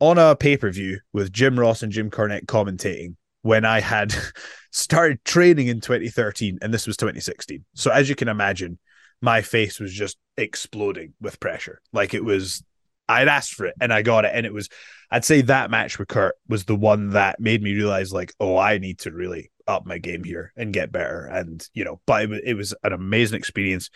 on 0.00 0.18
a 0.18 0.36
pay 0.36 0.56
per 0.56 0.70
view 0.70 1.00
with 1.12 1.32
Jim 1.32 1.58
Ross 1.58 1.82
and 1.82 1.92
Jim 1.92 2.10
Cornette 2.10 2.46
commentating 2.46 3.16
when 3.42 3.64
I 3.64 3.80
had 3.80 4.14
started 4.70 5.24
training 5.24 5.68
in 5.68 5.80
2013 5.80 6.58
and 6.60 6.72
this 6.72 6.86
was 6.86 6.96
2016. 6.96 7.64
So 7.74 7.90
as 7.90 8.08
you 8.08 8.14
can 8.14 8.28
imagine, 8.28 8.78
my 9.20 9.40
face 9.40 9.80
was 9.80 9.92
just 9.92 10.16
exploding 10.36 11.14
with 11.20 11.40
pressure. 11.40 11.80
Like 11.92 12.14
it 12.14 12.24
was 12.24 12.62
I'd 13.08 13.28
asked 13.28 13.54
for 13.54 13.66
it 13.66 13.74
and 13.80 13.92
I 13.92 14.02
got 14.02 14.24
it. 14.24 14.32
And 14.34 14.44
it 14.44 14.52
was 14.52 14.68
I'd 15.10 15.24
say 15.24 15.42
that 15.42 15.70
match 15.70 15.98
with 15.98 16.08
Kurt 16.08 16.34
was 16.48 16.64
the 16.64 16.76
one 16.76 17.10
that 17.10 17.40
made 17.40 17.62
me 17.62 17.74
realize 17.74 18.12
like, 18.12 18.32
oh, 18.40 18.56
I 18.56 18.78
need 18.78 18.98
to 19.00 19.12
really 19.12 19.50
up 19.66 19.86
my 19.86 19.98
game 19.98 20.24
here 20.24 20.52
and 20.56 20.72
get 20.72 20.92
better. 20.92 21.26
And 21.26 21.66
you 21.72 21.84
know, 21.84 22.00
but 22.06 22.30
it, 22.30 22.42
it 22.44 22.54
was 22.54 22.74
an 22.82 22.92
amazing 22.92 23.38
experience. 23.38 23.90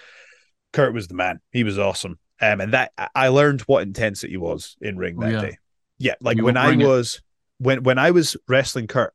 Kurt 0.73 0.95
was 0.95 1.09
the 1.09 1.15
man. 1.15 1.41
He 1.51 1.65
was 1.65 1.79
awesome. 1.79 2.19
Um, 2.41 2.61
and 2.61 2.73
that 2.73 2.93
I 3.15 3.29
learned 3.29 3.63
what 3.63 3.83
intensity 3.83 4.37
was 4.37 4.77
in 4.81 4.97
ring 4.97 5.19
that 5.19 5.33
yeah. 5.33 5.41
day. 5.41 5.59
Yeah, 6.01 6.15
like 6.21 6.39
you 6.39 6.45
when 6.45 6.57
I 6.57 6.75
was 6.75 7.17
it. 7.17 7.23
when 7.59 7.83
when 7.83 7.99
I 7.99 8.11
was 8.11 8.37
wrestling 8.49 8.87
Kurt, 8.87 9.13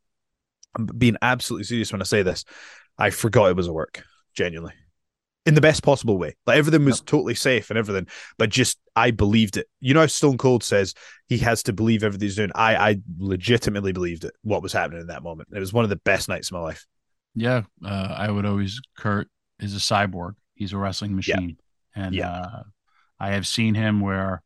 I'm 0.77 0.85
being 0.85 1.17
absolutely 1.21 1.65
serious 1.65 1.91
when 1.91 2.01
I 2.01 2.05
say 2.05 2.21
this. 2.21 2.45
I 2.97 3.09
forgot 3.09 3.49
it 3.49 3.55
was 3.55 3.67
a 3.67 3.73
work, 3.73 4.03
genuinely. 4.33 4.73
In 5.47 5.53
the 5.53 5.61
best 5.61 5.83
possible 5.83 6.17
way. 6.17 6.35
Like 6.47 6.57
everything 6.57 6.85
was 6.85 6.99
yep. 6.99 7.05
totally 7.05 7.35
safe 7.35 7.69
and 7.69 7.77
everything, 7.77 8.07
but 8.37 8.49
just 8.49 8.79
I 8.95 9.11
believed 9.11 9.57
it. 9.57 9.67
You 9.79 9.95
know 9.95 10.05
Stone 10.07 10.37
Cold 10.37 10.63
says 10.63 10.93
he 11.27 11.39
has 11.39 11.63
to 11.63 11.73
believe 11.73 12.03
everything 12.03 12.27
he's 12.27 12.35
doing. 12.35 12.51
I 12.53 12.75
I 12.75 12.97
legitimately 13.17 13.91
believed 13.91 14.23
it, 14.23 14.33
what 14.43 14.61
was 14.61 14.71
happening 14.73 15.01
in 15.01 15.07
that 15.07 15.23
moment. 15.23 15.49
It 15.53 15.59
was 15.59 15.73
one 15.73 15.83
of 15.83 15.89
the 15.89 15.97
best 15.97 16.29
nights 16.29 16.49
of 16.49 16.53
my 16.53 16.61
life. 16.61 16.85
Yeah. 17.33 17.63
Uh, 17.83 18.15
I 18.17 18.29
would 18.29 18.45
always 18.45 18.79
Kurt 18.95 19.27
is 19.59 19.75
a 19.75 19.79
cyborg. 19.79 20.35
He's 20.53 20.73
a 20.73 20.77
wrestling 20.77 21.15
machine. 21.15 21.57
Yeah. 21.95 22.03
And 22.05 22.15
yeah. 22.15 22.31
Uh, 22.31 22.63
I 23.19 23.31
have 23.31 23.47
seen 23.47 23.75
him 23.75 24.01
where 24.01 24.41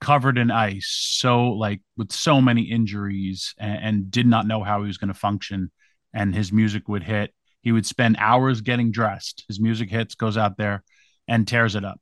covered 0.00 0.38
in 0.38 0.50
ice, 0.50 0.88
so 0.88 1.48
like 1.52 1.80
with 1.96 2.12
so 2.12 2.40
many 2.40 2.62
injuries, 2.62 3.54
and, 3.58 3.78
and 3.84 4.10
did 4.10 4.26
not 4.26 4.46
know 4.46 4.62
how 4.62 4.80
he 4.80 4.86
was 4.86 4.98
going 4.98 5.08
to 5.12 5.14
function. 5.18 5.70
And 6.12 6.34
his 6.34 6.52
music 6.52 6.88
would 6.88 7.02
hit. 7.04 7.32
He 7.62 7.70
would 7.72 7.86
spend 7.86 8.16
hours 8.18 8.62
getting 8.62 8.90
dressed. 8.90 9.44
His 9.46 9.60
music 9.60 9.90
hits, 9.90 10.14
goes 10.16 10.36
out 10.36 10.56
there, 10.56 10.82
and 11.28 11.46
tears 11.46 11.76
it 11.76 11.84
up. 11.84 12.00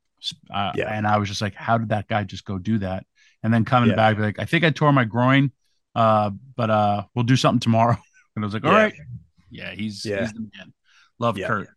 Uh, 0.51 0.71
Yeah. 0.75 0.91
And 0.91 1.05
I 1.05 1.17
was 1.17 1.29
just 1.29 1.41
like, 1.41 1.53
how 1.53 1.77
did 1.77 1.89
that 1.89 2.07
guy 2.07 2.23
just 2.23 2.43
go 2.45 2.57
do 2.57 2.79
that? 2.79 3.05
And 3.43 3.53
then 3.53 3.65
coming 3.65 3.89
Yeah. 3.91 3.95
back, 3.95 4.15
be 4.17 4.23
like, 4.23 4.39
I 4.39 4.45
think 4.45 4.63
I 4.63 4.69
tore 4.71 4.91
my 4.91 5.03
groin, 5.05 5.51
uh, 5.95 6.31
but 6.55 6.69
uh, 6.69 7.03
we'll 7.13 7.23
do 7.25 7.35
something 7.35 7.59
tomorrow. 7.59 7.97
And 8.35 8.43
I 8.43 8.47
was 8.47 8.53
like, 8.53 8.63
all 8.65 8.71
Yeah. 8.71 8.77
right, 8.83 8.93
yeah, 9.51 9.71
he's 9.71 10.05
Yeah. 10.05 10.21
he's 10.21 10.31
the 10.33 10.39
man. 10.57 10.73
Love 11.19 11.37
Yeah. 11.37 11.47
Kurt. 11.47 11.69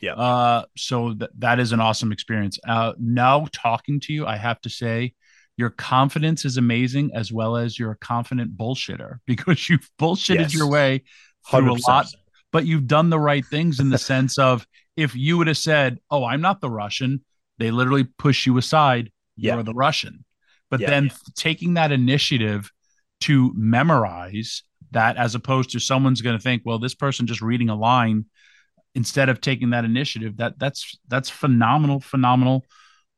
Yeah. 0.00 0.14
Uh, 0.14 0.64
so 0.76 1.12
th- 1.14 1.30
that 1.38 1.58
is 1.58 1.72
an 1.72 1.80
awesome 1.80 2.12
experience. 2.12 2.58
Uh, 2.66 2.92
now 3.00 3.46
talking 3.52 4.00
to 4.00 4.12
you, 4.12 4.26
I 4.26 4.36
have 4.36 4.60
to 4.62 4.70
say, 4.70 5.14
your 5.56 5.70
confidence 5.70 6.44
is 6.44 6.56
amazing, 6.56 7.10
as 7.14 7.32
well 7.32 7.56
as 7.56 7.78
you're 7.78 7.92
a 7.92 7.96
confident 7.96 8.56
bullshitter 8.56 9.18
because 9.26 9.68
you've 9.68 9.88
bullshitted 10.00 10.38
Yes. 10.40 10.54
your 10.54 10.66
way 10.68 11.02
through 11.50 11.72
a 11.72 11.76
100%. 11.76 11.88
lot, 11.88 12.06
but 12.52 12.66
you've 12.66 12.86
done 12.86 13.10
the 13.10 13.18
right 13.18 13.44
things 13.46 13.80
in 13.80 13.90
the 13.90 13.98
sense 14.12 14.38
of 14.38 14.66
if 14.96 15.14
you 15.16 15.36
would 15.38 15.46
have 15.48 15.58
said, 15.58 15.98
"Oh, 16.10 16.24
I'm 16.24 16.40
not 16.40 16.60
the 16.60 16.70
Russian," 16.70 17.24
they 17.58 17.70
literally 17.70 18.04
push 18.04 18.46
you 18.46 18.56
aside. 18.58 19.10
Yeah. 19.36 19.54
You're 19.54 19.62
the 19.64 19.74
Russian. 19.74 20.24
But 20.70 20.80
Yeah. 20.80 20.90
then 20.90 21.10
taking 21.36 21.74
that 21.74 21.92
initiative 21.92 22.70
to 23.22 23.52
memorize 23.56 24.62
that, 24.92 25.16
as 25.16 25.34
opposed 25.34 25.70
to 25.70 25.78
someone's 25.80 26.20
going 26.22 26.36
to 26.36 26.42
think, 26.42 26.62
"Well, 26.64 26.78
this 26.78 26.94
person 26.94 27.26
just 27.26 27.42
reading 27.42 27.68
a 27.68 27.74
line," 27.76 28.26
instead 28.94 29.28
of 29.28 29.40
taking 29.40 29.70
that 29.70 29.84
initiative, 29.84 30.36
that 30.36 30.58
that's 30.58 30.96
that's 31.08 31.28
phenomenal, 31.30 32.00
phenomenal 32.00 32.64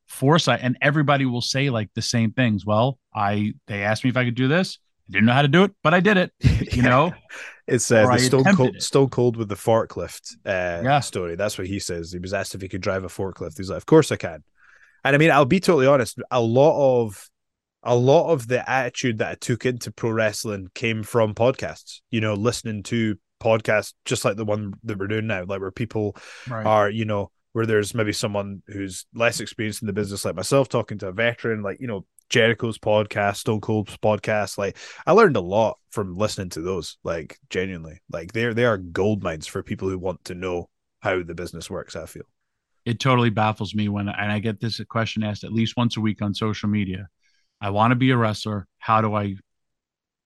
foresight. 0.07 0.59
And 0.63 0.77
everybody 0.81 1.25
will 1.25 1.41
say 1.41 1.69
like 1.69 1.89
the 1.93 2.01
same 2.01 2.31
things. 2.31 2.65
Well, 2.65 2.97
I 3.13 3.53
they 3.67 3.83
asked 3.83 4.03
me 4.03 4.09
if 4.09 4.17
I 4.17 4.25
could 4.25 4.35
do 4.35 4.47
this. 4.47 4.79
I 5.09 5.13
didn't 5.13 5.25
know 5.27 5.33
how 5.33 5.41
to 5.41 5.47
do 5.47 5.63
it, 5.63 5.71
but 5.83 5.93
I 5.93 5.99
did 5.99 6.17
it. 6.17 6.31
You 6.73 6.81
know, 6.83 7.13
It's 7.65 7.89
uh, 7.91 8.05
the 8.05 8.19
Stone 8.19 8.43
Cold. 8.55 8.81
Stone 8.81 9.09
Cold 9.09 9.37
with 9.37 9.49
the 9.49 9.55
forklift 9.55 10.35
uh, 10.45 10.83
Yeah. 10.83 10.99
story. 10.99 11.35
That's 11.35 11.57
what 11.57 11.67
he 11.67 11.79
says. 11.79 12.11
He 12.11 12.19
was 12.19 12.33
asked 12.33 12.55
if 12.55 12.61
he 12.61 12.67
could 12.67 12.81
drive 12.81 13.03
a 13.03 13.07
forklift. 13.07 13.57
He's 13.57 13.69
like, 13.69 13.77
"Of 13.77 13.85
course 13.85 14.11
I 14.11 14.15
can." 14.17 14.43
And 15.03 15.15
I 15.15 15.17
mean, 15.17 15.31
I'll 15.31 15.45
be 15.45 15.59
totally 15.59 15.87
honest. 15.87 16.19
A 16.31 16.41
lot 16.41 17.01
of 17.01 17.29
a 17.83 17.95
lot 17.95 18.31
of 18.31 18.47
the 18.47 18.69
attitude 18.69 19.19
that 19.19 19.31
I 19.31 19.35
took 19.35 19.65
into 19.65 19.91
pro 19.91 20.11
wrestling 20.11 20.67
came 20.75 21.03
from 21.03 21.33
podcasts. 21.33 22.01
You 22.11 22.21
know, 22.21 22.33
listening 22.33 22.83
to 22.83 23.17
podcasts 23.41 23.93
just 24.05 24.25
like 24.25 24.35
the 24.35 24.45
one 24.45 24.73
that 24.83 24.97
we're 24.97 25.07
doing 25.07 25.27
now, 25.27 25.45
like 25.45 25.61
where 25.61 25.71
people 25.71 26.15
right? 26.49 26.65
are, 26.65 26.89
you 26.89 27.05
know, 27.05 27.31
where 27.57 27.65
there's 27.65 27.95
maybe 27.95 28.13
someone 28.13 28.61
who's 28.67 29.07
less 29.15 29.39
experienced 29.39 29.81
in 29.81 29.87
the 29.87 29.93
business, 29.93 30.23
like 30.23 30.35
myself, 30.35 30.69
talking 30.69 30.99
to 30.99 31.07
a 31.07 31.11
veteran, 31.11 31.63
like, 31.63 31.81
you 31.81 31.87
know, 31.87 32.05
Jericho's 32.29 32.77
podcast, 32.77 33.37
Stone 33.37 33.61
Cold's 33.61 33.97
podcast. 33.97 34.59
Like, 34.59 34.77
I 35.07 35.13
learned 35.13 35.37
a 35.37 35.41
lot 35.41 35.79
from 35.89 36.15
listening 36.15 36.49
to 36.49 36.61
those, 36.61 36.99
like, 37.03 37.39
genuinely. 37.49 37.99
Like, 38.11 38.31
they're, 38.31 38.53
they 38.53 38.65
are 38.65 38.77
gold 38.77 39.23
mines 39.23 39.47
for 39.47 39.63
people 39.63 39.89
who 39.89 39.97
want 39.97 40.23
to 40.25 40.35
know 40.35 40.69
how 40.99 41.23
the 41.23 41.33
business 41.33 41.67
works, 41.67 41.95
I 41.95 42.05
feel. 42.05 42.25
it 42.85 42.99
totally 43.01 43.29
baffles 43.29 43.75
me 43.75 43.89
when 43.89 44.07
and 44.07 44.31
I 44.31 44.39
get 44.39 44.61
this 44.61 44.79
question 44.85 45.21
asked 45.21 45.43
at 45.43 45.51
least 45.51 45.75
once 45.75 45.97
a 45.97 46.01
week 46.01 46.21
on 46.21 46.33
social 46.33 46.69
media. 46.69 47.09
I 47.59 47.71
want 47.71 47.91
to 47.91 47.95
be 47.95 48.11
a 48.11 48.17
wrestler. 48.17 48.65
How 48.77 49.01
do 49.01 49.13
I 49.13 49.35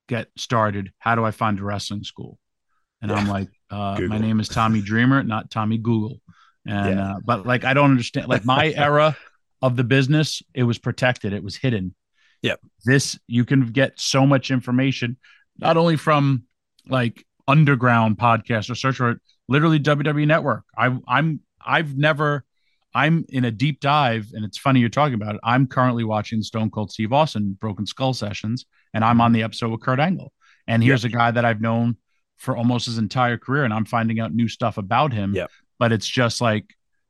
get 0.07 0.27
started? 0.37 0.91
How 0.99 1.15
do 1.15 1.23
I 1.23 1.31
find 1.31 1.59
a 1.59 1.63
wrestling 1.63 2.03
school? 2.03 2.37
And 3.01 3.11
I'm 3.11 3.27
like, 3.27 3.49
uh, 3.71 3.99
my 4.01 4.19
name 4.19 4.39
is 4.39 4.47
Tommy 4.47 4.81
Dreamer, 4.81 5.23
not 5.23 5.49
Tommy 5.49 5.79
Google. 5.79 6.21
And 6.65 6.97
Yeah. 6.97 7.11
uh, 7.13 7.19
but 7.23 7.45
like 7.45 7.63
I 7.63 7.73
don't 7.73 7.91
understand. 7.91 8.27
Like 8.27 8.45
my 8.45 8.71
era 8.75 9.17
of 9.61 9.75
the 9.75 9.83
business, 9.83 10.41
it 10.53 10.63
was 10.63 10.77
protected. 10.77 11.33
It 11.33 11.43
was 11.43 11.55
hidden. 11.55 11.95
Yep. 12.41 12.59
This 12.85 13.19
you 13.27 13.45
can 13.45 13.67
get 13.67 13.99
so 13.99 14.25
much 14.25 14.51
information, 14.51 15.17
not 15.57 15.77
only 15.77 15.95
from 15.95 16.43
like 16.87 17.25
underground 17.47 18.17
podcasts 18.17 18.69
or 18.69 18.75
search 18.75 18.97
for 18.97 19.11
it, 19.11 19.19
literally 19.47 19.79
WWE 19.79 20.25
Network. 20.27 20.63
I 20.77 20.97
I'm 21.07 21.41
I've 21.63 21.95
never 21.97 22.43
I'm 22.93 23.25
in 23.29 23.45
a 23.45 23.51
deep 23.51 23.79
dive, 23.79 24.31
and 24.33 24.43
it's 24.43 24.57
funny 24.57 24.79
you're 24.79 24.89
talking 24.89 25.13
about 25.13 25.35
it. 25.35 25.41
I'm 25.43 25.67
currently 25.67 26.03
watching 26.03 26.41
Stone 26.41 26.71
Cold 26.71 26.91
Steve 26.91 27.13
Austin 27.13 27.57
Broken 27.59 27.85
Skull 27.85 28.13
sessions, 28.13 28.65
and 28.93 29.05
I'm 29.05 29.21
on 29.21 29.31
the 29.31 29.43
episode 29.43 29.69
with 29.71 29.81
Kurt 29.81 29.99
Angle. 29.99 30.33
And 30.67 30.83
here's 30.83 31.05
a 31.05 31.09
guy 31.09 31.31
that 31.31 31.45
I've 31.45 31.61
known 31.61 31.97
for 32.37 32.57
almost 32.57 32.87
his 32.87 32.97
entire 32.97 33.37
career, 33.37 33.63
and 33.63 33.73
I'm 33.73 33.85
finding 33.85 34.19
out 34.19 34.33
new 34.33 34.47
stuff 34.47 34.77
about 34.77 35.13
him. 35.13 35.33
Yep. 35.35 35.51
But 35.81 35.91
it's 35.91 36.07
just 36.07 36.41
like 36.41 36.65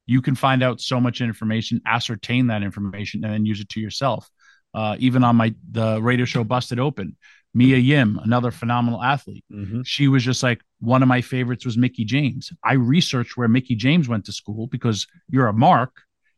you 0.05 0.21
can 0.21 0.33
find 0.35 0.63
out 0.63 0.79
so 0.79 0.99
much 1.01 1.19
information, 1.19 1.81
ascertain 1.85 2.47
that 2.47 2.63
information, 2.63 3.23
and 3.25 3.33
then 3.33 3.45
use 3.45 3.59
it 3.59 3.67
to 3.69 3.79
yourself. 3.81 4.29
Uh, 4.73 4.95
even 4.99 5.23
on 5.25 5.35
my 5.35 5.53
the 5.71 6.01
radio 6.01 6.23
show 6.25 6.43
Busted 6.45 6.79
Open, 6.79 7.17
Mia 7.53 7.75
Yim, 7.77 8.17
another 8.23 8.49
phenomenal 8.51 9.03
athlete 9.03 9.43
Mm-hmm. 9.51 9.81
she 9.83 10.07
was 10.07 10.23
just 10.23 10.41
like 10.41 10.61
one 10.79 11.01
of 11.03 11.09
my 11.09 11.19
favorites 11.21 11.65
was 11.65 11.75
Mickie 11.77 12.05
James. 12.05 12.51
I 12.63 12.73
researched 12.95 13.35
where 13.35 13.49
Mickie 13.49 13.75
James 13.75 14.07
went 14.07 14.23
to 14.27 14.31
school 14.31 14.67
because 14.67 15.05
you're 15.29 15.47
a 15.47 15.53
mark. 15.53 15.91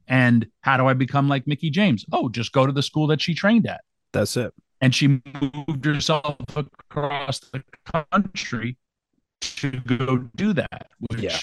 And 0.07 0.47
how 0.61 0.75
do 0.77 0.87
I 0.87 0.93
become 0.95 1.29
like 1.29 1.45
Mickie 1.47 1.69
James? 1.69 2.03
Oh, 2.11 2.27
just 2.29 2.51
go 2.51 2.65
to 2.65 2.73
the 2.73 2.81
school 2.81 3.05
that 3.07 3.21
she 3.21 3.33
trained 3.35 3.67
at. 3.67 3.81
That's 4.11 4.35
it. 4.35 4.51
And 4.81 4.93
she 4.93 5.07
moved 5.07 5.85
herself 5.85 6.35
across 6.57 7.39
the 7.39 7.63
country 8.11 8.77
to 9.41 9.69
go 9.71 10.17
do 10.35 10.51
that. 10.53 10.87
Which, 10.99 11.21
Yeah. 11.21 11.39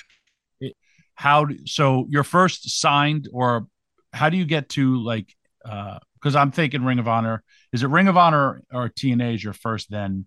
How 1.21 1.45
do, 1.45 1.57
so 1.67 2.07
you're 2.09 2.25
first 2.25 2.81
signed 2.81 3.29
or 3.31 3.67
how 4.13 4.31
do 4.31 4.39
you 4.39 4.47
get 4.47 4.71
to 4.71 4.97
like 5.05 5.29
uh 5.67 5.99
because 6.15 6.35
I'm 6.35 6.51
thinking 6.51 6.83
Ring 6.85 6.99
of 6.99 7.07
Honor. 7.09 7.43
Is 7.75 7.83
it 7.83 7.89
Ring 7.89 8.09
of 8.09 8.17
Honor 8.17 8.63
or 8.73 8.89
TNA 8.89 9.35
is 9.35 9.45
your 9.45 9.53
first 9.53 9.91
then 9.91 10.27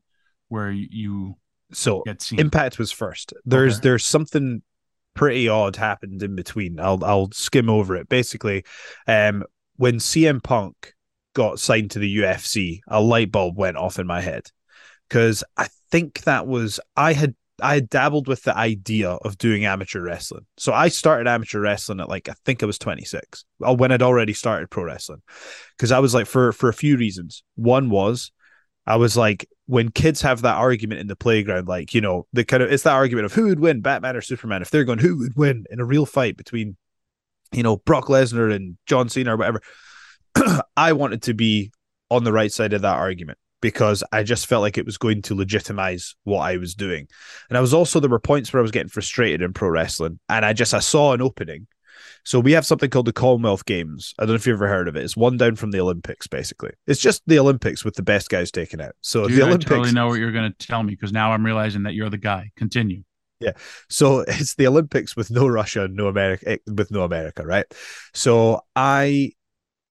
where 0.49 0.69
you 0.71 1.35
So, 1.71 2.03
get 2.05 2.21
seen? 2.21 2.39
Impact 2.39 2.77
was 2.77 2.91
first. 2.91 3.33
There's 3.43 3.75
Okay. 3.75 3.81
there's 3.83 4.05
something 4.05 4.61
pretty 5.15 5.47
odd 5.47 5.75
happened 5.77 6.21
in 6.21 6.35
between. 6.35 6.79
I'll 6.79 7.03
I'll 7.03 7.31
skim 7.31 7.69
over 7.69 7.95
it. 7.95 8.07
Basically, 8.09 8.63
um, 9.07 9.43
when 9.77 9.95
CM 9.95 10.41
Punk 10.43 10.93
got 11.33 11.59
signed 11.59 11.89
to 11.91 11.99
the 11.99 12.17
UFC, 12.17 12.81
a 12.87 13.01
light 13.01 13.31
bulb 13.31 13.57
went 13.57 13.77
off 13.77 13.97
in 13.97 14.05
my 14.05 14.21
head 14.21 14.43
because 15.09 15.43
I 15.57 15.67
think 15.91 16.21
that 16.23 16.45
was 16.45 16.79
I 16.95 17.13
had 17.13 17.33
I 17.61 17.75
had 17.75 17.89
dabbled 17.89 18.27
with 18.27 18.43
the 18.43 18.57
idea 18.57 19.11
of 19.11 19.37
doing 19.37 19.65
amateur 19.65 20.01
wrestling. 20.01 20.45
So 20.57 20.73
I 20.73 20.87
started 20.87 21.27
amateur 21.27 21.59
wrestling 21.59 21.99
at 21.99 22.09
like 22.09 22.27
I 22.27 22.33
think 22.45 22.63
I 22.63 22.65
was 22.65 22.79
26, 22.79 23.45
uh, 23.65 23.75
when 23.75 23.91
I'd 23.91 24.01
already 24.01 24.33
started 24.33 24.71
pro 24.71 24.85
wrestling, 24.85 25.21
because 25.77 25.91
I 25.91 25.99
was 25.99 26.13
like 26.13 26.25
for 26.25 26.51
for 26.51 26.69
a 26.69 26.73
few 26.73 26.97
reasons. 26.97 27.43
One 27.55 27.89
was 27.89 28.31
I 28.85 28.97
was 28.97 29.15
like, 29.15 29.47
when 29.65 29.89
kids 29.89 30.21
have 30.21 30.41
that 30.41 30.57
argument 30.57 30.99
in 30.99 31.07
the 31.07 31.15
playground, 31.15 31.67
like, 31.67 31.93
you 31.93 32.01
know, 32.01 32.27
the 32.33 32.43
kind 32.43 32.61
of 32.61 32.71
it's 32.71 32.83
that 32.83 32.93
argument 32.93 33.25
of 33.25 33.33
who 33.33 33.47
would 33.47 33.59
win, 33.59 33.81
Batman 33.81 34.15
or 34.15 34.21
Superman. 34.21 34.61
If 34.61 34.71
they're 34.71 34.83
going, 34.83 34.99
who 34.99 35.17
would 35.19 35.37
win 35.37 35.65
in 35.69 35.79
a 35.79 35.85
real 35.85 36.05
fight 36.05 36.35
between, 36.35 36.75
you 37.53 37.63
know, 37.63 37.77
Brock 37.77 38.07
Lesnar 38.07 38.53
and 38.53 38.77
John 38.85 39.07
Cena 39.09 39.35
or 39.35 39.37
whatever. 39.37 39.61
I 40.77 40.93
wanted 40.93 41.23
to 41.23 41.33
be 41.33 41.71
on 42.09 42.23
the 42.23 42.33
right 42.33 42.51
side 42.51 42.73
of 42.73 42.81
that 42.81 42.97
argument 42.97 43.37
because 43.63 44.03
I 44.11 44.23
just 44.23 44.45
felt 44.45 44.61
like 44.61 44.77
it 44.77 44.85
was 44.85 44.97
going 44.97 45.21
to 45.23 45.35
legitimize 45.35 46.15
what 46.25 46.41
I 46.41 46.57
was 46.57 46.75
doing. 46.75 47.07
And 47.47 47.57
I 47.57 47.61
was 47.61 47.73
also 47.73 48.01
there 48.01 48.09
were 48.09 48.19
points 48.19 48.51
where 48.51 48.59
I 48.59 48.61
was 48.61 48.71
getting 48.71 48.89
frustrated 48.89 49.41
in 49.41 49.53
pro 49.53 49.69
wrestling 49.69 50.19
and 50.27 50.45
I 50.45 50.51
just 50.51 50.73
I 50.73 50.79
saw 50.79 51.13
an 51.13 51.21
opening. 51.21 51.67
So 52.25 52.41
we 52.41 52.51
have 52.51 52.65
something 52.65 52.89
called 52.89 53.07
the 53.07 53.13
Commonwealth 53.13 53.63
Games. 53.65 54.13
I 54.19 54.23
don't 54.23 54.31
know 54.31 54.35
if 54.35 54.45
you've 54.45 54.57
ever 54.57 54.67
heard 54.67 54.89
of 54.89 54.97
it. 54.97 55.03
It's 55.03 55.15
one 55.15 55.37
down 55.37 55.55
from 55.55 55.71
the 55.71 55.79
Olympics, 55.79 56.27
basically. 56.27 56.71
It's 56.87 56.99
just 56.99 57.21
the 57.25 57.39
Olympics 57.39 57.85
with 57.85 57.95
the 57.95 58.03
best 58.03 58.29
guys 58.29 58.51
taken 58.51 58.81
out. 58.81 58.95
So 58.99 59.27
Dude, 59.27 59.37
the 59.37 59.43
Olympics. 59.43 59.71
I 59.71 59.75
totally 59.75 59.93
know 59.93 60.07
what 60.07 60.19
you're 60.19 60.33
going 60.33 60.53
to 60.53 60.67
tell 60.67 60.83
me 60.83 60.91
because 60.91 61.13
now 61.13 61.31
I'm 61.31 61.45
realizing 61.45 61.83
that 61.83 61.93
you're 61.93 62.09
the 62.09 62.17
guy. 62.17 62.51
Continue. 62.57 63.03
Yeah. 63.39 63.53
So 63.89 64.25
it's 64.27 64.55
the 64.55 64.67
Olympics 64.67 65.15
with 65.15 65.31
no 65.31 65.47
Russia, 65.47 65.87
no 65.89 66.07
America, 66.07 66.51
eh, 66.51 66.57
with 66.67 66.91
no 66.91 67.03
America, 67.03 67.45
right? 67.45 67.65
So 68.13 68.61
I 68.75 69.31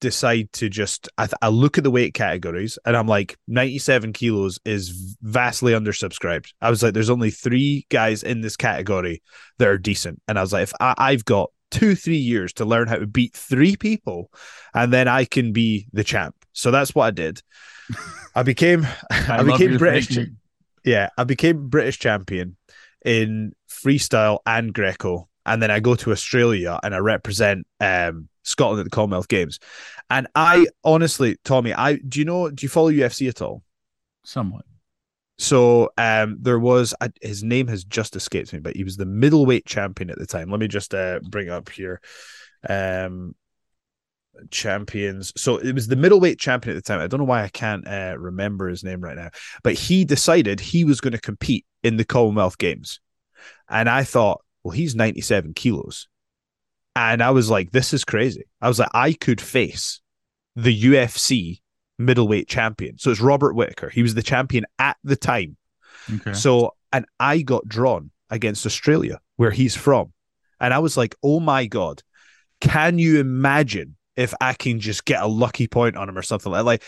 decide 0.03 0.53
to 0.53 0.69
just 0.69 1.09
I, 1.17 1.29
I 1.41 1.49
look 1.49 1.79
at 1.79 1.85
the 1.85 1.91
weight 1.91 2.13
categories 2.13 2.77
and 2.85 2.97
I'm 2.97 3.07
like 3.07 3.39
97 3.47 4.13
kilos 4.13 4.59
is 4.65 5.17
vastly 5.23 5.73
undersubscribed. 5.73 6.53
I 6.61 6.71
was 6.71 6.83
like, 6.83 6.93
there's 6.93 7.09
only 7.09 7.31
three 7.31 7.87
guys 7.89 8.25
in 8.25 8.41
this 8.41 8.57
category 8.57 9.23
that 9.59 9.69
are 9.69 9.79
decent, 9.79 10.21
and 10.29 10.39
I 10.39 10.43
was 10.43 10.53
like, 10.53 10.65
if 10.65 10.73
I, 10.81 10.95
I've 10.99 11.25
got 11.25 11.51
two 11.71 11.95
three 11.95 12.17
years 12.17 12.53
to 12.55 12.65
learn 12.65 12.89
how 12.89 12.97
to 12.97 13.07
beat 13.07 13.35
three 13.35 13.77
people, 13.77 14.31
and 14.75 14.93
then 14.93 15.07
I 15.09 15.25
can 15.25 15.53
be 15.53 15.87
the 15.93 16.05
champ. 16.05 16.35
So 16.53 16.71
that's 16.71 16.95
what 16.95 17.07
I 17.07 17.11
did. 17.13 17.41
I 18.35 18.43
became 18.43 18.87
I, 19.11 19.41
love 19.43 19.59
became 19.59 19.79
British. 19.79 20.09
thinking. 20.09 20.37
Yeah, 20.85 21.11
I 21.17 21.25
became 21.25 21.69
British 21.69 22.01
champion 22.01 22.57
in 23.05 23.53
freestyle 23.71 24.41
and 24.45 24.75
Greco, 24.75 25.29
and 25.47 25.63
then 25.63 25.71
I 25.71 25.79
go 25.79 25.95
to 25.95 26.11
Australia 26.11 26.81
and 26.83 26.93
I 26.93 26.99
represent 26.99 27.69
um, 27.81 28.29
Scotland 28.43 28.81
at 28.81 28.85
the 28.85 28.91
Commonwealth 28.91 29.29
Games. 29.29 29.59
And 30.11 30.27
I 30.35 30.67
honestly, 30.85 31.37
Tommy, 31.45 31.73
I 31.73 31.97
do 31.97 32.19
you 32.19 32.25
know? 32.25 32.51
Do 32.51 32.65
you 32.65 32.69
follow 32.69 32.91
UFC 32.91 33.29
at 33.29 33.43
all? 33.43 33.63
somewhat. 34.25 34.65
So 35.39 35.91
um, 35.99 36.39
there 36.41 36.59
was 36.59 36.95
I, 37.01 37.11
his 37.21 37.43
name 37.43 37.67
has 37.69 37.85
just 37.85 38.15
escaped 38.17 38.53
me, 38.53 38.61
but 38.61 38.77
he 38.77 38.85
was 38.85 38.97
the 38.97 39.07
middleweight 39.07 39.67
champion 39.67 40.11
at 40.11 40.19
the 40.19 40.27
time. 40.27 40.51
Let 40.51 40.61
me 40.61 40.69
just 40.69 40.95
uh, 40.95 41.21
bring 41.23 41.51
up 41.51 41.69
here. 41.69 42.01
Um, 42.69 43.35
champions. 44.51 45.33
So 45.37 45.59
it 45.59 45.75
was 45.75 45.89
the 45.89 45.97
middleweight 45.97 46.39
champion 46.39 46.77
at 46.77 46.83
the 46.83 46.87
time. 46.87 47.01
I 47.01 47.07
don't 47.07 47.21
know 47.21 47.27
why 47.27 47.43
I 47.43 47.49
can't 47.49 47.87
uh, 47.87 48.17
remember 48.19 48.69
his 48.69 48.83
name 48.83 49.01
right 49.01 49.17
now, 49.17 49.31
but 49.63 49.75
he 49.75 50.05
decided 50.05 50.59
he 50.59 50.85
was 50.85 51.01
going 51.01 51.13
to 51.13 51.21
compete 51.21 51.67
in 51.83 51.97
the 51.97 52.05
Commonwealth 52.05 52.59
Games, 52.59 53.01
and 53.69 53.89
I 53.89 54.05
thought, 54.05 54.43
well, 54.63 54.73
he's 54.73 54.95
ninety 54.95 55.21
seven 55.21 55.55
kilos. 55.55 56.09
And 56.95 57.23
I 57.23 57.31
was 57.31 57.49
like, 57.49 57.71
this 57.71 57.95
is 57.95 58.05
crazy. 58.05 58.45
I 58.61 58.69
was 58.69 58.79
like, 58.79 58.91
I 58.93 59.13
could 59.15 59.41
face 59.41 60.01
the 60.57 60.83
UFC 60.83 61.61
middleweight 61.99 62.49
champion. 62.49 62.99
So 62.99 63.11
it's 63.11 63.21
Robert 63.21 63.55
Whitaker. 63.55 63.89
He 63.89 64.03
was 64.03 64.15
the 64.15 64.23
champion 64.23 64.67
at 64.79 64.97
the 65.03 65.17
time. 65.17 65.57
Okay. 66.13 66.35
So, 66.35 66.75
and 66.93 67.07
I 67.19 67.43
got 67.43 67.67
drawn 67.67 68.11
against 68.29 68.67
Australia, 68.67 69.21
where 69.37 69.51
he's 69.51 69.77
from. 69.77 70.13
And 70.61 70.75
I 70.75 70.81
was 70.81 70.97
like, 70.97 71.15
oh 71.23 71.41
my 71.41 71.67
God, 71.67 72.03
can 72.61 72.99
you 72.99 73.21
imagine 73.21 73.97
if 74.17 74.35
I 74.41 74.55
can 74.55 74.81
just 74.81 75.05
get 75.05 75.23
a 75.23 75.27
lucky 75.27 75.67
point 75.67 75.97
on 75.97 76.09
him 76.09 76.19
or 76.19 76.23
something 76.23 76.53
like 76.53 76.65
like 76.65 76.83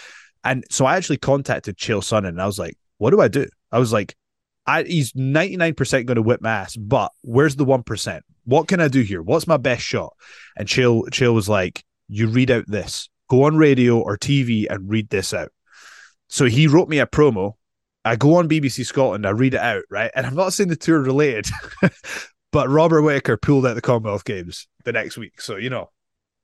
and 0.45 0.65
so 0.71 0.85
I 0.85 0.97
actually 0.97 1.17
contacted 1.17 1.79
Chael 1.79 2.01
Sonnen 2.01 2.29
and 2.29 2.43
I 2.43 2.47
was 2.47 2.59
like, 2.59 2.77
what 2.99 3.11
do 3.11 3.21
I 3.21 3.29
do? 3.29 3.49
I 3.73 3.79
was 3.79 3.93
like, 3.93 4.15
I, 4.67 4.83
he's 4.83 5.13
99% 5.13 6.07
going 6.07 6.17
to 6.17 6.23
whip 6.23 6.43
my 6.43 6.51
ass, 6.51 6.77
but 6.77 7.11
where's 7.23 7.57
the 7.57 7.65
1%? 7.65 8.21
What 8.45 8.69
can 8.69 8.81
I 8.81 8.89
do 8.89 9.03
here? 9.03 9.23
What's 9.23 9.47
my 9.47 9.57
best 9.57 9.83
shot? 9.83 10.15
And 10.57 10.69
Chael 10.69 11.05
Chael 11.11 11.35
was 11.35 11.49
like, 11.49 11.85
you 12.09 12.29
read 12.29 12.51
out 12.51 12.65
this, 12.67 13.09
go 13.29 13.45
on 13.45 13.57
radio 13.57 13.99
or 13.99 14.17
TV 14.17 14.67
and 14.69 14.91
read 14.91 15.09
this 15.09 15.33
out. 15.33 15.51
So 16.29 16.47
he 16.47 16.67
wrote 16.67 16.89
me 16.89 16.99
a 16.99 17.07
promo. 17.07 17.55
I 18.05 18.17
go 18.17 18.35
on 18.35 18.49
BBC 18.49 18.85
Scotland, 18.85 19.27
I 19.27 19.31
read 19.31 19.55
it 19.55 19.61
out, 19.61 19.85
right? 19.91 20.11
And 20.15 20.27
I'm 20.27 20.35
not 20.35 20.53
saying 20.53 20.69
the 20.69 20.77
two 20.77 20.95
are 20.95 21.01
related, 21.03 21.47
but 22.53 22.69
Robert 22.69 23.01
Whitaker 23.01 23.39
pulled 23.39 23.65
out 23.65 23.75
the 23.75 23.81
Commonwealth 23.81 24.25
Games 24.25 24.69
the 24.85 24.93
next 24.93 25.17
week. 25.17 25.41
So, 25.41 25.57
you 25.57 25.71
know, 25.71 25.89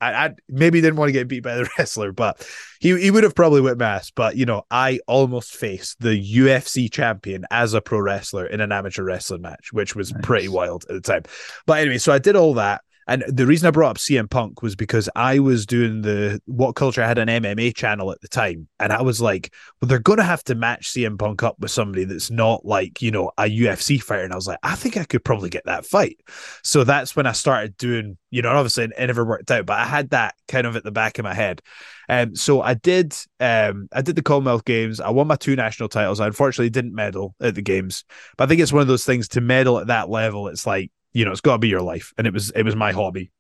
I, 0.01 0.27
I 0.27 0.35
maybe 0.49 0.81
didn't 0.81 0.97
want 0.97 1.09
to 1.09 1.13
get 1.13 1.29
beat 1.29 1.43
by 1.43 1.57
the 1.57 1.69
wrestler, 1.79 2.13
but 2.13 2.47
he, 2.81 2.99
he 3.01 3.11
would 3.11 3.25
have 3.25 3.35
probably 3.35 3.61
whipped 3.61 3.81
my 3.81 3.87
ass. 3.97 4.11
But, 4.11 4.37
you 4.37 4.47
know, 4.47 4.63
I 4.71 5.01
almost 5.07 5.55
faced 5.55 6.01
the 6.01 6.17
UFC 6.37 6.91
champion 6.91 7.45
as 7.51 7.75
a 7.75 7.81
pro 7.81 8.01
wrestler 8.01 8.47
in 8.47 8.61
an 8.61 8.73
amateur 8.73 9.03
wrestling 9.05 9.43
match, 9.43 9.73
which 9.73 9.95
was 9.95 10.13
Nice. 10.13 10.21
pretty 10.23 10.49
wild 10.49 10.85
at 10.89 10.95
the 10.95 11.01
time. 11.01 11.23
But 11.67 11.81
anyway, 11.81 11.99
so 11.99 12.13
I 12.13 12.19
did 12.19 12.37
all 12.37 12.55
that. 12.55 12.83
And 13.11 13.25
the 13.27 13.45
reason 13.45 13.67
I 13.67 13.73
brought 13.73 13.91
up 13.91 13.99
CM 13.99 14.31
Punk 14.31 14.63
was 14.63 14.77
because 14.77 15.09
I 15.17 15.41
was 15.41 15.67
doing 15.67 16.03
the 16.03 16.41
WhatCulture 16.49 17.03
I 17.03 17.09
had 17.09 17.19
an 17.19 17.27
MMA 17.27 17.75
channel 17.75 18.13
at 18.13 18.21
the 18.21 18.29
time. 18.29 18.69
And 18.79 18.93
I 18.93 19.03
was 19.03 19.21
like, 19.21 19.53
well, 19.81 19.89
they're 19.89 19.99
going 19.99 20.19
to 20.19 20.23
have 20.23 20.45
to 20.45 20.55
match 20.55 20.93
CM 20.93 21.19
Punk 21.19 21.43
up 21.43 21.59
with 21.59 21.73
somebody 21.73 22.05
that's 22.05 22.31
not 22.31 22.65
like, 22.65 23.03
you 23.03 23.11
know, 23.11 23.33
a 23.37 23.43
UFC 23.43 24.01
fighter. 24.01 24.23
And 24.23 24.33
I 24.33 24.37
was 24.37 24.47
like, 24.47 24.61
I 24.63 24.77
think 24.77 24.97
I 24.97 25.03
could 25.03 25.25
probably 25.25 25.51
get 25.51 25.65
that 25.65 25.85
fight. 25.85 26.21
So 26.63 26.85
that's 26.85 27.17
when 27.17 27.27
I 27.27 27.33
started 27.33 27.77
doing, 27.77 28.17
you 28.31 28.43
know, 28.43 28.51
obviously 28.51 28.85
it 28.85 28.93
never 28.97 29.25
worked 29.25 29.51
out, 29.51 29.67
but 29.67 29.81
I 29.81 29.87
had 29.87 30.11
that 30.11 30.37
kind 30.47 30.69
of 30.69 30.77
at 30.77 30.85
the 30.85 30.93
back 30.93 31.19
of 31.19 31.25
my 31.25 31.35
head. 31.35 31.63
Um, 32.09 32.37
so 32.37 32.63
I 32.63 32.75
did, 32.75 33.17
um, 33.41 33.89
I 33.93 34.03
did 34.03 34.15
the 34.15 34.23
Commonwealth 34.23 34.65
Games. 34.65 35.01
I 35.01 35.11
won 35.11 35.27
my 35.27 35.35
two 35.35 35.57
national 35.57 35.89
titles. 35.89 36.21
I 36.21 36.29
unfortunately 36.29 36.71
didn't 36.71 36.95
medal 36.95 37.35
at 37.41 37.57
the 37.57 37.63
games, 37.63 38.05
but 38.37 38.45
I 38.45 38.47
think 38.47 38.61
it's 38.61 38.73
one 38.73 38.83
of 38.83 38.89
those 38.89 39.05
things 39.05 39.27
to 39.31 39.41
medal 39.41 39.81
at 39.81 39.89
that 39.89 40.09
level. 40.09 40.47
It's 40.47 40.65
like, 40.65 40.93
you 41.13 41.25
know, 41.25 41.33
it's 41.33 41.41
got 41.41 41.55
to 41.55 41.59
be 41.59 41.69
your 41.69 41.83
life, 41.83 42.13
and 42.19 42.27
it 42.27 42.33
was, 42.33 42.51
it 42.51 42.63
was 42.63 42.77
my 42.77 42.93
hobby. 42.93 43.31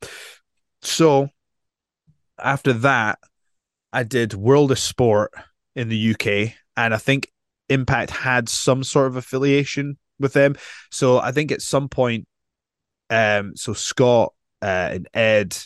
So 0.82 1.28
after 2.38 2.72
that, 2.72 3.18
I 3.92 4.02
did 4.02 4.34
World 4.34 4.70
of 4.70 4.78
Sport 4.78 5.32
in 5.74 5.88
the 5.88 6.14
UK, 6.14 6.54
and 6.76 6.94
I 6.94 6.98
think 6.98 7.30
Impact 7.68 8.10
had 8.10 8.48
some 8.48 8.82
sort 8.82 9.06
of 9.06 9.16
affiliation 9.16 9.98
with 10.18 10.32
them. 10.32 10.56
So 10.90 11.18
I 11.18 11.32
think 11.32 11.52
at 11.52 11.62
some 11.62 11.88
point, 11.88 12.26
um, 13.08 13.56
so 13.56 13.72
Scott 13.72 14.32
uh, 14.62 14.90
and 14.92 15.08
Ed 15.14 15.56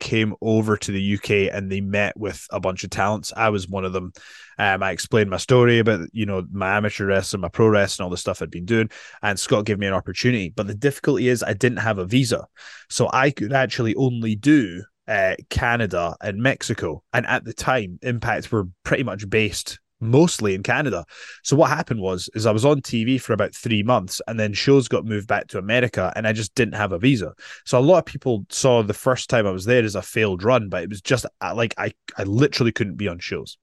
came 0.00 0.34
over 0.40 0.76
to 0.76 0.92
the 0.92 1.14
UK 1.14 1.54
and 1.54 1.70
they 1.70 1.80
met 1.80 2.16
with 2.16 2.46
a 2.50 2.60
bunch 2.60 2.84
of 2.84 2.90
talents. 2.90 3.32
I 3.36 3.48
was 3.50 3.68
one 3.68 3.84
of 3.84 3.92
them. 3.92 4.12
Um, 4.58 4.82
I 4.82 4.90
explained 4.90 5.30
my 5.30 5.36
story 5.36 5.78
about 5.78 6.08
you 6.12 6.26
know 6.26 6.46
my 6.50 6.76
amateur 6.76 7.06
wrestling, 7.06 7.42
my 7.42 7.48
pro 7.48 7.68
wrestling, 7.68 8.04
all 8.04 8.10
the 8.10 8.16
stuff 8.16 8.42
I'd 8.42 8.50
been 8.50 8.64
doing, 8.64 8.90
and 9.22 9.38
Scott 9.38 9.64
gave 9.64 9.78
me 9.78 9.86
an 9.86 9.94
opportunity. 9.94 10.50
But 10.50 10.66
the 10.66 10.74
difficulty 10.74 11.28
is 11.28 11.42
I 11.42 11.52
didn't 11.52 11.78
have 11.78 11.98
a 11.98 12.06
visa, 12.06 12.46
so 12.88 13.08
I 13.12 13.30
could 13.30 13.52
actually 13.52 13.94
only 13.94 14.34
do 14.34 14.82
uh, 15.06 15.36
Canada 15.50 16.16
and 16.20 16.42
Mexico. 16.42 17.02
And 17.12 17.26
at 17.26 17.44
the 17.44 17.54
time, 17.54 17.98
Impact 18.02 18.50
were 18.52 18.68
pretty 18.84 19.02
much 19.02 19.28
based 19.28 19.78
mostly 20.00 20.54
in 20.54 20.62
Canada. 20.62 21.04
So 21.42 21.56
what 21.56 21.70
happened 21.70 22.00
was 22.00 22.28
is 22.34 22.46
I 22.46 22.52
was 22.52 22.64
on 22.64 22.80
TV 22.80 23.20
for 23.20 23.32
about 23.32 23.54
three 23.54 23.82
months, 23.82 24.20
and 24.26 24.38
then 24.38 24.52
shows 24.52 24.88
got 24.88 25.04
moved 25.04 25.28
back 25.28 25.48
to 25.48 25.58
America, 25.58 26.12
and 26.16 26.26
I 26.26 26.32
just 26.32 26.54
didn't 26.54 26.74
have 26.74 26.92
a 26.92 26.98
visa. 26.98 27.34
So 27.64 27.78
a 27.78 27.80
lot 27.80 27.98
of 27.98 28.04
people 28.04 28.46
saw 28.50 28.82
the 28.82 28.94
first 28.94 29.30
time 29.30 29.46
I 29.46 29.50
was 29.50 29.64
there 29.64 29.84
as 29.84 29.94
a 29.94 30.02
failed 30.02 30.42
run, 30.42 30.68
but 30.68 30.82
it 30.82 30.88
was 30.88 31.00
just 31.00 31.26
uh, 31.40 31.54
like 31.54 31.74
I 31.78 31.92
I 32.16 32.24
literally 32.24 32.72
couldn't 32.72 32.96
be 32.96 33.08
on 33.08 33.18
shows. 33.18 33.58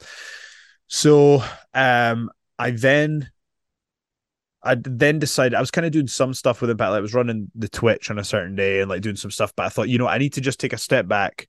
So 0.87 1.43
um 1.73 2.29
I 2.59 2.71
then 2.71 3.29
I 4.63 4.75
then 4.79 5.19
decided 5.19 5.53
I 5.53 5.59
was 5.59 5.71
kind 5.71 5.85
of 5.85 5.91
doing 5.91 6.07
some 6.07 6.33
stuff 6.33 6.59
with 6.59 6.71
Impact. 6.71 6.89
Like 6.89 6.97
I 6.97 7.01
was 7.01 7.13
running 7.13 7.51
the 7.53 7.69
Twitch 7.69 8.09
on 8.09 8.17
a 8.17 8.23
certain 8.23 8.55
day 8.55 8.81
and 8.81 8.89
like 8.89 9.01
doing 9.01 9.15
some 9.15 9.29
stuff, 9.29 9.53
but 9.55 9.67
I 9.67 9.69
thought, 9.69 9.89
you 9.89 9.99
know, 9.99 10.07
I 10.07 10.17
need 10.17 10.33
to 10.33 10.41
just 10.41 10.59
take 10.59 10.73
a 10.73 10.77
step 10.77 11.07
back. 11.07 11.47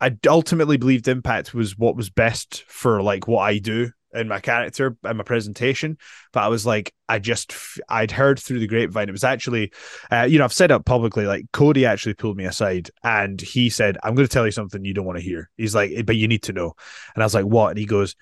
I 0.00 0.16
ultimately 0.26 0.76
believed 0.76 1.06
Impact 1.06 1.54
was 1.54 1.78
what 1.78 1.96
was 1.96 2.10
best 2.10 2.64
for 2.66 3.02
like 3.02 3.28
what 3.28 3.42
I 3.42 3.58
do 3.58 3.92
in 4.16 4.28
my 4.28 4.40
character 4.40 4.96
and 5.04 5.18
my 5.18 5.24
presentation. 5.24 5.98
But 6.32 6.44
I 6.44 6.48
was 6.48 6.66
like, 6.66 6.92
I 7.08 7.18
just 7.18 7.54
I'd 7.88 8.10
heard 8.10 8.38
through 8.38 8.60
the 8.60 8.66
grapevine. 8.66 9.08
It 9.08 9.12
was 9.12 9.24
actually, 9.24 9.72
uh, 10.10 10.26
you 10.28 10.38
know, 10.38 10.44
I've 10.44 10.52
said 10.52 10.70
it 10.70 10.84
publicly. 10.84 11.26
Like 11.26 11.46
Cody 11.52 11.86
actually 11.86 12.14
pulled 12.14 12.36
me 12.36 12.44
aside 12.44 12.90
and 13.02 13.40
he 13.40 13.70
said, 13.70 13.98
"I'm 14.02 14.14
going 14.14 14.26
to 14.26 14.32
tell 14.32 14.46
you 14.46 14.52
something 14.52 14.84
you 14.84 14.94
don't 14.94 15.06
want 15.06 15.18
to 15.18 15.24
hear." 15.24 15.50
He's 15.56 15.74
like, 15.74 16.06
"But 16.06 16.16
you 16.16 16.28
need 16.28 16.44
to 16.44 16.52
know." 16.52 16.74
And 17.14 17.22
I 17.22 17.26
was 17.26 17.34
like, 17.34 17.46
"What?" 17.46 17.70
And 17.70 17.78
he 17.78 17.86
goes, 17.86 18.16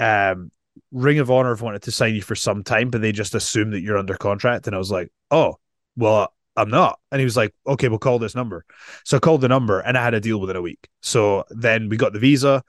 um, 0.00 0.50
Ring 0.92 1.18
of 1.18 1.30
Honor 1.30 1.50
have 1.50 1.60
wanted 1.60 1.82
to 1.82 1.90
sign 1.90 2.14
you 2.14 2.22
for 2.22 2.34
some 2.34 2.64
time, 2.64 2.90
but 2.90 3.00
they 3.00 3.12
just 3.12 3.34
assume 3.34 3.70
that 3.70 3.80
you're 3.80 3.98
under 3.98 4.16
contract. 4.16 4.66
And 4.66 4.74
I 4.74 4.78
was 4.78 4.90
like, 4.90 5.10
oh, 5.30 5.56
well, 5.96 6.32
I'm 6.56 6.70
not. 6.70 6.98
And 7.10 7.20
he 7.20 7.24
was 7.24 7.36
like, 7.36 7.54
okay, 7.66 7.88
we'll 7.88 7.98
call 7.98 8.18
this 8.18 8.34
number. 8.34 8.64
So 9.04 9.16
I 9.16 9.20
called 9.20 9.40
the 9.40 9.48
number 9.48 9.80
and 9.80 9.98
I 9.98 10.04
had 10.04 10.14
a 10.14 10.20
deal 10.20 10.40
within 10.40 10.56
a 10.56 10.62
week. 10.62 10.88
So 11.02 11.44
then 11.50 11.88
we 11.88 11.96
got 11.96 12.12
the 12.12 12.18
visa. 12.18 12.62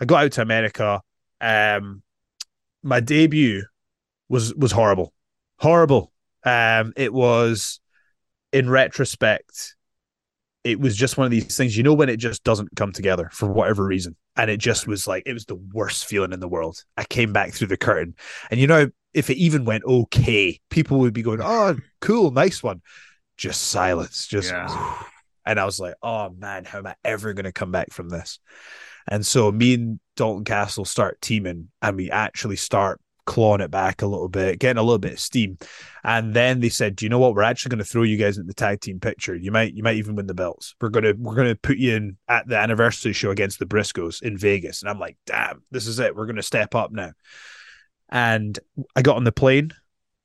I 0.00 0.04
got 0.04 0.24
out 0.24 0.32
to 0.32 0.42
America. 0.42 1.02
Um, 1.42 2.02
my 2.82 3.00
debut 3.00 3.64
was 4.28 4.54
was 4.54 4.72
horrible, 4.72 5.12
horrible. 5.58 6.12
Um, 6.44 6.92
it 6.96 7.12
was 7.12 7.80
in 8.52 8.70
retrospect, 8.70 9.74
it 10.64 10.78
was 10.78 10.96
just 10.96 11.16
one 11.16 11.24
of 11.24 11.30
these 11.30 11.56
things. 11.56 11.76
You 11.76 11.82
know 11.82 11.94
when 11.94 12.08
it 12.08 12.18
just 12.18 12.44
doesn't 12.44 12.76
come 12.76 12.92
together 12.92 13.28
for 13.32 13.50
whatever 13.50 13.84
reason, 13.84 14.16
and 14.36 14.50
it 14.50 14.58
just 14.58 14.86
was 14.86 15.06
like 15.06 15.24
it 15.26 15.32
was 15.32 15.46
the 15.46 15.60
worst 15.72 16.06
feeling 16.06 16.32
in 16.32 16.40
the 16.40 16.48
world. 16.48 16.84
I 16.96 17.04
came 17.04 17.32
back 17.32 17.52
through 17.52 17.68
the 17.68 17.76
curtain, 17.76 18.14
and 18.50 18.60
you 18.60 18.66
know 18.66 18.88
if 19.12 19.28
it 19.28 19.36
even 19.36 19.64
went 19.64 19.84
okay, 19.84 20.60
people 20.70 21.00
would 21.00 21.12
be 21.14 21.22
going, 21.22 21.40
"Oh, 21.42 21.76
cool, 22.00 22.30
nice 22.30 22.62
one." 22.62 22.80
Just 23.36 23.62
silence, 23.68 24.26
just, 24.26 24.52
and 25.46 25.58
I 25.58 25.64
was 25.64 25.80
like, 25.80 25.94
"Oh 26.02 26.30
man, 26.30 26.64
how 26.64 26.78
am 26.78 26.86
I 26.86 26.94
ever 27.04 27.34
going 27.34 27.44
to 27.44 27.52
come 27.52 27.72
back 27.72 27.92
from 27.92 28.08
this?" 28.08 28.38
And 29.08 29.26
so 29.26 29.50
me 29.52 29.74
and 29.74 30.00
Dalton 30.16 30.44
Castle 30.44 30.84
start 30.84 31.20
teaming, 31.20 31.68
and 31.80 31.96
we 31.96 32.10
actually 32.10 32.56
start 32.56 33.00
clawing 33.24 33.60
it 33.60 33.70
back 33.70 34.02
a 34.02 34.06
little 34.06 34.28
bit, 34.28 34.58
getting 34.58 34.78
a 34.80 34.82
little 34.82 34.98
bit 34.98 35.12
of 35.12 35.20
steam. 35.20 35.58
And 36.04 36.34
then 36.34 36.60
they 36.60 36.68
said, 36.68 36.96
"Do 36.96 37.04
you 37.04 37.08
know 37.08 37.18
what? 37.18 37.34
We're 37.34 37.42
actually 37.42 37.70
going 37.70 37.78
to 37.78 37.84
throw 37.84 38.02
you 38.02 38.16
guys 38.16 38.36
into 38.36 38.48
the 38.48 38.54
tag 38.54 38.80
team 38.80 39.00
picture. 39.00 39.34
You 39.34 39.52
might, 39.52 39.74
you 39.74 39.82
might 39.82 39.96
even 39.96 40.16
win 40.16 40.26
the 40.26 40.34
belts. 40.34 40.74
We're 40.80 40.88
gonna, 40.88 41.14
we're 41.16 41.34
gonna 41.34 41.54
put 41.54 41.78
you 41.78 41.94
in 41.94 42.16
at 42.28 42.48
the 42.48 42.56
anniversary 42.56 43.12
show 43.12 43.30
against 43.30 43.58
the 43.58 43.66
Briscoes 43.66 44.22
in 44.22 44.36
Vegas." 44.36 44.82
And 44.82 44.90
I'm 44.90 44.98
like, 44.98 45.16
"Damn, 45.26 45.62
this 45.70 45.86
is 45.86 45.98
it. 45.98 46.16
We're 46.16 46.26
gonna 46.26 46.42
step 46.42 46.74
up 46.74 46.92
now." 46.92 47.12
And 48.08 48.58
I 48.94 49.02
got 49.02 49.16
on 49.16 49.24
the 49.24 49.32
plane. 49.32 49.72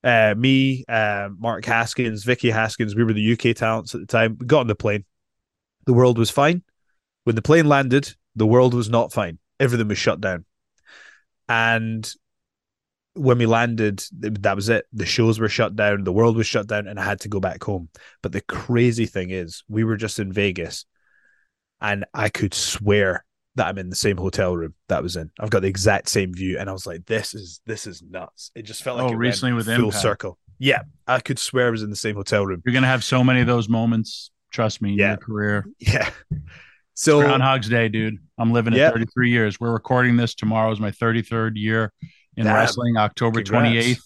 Uh, 0.03 0.36
me, 0.38 0.86
uh, 0.88 1.30
Mark 1.38 1.65
Haskins, 1.65 2.23
Vicky 2.23 2.49
Haskins, 2.49 2.95
we 2.95 3.03
were 3.03 3.13
the 3.13 3.34
UK 3.34 3.55
talents 3.55 3.93
at 3.93 4.01
the 4.01 4.07
time. 4.07 4.38
We 4.39 4.45
got 4.45 4.61
on 4.61 4.67
the 4.67 4.75
plane. 4.75 5.05
The 5.86 5.93
world 5.93 6.17
was 6.17 6.30
fine. 6.30 6.63
When 7.23 7.36
the 7.36 7.41
plane 7.41 7.65
landed, 7.65 8.13
the 8.38 8.48
world 8.48 8.74
was 8.74 8.90
not 8.90 9.12
fine. 9.12 9.40
Everything 9.60 9.88
was 9.90 9.98
shut 9.98 10.22
down. 10.22 10.46
And 11.50 12.10
when 13.14 13.38
we 13.40 13.46
landed, 13.46 14.04
that 14.12 14.56
was 14.56 14.70
it. 14.70 14.86
The 14.94 15.06
shows 15.06 15.40
were 15.40 15.50
shut 15.50 15.76
down, 15.76 16.04
the 16.04 16.14
world 16.14 16.38
was 16.38 16.46
shut 16.48 16.68
down, 16.68 16.88
and 16.88 17.00
I 17.00 17.04
had 17.04 17.20
to 17.22 17.30
go 17.30 17.40
back 17.40 17.64
home. 17.64 17.90
But 18.22 18.32
the 18.32 18.42
crazy 18.42 19.06
thing 19.08 19.32
is, 19.32 19.64
we 19.68 19.84
were 19.84 19.98
just 19.98 20.20
in 20.20 20.32
Vegas, 20.32 20.86
and 21.82 22.06
I 22.14 22.30
could 22.30 22.54
swear 22.54 23.26
that 23.56 23.68
I'm 23.68 23.80
in 23.80 23.90
the 23.90 23.96
same 23.96 24.18
hotel 24.18 24.56
room 24.56 24.76
that 24.88 25.00
I 25.00 25.02
was 25.02 25.16
in. 25.16 25.32
I've 25.40 25.50
got 25.50 25.64
the 25.64 25.68
exact 25.68 26.10
same 26.10 26.32
view, 26.34 26.60
and 26.60 26.70
I 26.70 26.74
was 26.74 26.86
like, 26.86 27.06
"This 27.08 27.34
is 27.34 27.60
this 27.66 27.88
is 27.88 28.04
nuts." 28.04 28.52
It 28.54 28.64
just 28.64 28.84
felt 28.84 29.00
like 29.00 29.12
Oh, 29.12 29.16
recently 29.16 29.54
with 29.54 29.66
full 29.66 29.86
Impact. 29.86 29.96
circle. 30.02 30.38
Yeah, 30.60 30.82
I 31.08 31.20
could 31.20 31.40
swear 31.40 31.68
I 31.68 31.72
was 31.72 31.82
in 31.84 31.90
the 31.90 31.96
same 31.96 32.16
hotel 32.16 32.46
room. 32.46 32.62
You're 32.66 32.74
gonna 32.74 32.86
have 32.88 33.04
so 33.04 33.24
many 33.24 33.42
of 33.42 33.48
those 33.48 33.68
moments. 33.68 34.30
Trust 34.52 34.82
me, 34.82 34.92
in 34.94 35.00
Yeah. 35.00 35.10
your 35.12 35.18
career. 35.18 35.66
Yeah. 35.80 36.10
So 36.98 37.22
Groundhog's 37.22 37.70
Day, 37.70 37.89
dude. 37.89 38.18
I'm 38.39 38.52
living 38.52 38.74
it 38.74 38.91
33 38.91 39.30
years. 39.30 39.60
We're 39.60 39.72
recording 39.72 40.18
this 40.18 40.34
tomorrow 40.34 40.72
is 40.72 40.80
my 40.80 40.89
33rd 40.89 41.52
year 41.56 41.93
in 42.36 42.45
Damn. 42.45 42.56
wrestling, 42.56 42.98
October 42.98 43.43
Congrats. 43.43 43.76
28th. 43.76 44.02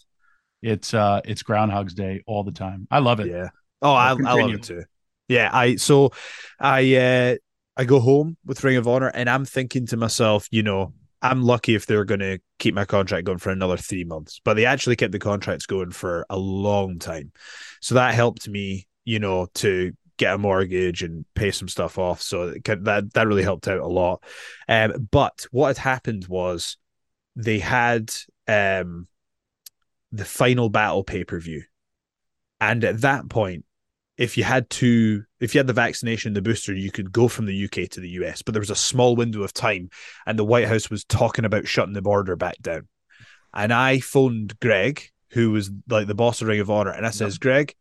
It's 0.61 0.93
uh 0.93 1.21
it's 1.23 1.41
Groundhog's 1.41 1.93
Day 1.93 2.21
all 2.27 2.43
the 2.43 2.51
time. 2.51 2.89
I 2.91 2.99
love 2.99 3.21
it. 3.21 3.27
Yeah. 3.27 3.47
Oh, 3.81 3.93
I, 3.93 4.09
I 4.09 4.13
love 4.13 4.53
it 4.53 4.63
too. 4.63 4.83
Yeah. 5.29 5.49
I 5.53 5.77
so 5.77 6.11
I 6.59 6.95
uh 6.95 7.35
I 7.77 7.85
go 7.85 8.01
home 8.01 8.35
with 8.45 8.61
Ring 8.61 8.75
of 8.75 8.89
Honor 8.89 9.07
and 9.07 9.29
I'm 9.29 9.45
thinking 9.45 9.87
to 9.87 9.97
myself, 9.97 10.49
you 10.51 10.61
know, 10.61 10.93
I'm 11.21 11.43
lucky 11.43 11.75
if 11.75 11.85
they're 11.85 12.03
gonna 12.03 12.39
keep 12.59 12.75
my 12.75 12.83
contract 12.83 13.25
going 13.25 13.37
for 13.37 13.51
another 13.51 13.77
three 13.77 14.03
months. 14.03 14.41
But 14.43 14.55
they 14.55 14.65
actually 14.65 14.97
kept 14.97 15.13
the 15.13 15.19
contracts 15.19 15.65
going 15.65 15.91
for 15.91 16.25
a 16.29 16.37
long 16.37 16.99
time. 16.99 17.31
So 17.79 17.95
that 17.95 18.13
helped 18.15 18.49
me, 18.49 18.85
you 19.05 19.19
know, 19.19 19.47
to 19.55 19.93
get 20.21 20.35
a 20.35 20.37
mortgage 20.37 21.01
and 21.01 21.25
pay 21.33 21.49
some 21.49 21.67
stuff 21.67 21.97
off. 21.97 22.21
So 22.21 22.53
that 22.63 23.13
that 23.13 23.27
really 23.27 23.43
helped 23.43 23.67
out 23.67 23.79
a 23.79 23.87
lot. 23.87 24.23
Um, 24.69 25.09
but 25.11 25.47
what 25.51 25.67
had 25.67 25.77
happened 25.77 26.27
was 26.27 26.77
they 27.35 27.59
had 27.59 28.13
um 28.47 29.07
the 30.11 30.25
final 30.25 30.69
battle 30.69 31.03
pay 31.03 31.23
per 31.23 31.39
view, 31.39 31.63
and 32.59 32.83
at 32.83 33.01
that 33.01 33.29
point, 33.29 33.65
if 34.17 34.37
you 34.37 34.43
had 34.43 34.69
to, 34.69 35.23
if 35.39 35.55
you 35.55 35.59
had 35.59 35.67
the 35.67 35.73
vaccination, 35.73 36.33
the 36.33 36.41
booster, 36.43 36.75
you 36.75 36.91
could 36.91 37.11
go 37.11 37.27
from 37.27 37.47
the 37.47 37.65
UK 37.65 37.89
to 37.89 37.99
the 37.99 38.09
US. 38.09 38.43
But 38.43 38.53
there 38.53 38.61
was 38.61 38.69
a 38.69 38.75
small 38.75 39.15
window 39.15 39.41
of 39.41 39.53
time, 39.53 39.89
and 40.27 40.37
the 40.37 40.45
White 40.45 40.67
House 40.67 40.89
was 40.91 41.03
talking 41.03 41.45
about 41.45 41.67
shutting 41.67 41.93
the 41.93 42.01
border 42.03 42.35
back 42.35 42.57
down. 42.61 42.87
And 43.53 43.73
I 43.73 43.99
phoned 43.99 44.59
Greg, 44.59 45.09
who 45.31 45.51
was 45.51 45.71
like 45.89 46.05
the 46.05 46.13
boss 46.13 46.41
of 46.41 46.47
Ring 46.47 46.59
of 46.59 46.69
Honor, 46.69 46.91
and 46.91 47.07
I 47.07 47.09
says, 47.09 47.39
Greg, 47.39 47.73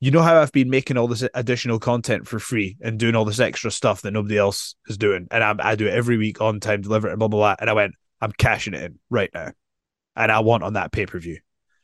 you 0.00 0.10
know 0.10 0.22
how 0.22 0.40
I've 0.40 0.52
been 0.52 0.70
making 0.70 0.96
all 0.96 1.06
this 1.06 1.26
additional 1.34 1.78
content 1.78 2.26
for 2.26 2.38
free 2.38 2.78
and 2.80 2.98
doing 2.98 3.14
all 3.14 3.26
this 3.26 3.38
extra 3.38 3.70
stuff 3.70 4.00
that 4.02 4.12
nobody 4.12 4.38
else 4.38 4.74
is 4.88 4.96
doing, 4.96 5.28
and 5.30 5.44
I, 5.44 5.54
I 5.60 5.76
do 5.76 5.86
it 5.86 5.94
every 5.94 6.16
week 6.16 6.40
on 6.40 6.58
time, 6.58 6.80
deliver 6.80 7.08
it, 7.08 7.12
and 7.12 7.18
blah 7.18 7.28
blah 7.28 7.38
blah. 7.38 7.56
And 7.60 7.68
I 7.68 7.74
went, 7.74 7.94
I'm 8.20 8.32
cashing 8.32 8.74
it 8.74 8.82
in 8.82 8.98
right 9.10 9.30
now, 9.32 9.52
and 10.16 10.32
I 10.32 10.40
want 10.40 10.62
on 10.62 10.72
that 10.72 10.90
pay 10.90 11.04
per 11.04 11.18
view. 11.18 11.38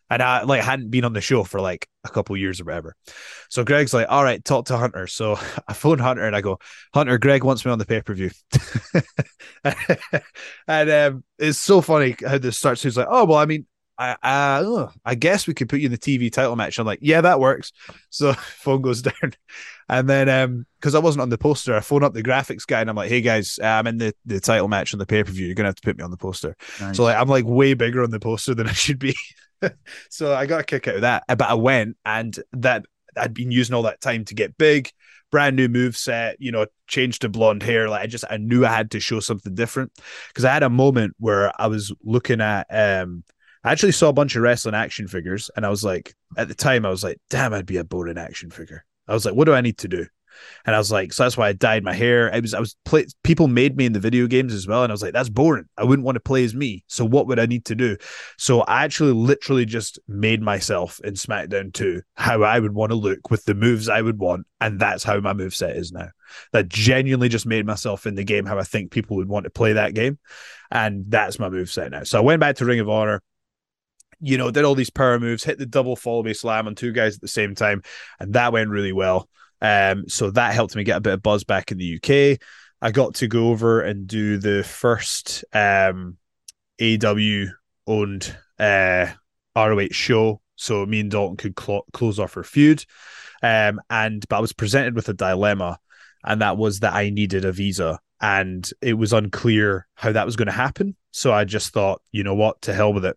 And 0.09 0.23
I 0.23 0.45
like 0.45 0.63
hadn't 0.63 0.91
been 0.91 1.05
on 1.05 1.13
the 1.13 1.21
show 1.21 1.43
for 1.43 1.61
like 1.61 1.89
a 2.05 2.09
couple 2.09 2.37
years 2.37 2.61
or 2.61 2.65
whatever. 2.65 2.95
So 3.51 3.65
Greg's 3.65 3.93
like, 3.93 4.07
all 4.09 4.23
right, 4.23 4.43
talk 4.45 4.67
to 4.67 4.77
Hunter. 4.77 5.09
So 5.09 5.37
I 5.69 5.73
phone 5.73 5.99
Hunter 5.99 6.25
and 6.25 6.37
I 6.37 6.41
go, 6.41 6.59
Hunter, 6.95 7.19
Greg 7.19 7.43
wants 7.43 7.65
me 7.65 7.73
on 7.73 7.79
the 7.79 7.87
pay 7.87 8.03
per 8.03 8.15
view. 8.15 8.31
and 10.69 10.91
um, 10.91 11.25
it's 11.39 11.59
so 11.59 11.81
funny 11.81 12.15
how 12.25 12.39
this 12.39 12.57
starts. 12.57 12.83
He's 12.83 12.97
like, 12.97 13.09
oh 13.11 13.25
well, 13.25 13.39
I 13.39 13.47
mean, 13.47 13.67
I 13.99 14.13
uh, 14.13 14.65
ugh, 14.67 14.93
I 15.05 15.15
guess 15.15 15.47
we 15.47 15.55
could 15.55 15.69
put 15.69 15.81
you 15.81 15.87
in 15.87 15.93
the 15.93 15.99
TV 15.99 16.31
title 16.31 16.57
match. 16.57 16.79
I'm 16.79 16.87
like, 16.87 16.99
yeah, 17.03 17.21
that 17.23 17.41
works. 17.41 17.73
So 18.11 18.33
phone 18.35 18.83
goes 18.83 19.03
down, 19.03 19.33
and 19.89 20.09
then 20.09 20.29
um, 20.29 20.67
because 20.79 20.95
I 20.95 20.99
wasn't 20.99 21.23
on 21.23 21.31
the 21.31 21.39
poster, 21.39 21.75
I 21.75 21.81
phone 21.81 22.05
up 22.05 22.13
the 22.13 22.23
graphics 22.23 22.67
guy 22.67 22.81
and 22.81 22.91
I'm 22.91 22.97
like, 22.97 23.09
hey 23.09 23.21
guys, 23.21 23.59
uh, 23.63 23.67
I'm 23.67 23.87
in 23.87 23.99
the 23.99 24.15
the 24.25 24.41
title 24.41 24.69
match 24.69 24.93
on 24.93 24.99
the 24.99 25.07
pay 25.07 25.25
per 25.25 25.33
view. 25.33 25.47
You're 25.47 25.55
gonna 25.55 25.69
have 25.69 25.77
to 25.77 25.83
put 25.83 25.97
me 25.97 26.05
on 26.05 26.11
the 26.11 26.17
poster. 26.17 26.57
Nice. 26.81 26.97
So 26.97 27.05
like, 27.05 27.17
I'm 27.17 27.29
like 27.29 27.45
way 27.47 27.75
bigger 27.75 28.03
on 28.03 28.11
the 28.11 28.21
poster 28.21 28.55
than 28.55 28.67
I 28.69 28.73
should 28.73 28.99
be. 28.99 29.15
so 30.11 30.35
I 30.35 30.47
got 30.47 30.61
a 30.61 30.65
kick 30.65 30.89
out 30.89 30.97
of 30.97 31.01
that. 31.03 31.25
But 31.29 31.43
I 31.43 31.55
went 31.55 31.97
and 32.05 32.39
that 32.53 32.85
I'd 33.17 33.35
been 33.35 33.51
using 33.51 33.75
all 33.75 33.83
that 33.83 34.01
time 34.01 34.25
to 34.27 34.35
get 34.35 34.59
big, 34.59 34.91
brand 35.31 35.57
new 35.57 35.69
move 35.69 35.97
set, 35.97 36.37
you 36.39 36.53
know, 36.53 36.67
changed 36.87 37.23
to 37.23 37.29
blonde 37.29 37.63
hair. 37.63 37.89
Like 37.89 38.03
I 38.03 38.07
just 38.07 38.25
I 38.31 38.37
knew 38.37 38.67
I 38.67 38.75
had 38.75 38.91
to 38.93 39.01
show 39.01 39.21
something 39.21 39.55
different 39.55 39.93
because 40.29 40.45
I 40.45 40.53
had 40.53 40.63
a 40.63 40.71
moment 40.71 41.15
where 41.19 41.51
I 41.61 41.69
was 41.69 41.93
looking 42.05 42.41
at 42.41 42.67
um 42.71 43.25
I 43.67 43.73
actually 43.73 43.93
saw 43.93 44.11
a 44.11 44.13
bunch 44.13 44.37
of 44.37 44.43
wrestling 44.43 44.77
action 44.77 45.09
figures 45.09 45.51
and 45.57 45.67
I 45.67 45.71
was 45.71 45.83
like 45.83 46.15
at 46.37 46.47
the 46.47 46.55
time 46.55 46.87
I 46.87 46.91
was 46.91 47.03
like, 47.03 47.19
damn, 47.31 47.53
I'd 47.53 47.67
be 47.67 47.79
a 47.79 47.85
boring 47.85 48.17
action 48.17 48.49
figure. 48.49 48.85
I 49.09 49.13
was 49.13 49.27
like, 49.27 49.35
what 49.35 49.47
do 49.47 49.55
I 49.55 49.61
need 49.61 49.79
to 49.79 49.89
do? 49.89 50.07
And 50.67 50.77
I 50.77 50.79
was 50.79 50.93
like, 50.93 51.13
so 51.13 51.25
that's 51.25 51.37
why 51.37 51.49
I 51.49 51.53
dyed 51.53 51.83
my 51.83 51.93
hair. 51.93 52.33
I 52.33 52.39
was, 52.39 52.55
I 52.55 52.61
was 52.61 52.77
play. 52.85 53.07
People 53.25 53.49
made 53.49 53.77
me 53.77 53.87
in 53.87 53.93
the 53.93 53.99
video 53.99 54.27
games 54.27 54.53
as 54.53 54.67
well, 54.67 54.83
and 54.83 54.93
I 54.93 54.95
was 54.95 55.01
like, 55.03 55.15
that's 55.15 55.31
boring. 55.31 55.65
I 55.79 55.85
wouldn't 55.85 56.05
want 56.05 56.17
to 56.17 56.21
play 56.21 56.45
as 56.45 56.55
me. 56.55 56.85
So 56.89 57.07
what 57.07 57.27
would 57.27 57.39
I 57.39 57.47
need 57.47 57.65
to 57.65 57.75
do? 57.75 57.97
So 58.37 58.61
I 58.61 58.85
actually 58.85 59.13
literally 59.13 59.65
just 59.65 59.99
made 60.07 60.43
myself 60.43 61.01
in 61.03 61.15
SmackDown 61.15 61.73
2 61.73 62.03
how 62.17 62.43
I 62.43 62.61
would 62.61 62.75
want 62.75 62.91
to 62.91 62.97
look 62.97 63.31
with 63.31 63.47
the 63.47 63.55
moves 63.55 63.89
I 63.89 64.03
would 64.03 64.19
want, 64.19 64.47
and 64.61 64.79
that's 64.79 65.03
how 65.03 65.19
my 65.21 65.33
move 65.33 65.55
set 65.55 65.77
is 65.77 65.91
now. 65.91 66.11
That 66.53 66.69
genuinely 66.69 67.31
just 67.31 67.47
made 67.47 67.65
myself 67.65 68.07
in 68.07 68.15
the 68.15 68.23
game 68.23 68.45
how 68.45 68.59
I 68.59 68.65
think 68.65 68.91
people 68.91 69.17
would 69.17 69.29
want 69.29 69.45
to 69.45 69.51
play 69.51 69.73
that 69.73 69.95
game, 69.95 70.19
and 70.71 71.07
that's 71.09 71.39
my 71.39 71.49
move 71.49 71.71
set 71.71 71.91
now. 71.91 72.03
So 72.03 72.19
I 72.19 72.23
went 72.23 72.41
back 72.41 72.57
to 72.57 72.67
Ring 72.67 72.81
of 72.81 72.91
Honor 72.91 73.23
you 74.21 74.39
know, 74.39 74.51
did 74.51 74.65
all 74.65 74.75
these 74.75 74.91
power 74.91 75.19
moves, 75.19 75.45
hit 75.45 75.59
the 75.59 75.67
double 75.67 75.97
fallaway 75.97 76.37
slam 76.37 76.67
on 76.67 76.75
two 76.75 76.93
guys 76.93 77.17
at 77.17 77.21
the 77.21 77.29
same 77.29 77.55
time, 77.55 77.83
and 78.21 78.33
that 78.35 78.53
went 78.53 78.71
really 78.71 78.93
well. 78.93 79.29
Um, 79.61 80.09
so 80.09 80.31
that 80.31 80.55
helped 80.55 80.77
me 80.77 80.85
get 80.85 80.99
a 80.99 81.01
bit 81.01 81.15
of 81.15 81.23
buzz 81.23 81.45
back 81.45 81.73
in 81.73 81.79
the 81.79 81.97
UK. 81.97 82.39
I 82.83 82.91
got 82.91 83.15
to 83.17 83.27
go 83.27 83.49
over 83.49 83.81
and 83.81 84.07
do 84.07 84.39
the 84.39 84.63
first 84.63 85.45
um 85.53 86.19
AEW 86.79 87.51
owned 87.87 88.37
uh 88.59 89.07
ROH 89.57 89.89
show, 89.93 90.41
so 90.57 90.85
me 90.85 91.01
and 91.01 91.11
Dalton 91.11 91.37
could 91.37 91.57
clo- 91.57 91.87
close 91.93 92.19
off 92.19 92.37
our 92.37 92.43
feud. 92.43 92.85
Um, 93.43 93.81
and 93.91 94.27
but 94.29 94.37
I 94.37 94.41
was 94.41 94.53
presented 94.53 94.95
with 94.95 95.09
a 95.09 95.15
dilemma, 95.15 95.79
and 96.25 96.41
that 96.43 96.57
was 96.57 96.81
that 96.81 96.95
I 96.95 97.11
needed 97.11 97.45
a 97.45 97.53
visa, 97.53 97.99
and 98.21 98.69
it 98.83 98.95
was 98.95 99.13
unclear 99.13 99.87
how 99.95 100.13
that 100.13 100.27
was 100.27 100.37
going 100.37 100.47
to 100.47 100.53
happen. 100.53 100.97
So 101.13 101.33
I 101.33 101.45
just 101.45 101.73
thought, 101.73 102.03
you 102.13 102.23
know 102.25 102.35
what, 102.35 102.61
to 102.63 102.75
hell 102.75 102.93
with 102.93 103.07
it. 103.07 103.17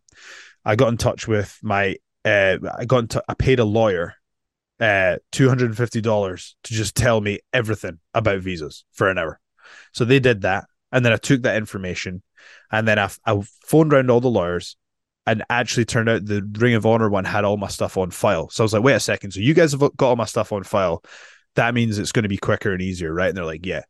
I 0.70 0.76
got 0.76 0.90
in 0.90 0.98
touch 0.98 1.28
with 1.28 1.58
my 1.64 1.96
uh 2.24 2.58
I 2.78 2.86
got 2.86 3.16
in 3.16 3.22
I 3.28 3.34
paid 3.34 3.60
a 3.60 3.66
lawyer 3.66 4.14
uh 4.80 5.18
$250 5.32 6.54
to 6.64 6.74
just 6.74 6.96
tell 6.96 7.20
me 7.20 7.40
everything 7.52 8.00
about 8.14 8.42
visas 8.42 8.86
for 8.92 9.10
an 9.10 9.18
hour. 9.18 9.40
So 9.94 10.06
they 10.06 10.20
did 10.20 10.42
that 10.42 10.66
and 10.92 11.04
then 11.04 11.12
I 11.12 11.18
took 11.18 11.42
that 11.42 11.58
information 11.58 12.22
and 12.72 12.88
then 12.88 13.00
I, 13.00 13.10
I 13.26 13.42
phoned 13.66 13.94
around 13.94 14.12
all 14.12 14.22
the 14.22 14.30
lawyers 14.30 14.78
and 15.26 15.44
actually 15.50 15.86
turned 15.86 16.08
out 16.08 16.26
the 16.26 16.48
Ring 16.60 16.76
of 16.76 16.86
Honor 16.86 17.10
one 17.10 17.26
had 17.26 17.46
all 17.46 17.58
my 17.58 17.68
stuff 17.68 17.98
on 17.98 18.12
file. 18.12 18.50
So 18.50 18.64
I 18.64 18.66
was 18.66 18.74
like, 18.74 18.84
wait 18.84 18.94
a 18.94 19.00
second. 19.00 19.32
So 19.32 19.40
you 19.40 19.56
guys 19.56 19.72
have 19.72 19.82
got 19.98 20.10
all 20.10 20.16
my 20.16 20.26
stuff 20.26 20.52
on 20.52 20.64
file. 20.64 21.04
That 21.56 21.74
means 21.74 21.98
it's 21.98 22.12
going 22.12 22.24
to 22.24 22.30
be 22.30 22.38
quicker 22.38 22.72
and 22.72 22.82
easier, 22.82 23.12
right? 23.12 23.30
And 23.30 23.38
they're 23.38 23.46
like, 23.46 23.66
yeah. 23.66 23.84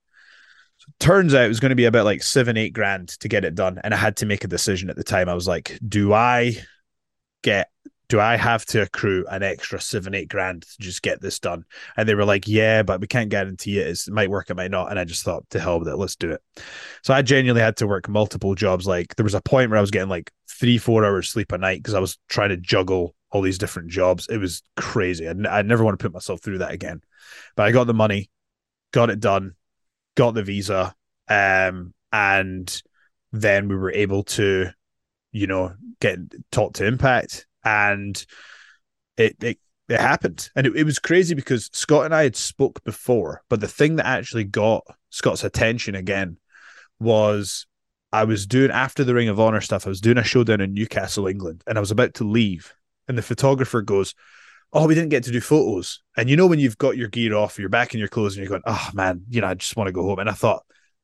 Turns 0.99 1.33
out 1.33 1.45
it 1.45 1.49
was 1.49 1.59
going 1.59 1.69
to 1.69 1.75
be 1.75 1.85
about 1.85 2.05
like 2.05 2.23
seven, 2.23 2.57
eight 2.57 2.73
grand 2.73 3.09
to 3.19 3.27
get 3.27 3.45
it 3.45 3.55
done. 3.55 3.79
And 3.83 3.93
I 3.93 3.97
had 3.97 4.17
to 4.17 4.25
make 4.25 4.43
a 4.43 4.47
decision 4.47 4.89
at 4.89 4.95
the 4.95 5.03
time. 5.03 5.29
I 5.29 5.33
was 5.33 5.47
like, 5.47 5.79
do 5.87 6.13
I 6.13 6.57
get 7.41 7.69
do 8.09 8.19
I 8.19 8.37
have 8.37 8.65
to 8.67 8.81
accrue 8.81 9.23
an 9.29 9.43
extra 9.43 9.79
seven, 9.79 10.15
eight 10.15 10.29
grand 10.29 10.63
to 10.63 10.81
just 10.81 11.03
get 11.03 11.21
this 11.21 11.37
done? 11.39 11.63
And 11.95 12.09
they 12.09 12.15
were 12.15 12.25
like, 12.25 12.47
yeah, 12.47 12.81
but 12.81 12.99
we 12.99 13.07
can't 13.07 13.29
guarantee 13.29 13.77
it. 13.77 13.87
It's, 13.87 14.07
it 14.07 14.13
might 14.13 14.31
work, 14.31 14.49
it 14.49 14.57
might 14.57 14.71
not. 14.71 14.89
And 14.89 14.99
I 14.99 15.03
just 15.05 15.23
thought, 15.23 15.47
to 15.51 15.59
hell 15.59 15.77
with 15.77 15.87
it, 15.87 15.95
let's 15.95 16.15
do 16.15 16.31
it. 16.31 16.41
So 17.03 17.13
I 17.13 17.21
genuinely 17.21 17.61
had 17.61 17.77
to 17.77 17.87
work 17.87 18.09
multiple 18.09 18.55
jobs. 18.55 18.87
Like 18.87 19.15
there 19.15 19.23
was 19.23 19.35
a 19.35 19.41
point 19.41 19.69
where 19.69 19.77
I 19.77 19.81
was 19.81 19.91
getting 19.91 20.09
like 20.09 20.31
three, 20.49 20.79
four 20.79 21.05
hours 21.05 21.29
sleep 21.29 21.51
a 21.51 21.59
night 21.59 21.83
because 21.83 21.93
I 21.93 21.99
was 21.99 22.17
trying 22.29 22.49
to 22.49 22.57
juggle 22.57 23.15
all 23.31 23.43
these 23.43 23.59
different 23.59 23.89
jobs. 23.89 24.27
It 24.27 24.37
was 24.37 24.63
crazy. 24.75 25.27
I, 25.27 25.33
I 25.47 25.61
never 25.61 25.83
want 25.83 25.97
to 25.99 26.03
put 26.03 26.13
myself 26.13 26.41
through 26.41 26.57
that 26.57 26.71
again. 26.71 27.01
But 27.55 27.67
I 27.67 27.71
got 27.71 27.85
the 27.85 27.93
money, 27.93 28.31
got 28.91 29.11
it 29.11 29.19
done, 29.19 29.53
got 30.19 30.33
the 30.33 30.43
visa, 30.43 30.93
um, 31.29 31.93
and 32.11 32.83
then 33.31 33.69
we 33.69 33.75
were 33.77 33.93
able 33.93 34.23
to, 34.23 34.67
you 35.31 35.47
know, 35.47 35.73
get 36.01 36.19
talk 36.51 36.73
to 36.73 36.85
Impact 36.85 37.47
and 37.63 38.25
it 39.15 39.37
it, 39.41 39.59
it 39.87 39.99
happened. 39.99 40.49
And 40.57 40.67
it, 40.67 40.75
it 40.75 40.83
was 40.83 40.99
crazy 40.99 41.35
because 41.35 41.69
scott 41.71 42.03
and 42.05 42.13
i 42.13 42.23
had 42.23 42.35
spoke 42.35 42.83
before 42.83 43.43
but 43.49 43.61
the 43.61 43.67
thing 43.67 43.95
that 43.95 44.05
actually 44.05 44.43
got 44.43 44.83
scott's 45.09 45.43
attention 45.43 45.95
again 45.95 46.37
was 46.99 47.65
i 48.11 48.23
was 48.23 48.45
doing 48.45 48.71
after 48.71 49.03
the 49.03 49.13
ring 49.13 49.29
of 49.29 49.39
honor 49.39 49.61
stuff 49.61 49.85
i 49.85 49.89
was 49.89 50.01
doing 50.01 50.17
a 50.17 50.23
show 50.23 50.43
down 50.43 50.61
in 50.61 50.73
newcastle 50.73 51.27
england 51.27 51.63
and 51.65 51.77
i 51.77 51.81
was 51.81 51.91
about 51.91 52.13
to 52.13 52.23
leave 52.23 52.73
and 53.07 53.17
the 53.17 53.23
photographer 53.23 53.81
goes 53.81 54.13
oh 54.73 54.87
we 54.87 54.95
didn't 54.95 55.09
get 55.09 55.23
to 55.23 55.31
do 55.31 55.41
photos 55.41 56.01
and 56.17 56.29
you 56.29 56.35
know 56.35 56.47
when 56.47 56.59
you've 56.59 56.77
got 56.77 56.97
your 56.97 57.07
gear 57.07 57.35
off 57.35 57.57
you're 57.57 57.69
back 57.69 57.93
in 57.93 57.99
your 57.99 58.07
clothes 58.07 58.35
and 58.35 58.43
you're 58.43 58.49
going 58.49 58.61
oh 58.65 58.89
man 58.93 59.21
you 59.29 59.41
know 59.41 59.47
i 59.47 59.53
just 59.53 59.75
want 59.75 59.87
to 59.87 59.91
go 59.91 60.03
home 60.03 60.19
and 60.19 60.29
i 60.29 60.33
thought 60.33 60.63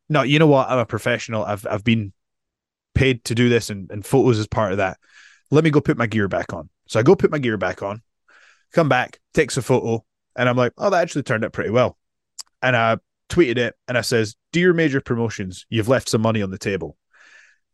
no 0.09 0.21
you 0.21 0.39
know 0.39 0.47
what 0.47 0.69
i'm 0.69 0.79
a 0.79 0.85
professional 0.85 1.43
i've, 1.43 1.65
I've 1.69 1.83
been 1.83 2.13
paid 2.93 3.23
to 3.25 3.35
do 3.35 3.49
this 3.49 3.69
and, 3.69 3.89
and 3.91 4.05
photos 4.05 4.39
is 4.39 4.47
part 4.47 4.71
of 4.71 4.77
that 4.77 4.97
let 5.51 5.63
me 5.63 5.69
go 5.69 5.81
put 5.81 5.97
my 5.97 6.07
gear 6.07 6.27
back 6.27 6.53
on. 6.53 6.69
So 6.87 6.99
I 6.99 7.03
go 7.03 7.15
put 7.15 7.31
my 7.31 7.39
gear 7.39 7.57
back 7.57 7.81
on, 7.83 8.01
come 8.73 8.89
back, 8.89 9.19
takes 9.33 9.57
a 9.57 9.61
photo, 9.61 10.03
and 10.35 10.49
I'm 10.49 10.57
like, 10.57 10.73
oh, 10.77 10.89
that 10.89 11.01
actually 11.01 11.23
turned 11.23 11.45
out 11.45 11.53
pretty 11.53 11.69
well. 11.69 11.97
And 12.61 12.75
I 12.75 12.97
tweeted 13.29 13.57
it 13.57 13.75
and 13.87 13.97
I 13.97 14.01
says, 14.01 14.35
Dear 14.51 14.73
major 14.73 15.01
promotions, 15.01 15.65
you've 15.69 15.87
left 15.87 16.09
some 16.09 16.21
money 16.21 16.41
on 16.41 16.51
the 16.51 16.57
table. 16.57 16.97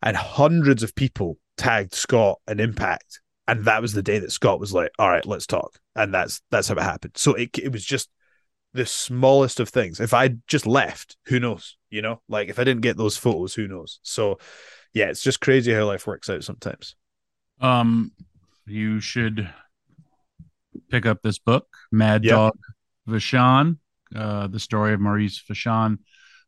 And 0.02 0.18
hundreds 0.18 0.84
of 0.84 0.96
people 0.96 1.38
tagged 1.58 1.94
Scott 1.94 2.40
and 2.48 2.60
Impact. 2.60 3.22
And 3.52 3.66
that 3.66 3.82
was 3.82 3.94
the 3.94 4.02
day 4.02 4.20
that 4.20 4.32
Scott 4.32 4.60
was 4.60 4.74
like, 4.74 4.92
all 4.98 5.10
right, 5.10 5.26
let's 5.26 5.46
talk. 5.46 5.78
And 5.96 6.14
that's 6.14 6.42
that's 6.52 6.70
how 6.70 6.76
it 6.76 6.82
happened. 6.82 7.14
So 7.18 7.34
it 7.34 7.58
it 7.58 7.72
was 7.72 7.84
just 7.84 8.10
the 8.74 8.86
smallest 8.86 9.60
of 9.60 9.68
things. 9.70 10.00
If 10.00 10.14
I 10.14 10.36
just 10.48 10.66
left, 10.66 11.18
who 11.26 11.40
knows? 11.40 11.78
You 11.90 12.02
know, 12.02 12.22
like 12.30 12.48
if 12.50 12.58
I 12.60 12.64
didn't 12.64 12.82
get 12.82 12.96
those 12.96 13.18
photos, 13.18 13.54
who 13.54 13.68
knows? 13.68 14.00
So 14.04 14.40
yeah, 14.94 15.08
it's 15.10 15.22
just 15.22 15.42
crazy 15.42 15.74
how 15.74 15.86
life 15.86 16.08
works 16.08 16.30
out 16.30 16.44
sometimes. 16.44 16.96
Um, 17.60 18.12
you 18.66 19.00
should 19.02 19.50
pick 20.90 21.06
up 21.06 21.22
this 21.22 21.38
book, 21.40 21.68
Mad 21.92 22.24
Yep. 22.24 22.32
Dog 22.32 22.58
Vachon, 23.10 23.78
uh, 24.16 24.48
the 24.48 24.60
story 24.60 24.94
of 24.94 25.02
Maurice 25.02 25.44
Vachon 25.50 25.98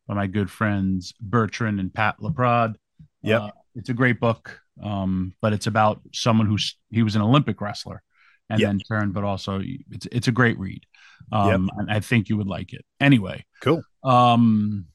by 0.06 0.14
my 0.14 0.26
good 0.26 0.50
friends 0.50 1.12
Bertrand 1.20 1.80
and 1.80 1.92
Pat 1.92 2.18
Laprade. 2.20 2.76
Yeah, 3.22 3.38
Uh, 3.38 3.50
it's 3.74 3.90
a 3.90 3.94
great 3.94 4.20
book, 4.20 4.60
um, 4.82 5.34
but 5.40 5.52
it's 5.52 5.66
about 5.66 6.00
someone 6.12 6.46
who's 6.46 6.76
he 6.90 7.02
was 7.02 7.16
an 7.16 7.22
Olympic 7.22 7.60
wrestler 7.60 8.02
and 8.50 8.60
Yep. 8.60 8.68
then 8.68 8.78
turned, 8.80 9.14
but 9.14 9.24
also 9.24 9.60
it's 9.90 10.06
it's 10.12 10.28
a 10.28 10.32
great 10.32 10.58
read. 10.58 10.82
Um, 11.32 11.70
and 11.78 11.90
I 11.90 12.00
think 12.00 12.28
you 12.28 12.36
would 12.36 12.46
like 12.48 12.72
it. 12.72 12.84
Anyway, 13.00 13.44
Cool. 13.62 13.82
um, 14.02 14.86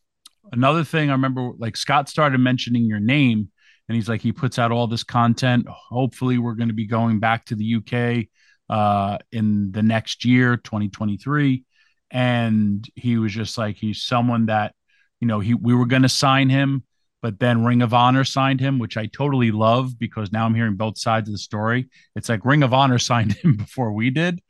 another 0.52 0.84
thing 0.84 1.10
I 1.10 1.14
remember, 1.14 1.52
like 1.58 1.76
Scott 1.78 2.08
started 2.10 2.38
mentioning 2.40 2.86
your 2.86 3.00
name, 3.00 3.50
and 3.88 3.96
he's 3.96 4.08
like, 4.10 4.22
he 4.22 4.32
puts 4.32 4.60
out 4.60 4.72
all 4.72 4.86
this 4.88 5.04
content. 5.04 5.68
Hopefully, 5.68 6.38
we're 6.38 6.54
going 6.54 6.68
to 6.70 6.74
be 6.76 6.86
going 6.86 7.20
back 7.20 7.46
to 7.46 7.56
the 7.56 7.76
UK 7.76 8.28
uh, 8.70 9.18
in 9.32 9.72
the 9.72 9.82
next 9.82 10.24
year, 10.26 10.56
2023. 10.58 11.64
and 12.12 12.88
he 12.96 13.18
was 13.18 13.34
just 13.34 13.58
like 13.58 13.78
he's 13.78 14.04
someone 14.04 14.48
that 14.48 14.74
you 15.20 15.28
know 15.28 15.40
he 15.40 15.54
we 15.54 15.74
were 15.74 15.86
going 15.88 16.02
to 16.04 16.10
sign 16.10 16.50
him 16.50 16.84
but 17.22 17.40
then 17.40 17.66
Ring 17.66 17.82
of 17.82 17.94
Honor 17.94 18.24
signed 18.24 18.60
him, 18.60 18.80
which 18.80 18.98
I 18.98 19.08
totally 19.08 19.52
love 19.52 20.00
because 20.00 20.32
now 20.32 20.46
I'm 20.46 20.56
hearing 20.56 20.76
both 20.76 20.98
sides 20.98 21.28
of 21.28 21.34
the 21.34 21.40
story. 21.40 21.90
It's 22.16 22.30
like 22.30 22.46
Ring 22.46 22.64
of 22.64 22.74
Honor 22.74 23.00
signed 23.00 23.34
him 23.34 23.58
before 23.58 23.92
we 23.92 24.10
did. 24.10 24.42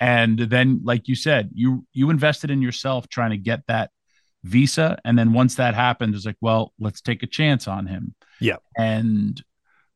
And 0.00 0.38
then, 0.38 0.80
like 0.84 1.08
you 1.08 1.14
said, 1.14 1.50
you 1.54 1.86
you 1.92 2.10
invested 2.10 2.50
in 2.50 2.60
yourself 2.60 3.08
trying 3.08 3.30
to 3.30 3.38
get 3.38 3.62
that 3.68 3.90
visa. 4.44 4.98
And 5.04 5.18
then 5.18 5.32
once 5.32 5.56
that 5.56 5.74
happened, 5.74 6.14
it's 6.14 6.26
like, 6.26 6.36
well, 6.40 6.72
let's 6.78 7.00
take 7.00 7.22
a 7.22 7.26
chance 7.26 7.66
on 7.66 7.86
him. 7.86 8.14
Yeah. 8.40 8.56
And 8.76 9.42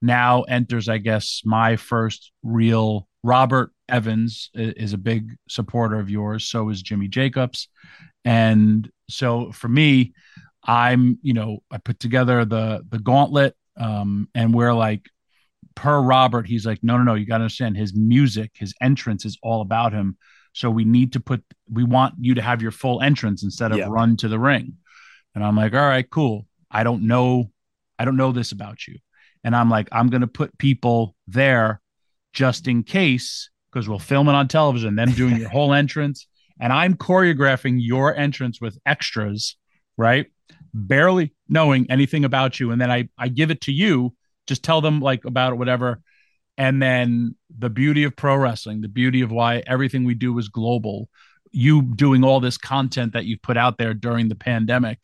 now 0.03 0.43
enters, 0.43 0.89
I 0.89 0.99
guess, 0.99 1.43
my 1.45 1.77
first 1.77 2.33
real 2.43 3.09
Robert 3.23 3.73
Evans 3.89 4.51
is 4.55 4.93
a 4.93 4.99
big 4.99 5.37
supporter 5.49 5.99
of 5.99 6.09
yours. 6.09 6.45
So 6.45 6.71
is 6.71 6.83
Jimmy 6.83 7.09
Jacobs. 7.09 7.68
And 8.25 8.91
so 9.09 9.53
for 9.53 9.68
me, 9.68 10.14
I'm, 10.64 11.18
you 11.22 11.32
know, 11.32 11.58
I 11.70 11.78
put 11.78 12.00
together 12.00 12.44
the 12.44 12.84
the 12.88 12.98
gauntlet, 12.98 13.56
um, 13.76 14.28
and 14.34 14.52
we're 14.54 14.74
like, 14.74 15.06
per 15.74 16.00
Robert, 16.00 16.46
he's 16.46 16.66
like, 16.66 16.80
no, 16.82 16.96
no, 16.98 17.02
no, 17.04 17.14
you 17.14 17.26
got 17.26 17.38
to 17.38 17.44
understand 17.44 17.76
his 17.76 17.94
music, 17.94 18.52
his 18.54 18.74
entrance 18.80 19.24
is 19.24 19.38
all 19.42 19.62
about 19.62 19.92
him. 19.92 20.16
So 20.52 20.70
we 20.70 20.84
need 20.84 21.12
to 21.12 21.20
put, 21.20 21.42
we 21.70 21.84
want 21.84 22.14
you 22.18 22.34
to 22.34 22.42
have 22.42 22.61
your 22.61 22.72
full 22.72 23.00
entrance 23.00 23.42
instead 23.44 23.70
of 23.72 23.78
Yeah. 23.78 23.86
run 23.88 24.16
to 24.18 24.28
the 24.28 24.38
ring. 24.38 24.74
And 25.34 25.44
I'm 25.44 25.56
like, 25.56 25.72
all 25.74 25.78
right, 25.80 26.08
cool. 26.11 26.46
I 26.70 26.82
don't 26.82 27.06
know, 27.06 27.52
I 27.98 28.04
don't 28.04 28.16
know 28.16 28.32
this 28.32 28.52
about 28.52 28.86
you. 28.86 28.98
And 29.44 29.54
I'm 29.56 29.70
like, 29.70 29.88
I'm 29.92 30.08
gonna 30.08 30.26
put 30.26 30.58
people 30.58 31.14
there 31.26 31.80
just 32.32 32.68
in 32.68 32.82
case, 32.82 33.48
because 33.72 33.88
we'll 33.88 33.98
film 34.00 34.28
it 34.28 34.32
on 34.34 34.48
television, 34.48 34.96
them 34.96 35.12
doing 35.12 35.36
your 35.36 35.48
whole 35.56 35.72
entrance. 35.72 36.26
And 36.61 36.72
I'm 36.72 36.94
choreographing 36.94 37.78
your 37.78 38.14
entrance 38.14 38.61
with 38.61 38.76
extras, 38.84 39.56
right? 39.96 40.26
Barely 40.73 41.35
knowing 41.49 41.87
anything 41.91 42.25
about 42.25 42.61
you. 42.61 42.71
And 42.71 42.81
then 42.81 42.91
I 42.91 43.09
I 43.18 43.29
give 43.29 43.51
it 43.51 43.62
to 43.62 43.73
you, 43.73 44.14
just 44.47 44.62
tell 44.62 44.81
them 44.81 45.01
like 45.01 45.25
about 45.25 45.53
it, 45.53 45.57
whatever. 45.57 46.01
And 46.57 46.83
then 46.83 47.37
the 47.59 47.71
beauty 47.71 48.05
of 48.05 48.16
pro 48.16 48.37
wrestling, 48.37 48.81
the 48.83 48.89
beauty 48.89 49.23
of 49.23 49.33
why 49.33 49.62
everything 49.66 50.05
we 50.05 50.14
do 50.14 50.39
is 50.39 50.49
global, 50.49 51.09
you 51.53 51.83
doing 51.83 52.23
all 52.23 52.41
this 52.41 52.59
content 52.59 53.14
that 53.14 53.25
you've 53.25 53.43
put 53.43 53.57
out 53.57 53.79
there 53.79 53.95
during 53.95 54.29
the 54.29 54.35
pandemic. 54.35 54.99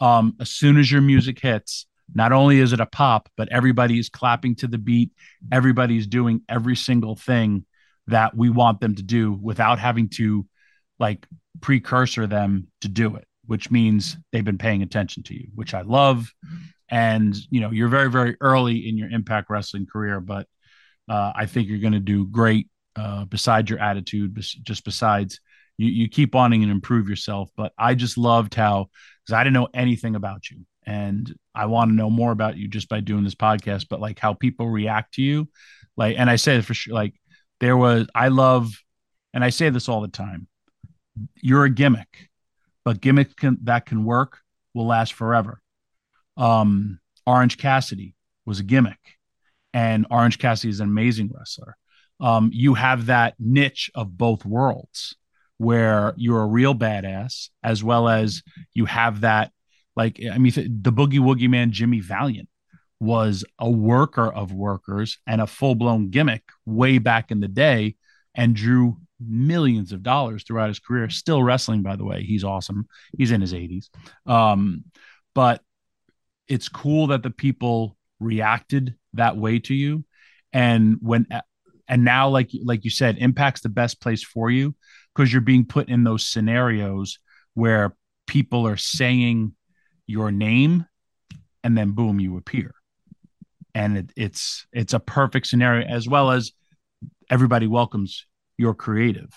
Um, 0.00 0.36
as 0.40 0.50
soon 0.50 0.78
as 0.78 0.90
your 0.90 1.02
music 1.02 1.38
hits, 1.40 1.86
not 2.14 2.32
only 2.32 2.60
is 2.60 2.72
it 2.72 2.80
a 2.80 2.86
pop, 2.86 3.28
but 3.36 3.48
everybody's 3.50 4.08
clapping 4.08 4.54
to 4.56 4.66
the 4.66 4.78
beat. 4.78 5.10
Everybody's 5.50 6.06
doing 6.06 6.42
every 6.48 6.76
single 6.76 7.16
thing 7.16 7.66
that 8.06 8.36
we 8.36 8.50
want 8.50 8.80
them 8.80 8.94
to 8.94 9.02
do 9.02 9.32
without 9.32 9.78
having 9.78 10.08
to 10.10 10.46
like 10.98 11.26
precursor 11.60 12.26
them 12.26 12.68
to 12.80 12.88
do 12.88 13.16
it, 13.16 13.25
which 13.46 13.70
means 13.70 14.16
they've 14.32 14.44
been 14.44 14.58
paying 14.58 14.82
attention 14.82 15.22
to 15.24 15.34
you, 15.34 15.48
which 15.54 15.74
I 15.74 15.82
love. 15.82 16.32
And 16.88 17.36
you 17.50 17.60
know, 17.60 17.70
you're 17.70 17.88
very, 17.88 18.10
very 18.10 18.36
early 18.40 18.88
in 18.88 18.96
your 18.96 19.10
Impact 19.10 19.50
Wrestling 19.50 19.86
career, 19.86 20.20
but 20.20 20.46
uh, 21.08 21.32
I 21.34 21.46
think 21.46 21.68
you're 21.68 21.78
going 21.78 21.92
to 21.92 22.00
do 22.00 22.26
great. 22.26 22.68
Uh, 22.94 23.26
besides 23.26 23.68
your 23.68 23.78
attitude, 23.78 24.34
just 24.62 24.82
besides 24.84 25.38
you, 25.76 25.88
you 25.88 26.08
keep 26.08 26.34
wanting 26.34 26.62
and 26.62 26.72
improve 26.72 27.10
yourself. 27.10 27.50
But 27.54 27.72
I 27.76 27.94
just 27.94 28.16
loved 28.16 28.54
how 28.54 28.88
because 29.22 29.38
I 29.38 29.44
didn't 29.44 29.54
know 29.54 29.68
anything 29.74 30.16
about 30.16 30.50
you, 30.50 30.64
and 30.86 31.34
I 31.54 31.66
want 31.66 31.90
to 31.90 31.94
know 31.94 32.08
more 32.08 32.32
about 32.32 32.56
you 32.56 32.68
just 32.68 32.88
by 32.88 33.00
doing 33.00 33.22
this 33.22 33.34
podcast. 33.34 33.88
But 33.90 34.00
like 34.00 34.18
how 34.18 34.32
people 34.32 34.68
react 34.68 35.14
to 35.14 35.22
you, 35.22 35.48
like, 35.96 36.16
and 36.18 36.30
I 36.30 36.36
say 36.36 36.60
for 36.62 36.72
sure, 36.72 36.94
like 36.94 37.14
there 37.60 37.76
was 37.76 38.08
I 38.14 38.28
love, 38.28 38.70
and 39.34 39.44
I 39.44 39.50
say 39.50 39.68
this 39.68 39.88
all 39.88 40.00
the 40.00 40.08
time. 40.08 40.48
You're 41.34 41.64
a 41.64 41.70
gimmick, 41.70 42.30
but 42.86 43.00
gimmicks 43.00 43.34
can, 43.34 43.58
that 43.64 43.84
can 43.84 44.04
work 44.04 44.38
will 44.72 44.86
last 44.86 45.12
forever. 45.12 45.60
Um, 46.36 47.00
Orange 47.26 47.58
Cassidy 47.58 48.14
was 48.46 48.60
a 48.60 48.62
gimmick, 48.62 49.18
and 49.74 50.06
Orange 50.08 50.38
Cassidy 50.38 50.70
is 50.70 50.78
an 50.78 50.88
amazing 50.88 51.30
wrestler. 51.34 51.76
Um, 52.20 52.50
you 52.52 52.74
have 52.74 53.06
that 53.06 53.34
niche 53.40 53.90
of 53.96 54.16
both 54.16 54.44
worlds 54.44 55.16
where 55.58 56.14
you're 56.16 56.42
a 56.42 56.46
real 56.46 56.76
badass 56.76 57.48
as 57.64 57.82
well 57.82 58.08
as 58.08 58.42
you 58.72 58.84
have 58.84 59.22
that 59.22 59.50
like 59.96 60.20
i 60.30 60.36
mean 60.36 60.52
the 60.54 60.92
boogie 60.92 61.18
woogie 61.18 61.48
man 61.48 61.72
jimmy 61.72 61.98
valiant 61.98 62.46
was 63.00 63.42
a 63.58 63.70
worker 63.70 64.30
of 64.30 64.52
workers 64.52 65.16
and 65.26 65.40
a 65.40 65.46
full-blown 65.46 66.10
gimmick 66.10 66.42
way 66.66 66.98
back 66.98 67.30
in 67.30 67.40
the 67.40 67.48
day 67.48 67.96
and 68.36 68.54
drew 68.54 68.96
millions 69.18 69.92
of 69.92 70.02
dollars 70.02 70.44
throughout 70.44 70.68
his 70.68 70.78
career. 70.78 71.08
Still 71.10 71.42
wrestling 71.42 71.82
by 71.82 71.96
the 71.96 72.04
way. 72.04 72.22
He's 72.22 72.44
awesome. 72.44 72.86
He's 73.16 73.32
in 73.32 73.40
his 73.40 73.52
80s 73.52 73.88
um, 74.26 74.84
but 75.34 75.62
it's 76.48 76.68
cool 76.68 77.08
that 77.08 77.22
the 77.22 77.30
people 77.30 77.96
reacted 78.20 78.94
that 79.14 79.36
way 79.36 79.58
to 79.60 79.74
you. 79.74 80.04
And 80.52 80.96
when 81.00 81.26
and 81.88 82.04
now 82.04 82.28
like 82.28 82.50
like 82.64 82.84
you 82.84 82.90
said 82.90 83.18
impact's 83.18 83.60
the 83.60 83.68
best 83.68 84.00
place 84.00 84.22
for 84.22 84.50
you 84.50 84.74
because 85.14 85.32
you're 85.32 85.42
being 85.42 85.66
put 85.66 85.88
in 85.88 86.04
those 86.04 86.26
scenarios 86.26 87.18
where 87.54 87.96
people 88.26 88.66
are 88.66 88.76
saying 88.76 89.54
your 90.06 90.30
name 90.30 90.86
and 91.62 91.76
then 91.76 91.92
boom 91.92 92.20
you 92.20 92.36
appear. 92.36 92.74
And 93.74 93.98
it, 93.98 94.12
it's 94.16 94.66
it's 94.72 94.94
a 94.94 95.00
perfect 95.00 95.46
scenario 95.46 95.86
as 95.86 96.08
well 96.08 96.30
as 96.30 96.52
everybody 97.30 97.66
welcomes 97.66 98.26
your 98.56 98.74
creative 98.74 99.30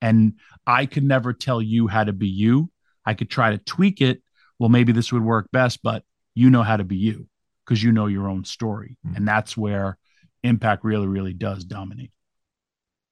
and 0.00 0.34
i 0.66 0.86
could 0.86 1.04
never 1.04 1.32
tell 1.32 1.60
you 1.60 1.86
how 1.86 2.04
to 2.04 2.12
be 2.12 2.28
you 2.28 2.70
i 3.04 3.14
could 3.14 3.30
try 3.30 3.50
to 3.50 3.58
tweak 3.58 4.00
it 4.00 4.22
well 4.58 4.68
maybe 4.68 4.92
this 4.92 5.12
would 5.12 5.24
work 5.24 5.48
best 5.52 5.82
but 5.82 6.04
you 6.34 6.50
know 6.50 6.62
how 6.62 6.76
to 6.76 6.84
be 6.84 6.96
you 6.96 7.26
because 7.64 7.82
you 7.82 7.92
know 7.92 8.06
your 8.06 8.28
own 8.28 8.44
story 8.44 8.96
hmm. 9.04 9.16
and 9.16 9.26
that's 9.26 9.56
where 9.56 9.96
impact 10.42 10.84
really 10.84 11.06
really 11.06 11.34
does 11.34 11.64
dominate 11.64 12.10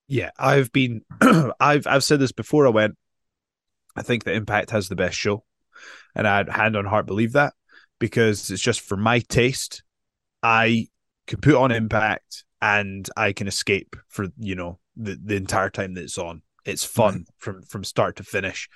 Yeah, 0.09 0.31
I've 0.39 0.72
been 0.72 1.03
I've 1.61 1.87
I've 1.87 2.03
said 2.03 2.18
this 2.18 2.33
before 2.33 2.66
I 2.66 2.70
went. 2.70 2.97
I 3.95 4.03
think 4.03 4.24
that 4.24 4.35
Impact 4.35 4.70
has 4.70 4.89
the 4.89 4.97
best 4.97 5.16
show. 5.16 5.45
And 6.14 6.26
I'd 6.26 6.49
hand 6.49 6.76
on 6.76 6.87
heart 6.87 7.07
believe 7.07 7.33
that 7.33 7.53
because 7.99 8.51
it's 8.51 8.62
just 8.62 8.81
for 8.81 8.97
my 8.97 9.20
taste. 9.20 9.83
I 10.43 10.89
can 11.26 11.41
put 11.41 11.55
on 11.55 11.70
Impact 11.70 12.45
and 12.61 13.09
I 13.17 13.33
can 13.33 13.47
escape 13.47 13.97
for, 14.09 14.27
you 14.39 14.55
know, 14.55 14.79
the, 14.97 15.19
the 15.23 15.37
entire 15.37 15.71
time 15.71 15.95
that 15.95 16.05
it's 16.05 16.19
on. 16.19 16.43
It's 16.65 16.85
fun 16.85 17.21
mm-hmm. 17.21 17.23
from 17.39 17.63
from 17.63 17.85
start 17.85 18.17
to 18.17 18.25
finish. 18.25 18.69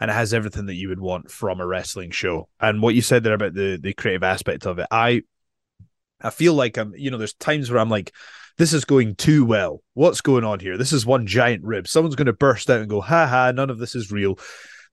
And 0.00 0.10
it 0.10 0.14
has 0.14 0.34
everything 0.34 0.66
that 0.66 0.74
you 0.74 0.88
would 0.88 1.00
want 1.00 1.30
from 1.30 1.60
a 1.60 1.66
wrestling 1.66 2.10
show. 2.10 2.48
And 2.60 2.82
what 2.82 2.94
you 2.94 3.02
said 3.02 3.22
there 3.22 3.34
about 3.34 3.54
the 3.54 3.78
the 3.80 3.94
creative 3.94 4.22
aspect 4.22 4.66
of 4.66 4.78
it, 4.78 4.86
I 4.90 5.22
I 6.20 6.30
feel 6.30 6.54
like 6.54 6.76
I'm, 6.76 6.94
you 6.96 7.10
know, 7.10 7.18
there's 7.18 7.34
times 7.34 7.70
where 7.70 7.80
I'm 7.80 7.88
like, 7.88 8.12
this 8.58 8.72
is 8.72 8.84
going 8.84 9.16
too 9.16 9.44
well. 9.44 9.82
What's 9.94 10.20
going 10.20 10.44
on 10.44 10.60
here? 10.60 10.76
This 10.76 10.92
is 10.92 11.04
one 11.06 11.26
giant 11.26 11.64
rib. 11.64 11.88
Someone's 11.88 12.16
going 12.16 12.26
to 12.26 12.32
burst 12.32 12.70
out 12.70 12.80
and 12.80 12.88
go, 12.88 13.00
ha 13.00 13.26
ha, 13.26 13.50
none 13.52 13.70
of 13.70 13.78
this 13.78 13.94
is 13.94 14.12
real. 14.12 14.38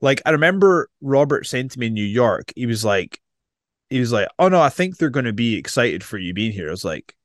Like, 0.02 0.22
I 0.26 0.32
remember 0.32 0.90
Robert 1.02 1.46
saying 1.46 1.70
to 1.70 1.80
me 1.80 1.88
in 1.88 1.94
New 1.94 2.04
York, 2.04 2.54
he 2.56 2.66
was 2.66 2.86
like, 2.86 3.20
he 3.90 4.00
was 4.00 4.12
like, 4.12 4.28
oh 4.40 4.48
no, 4.48 4.62
I 4.62 4.70
think 4.70 4.98
they're 4.98 5.10
going 5.10 5.26
to 5.26 5.34
be 5.34 5.56
excited 5.56 6.04
for 6.04 6.18
you 6.18 6.34
being 6.34 6.52
here. 6.52 6.68
I 6.68 6.72
was 6.72 6.86
like, 6.86 7.16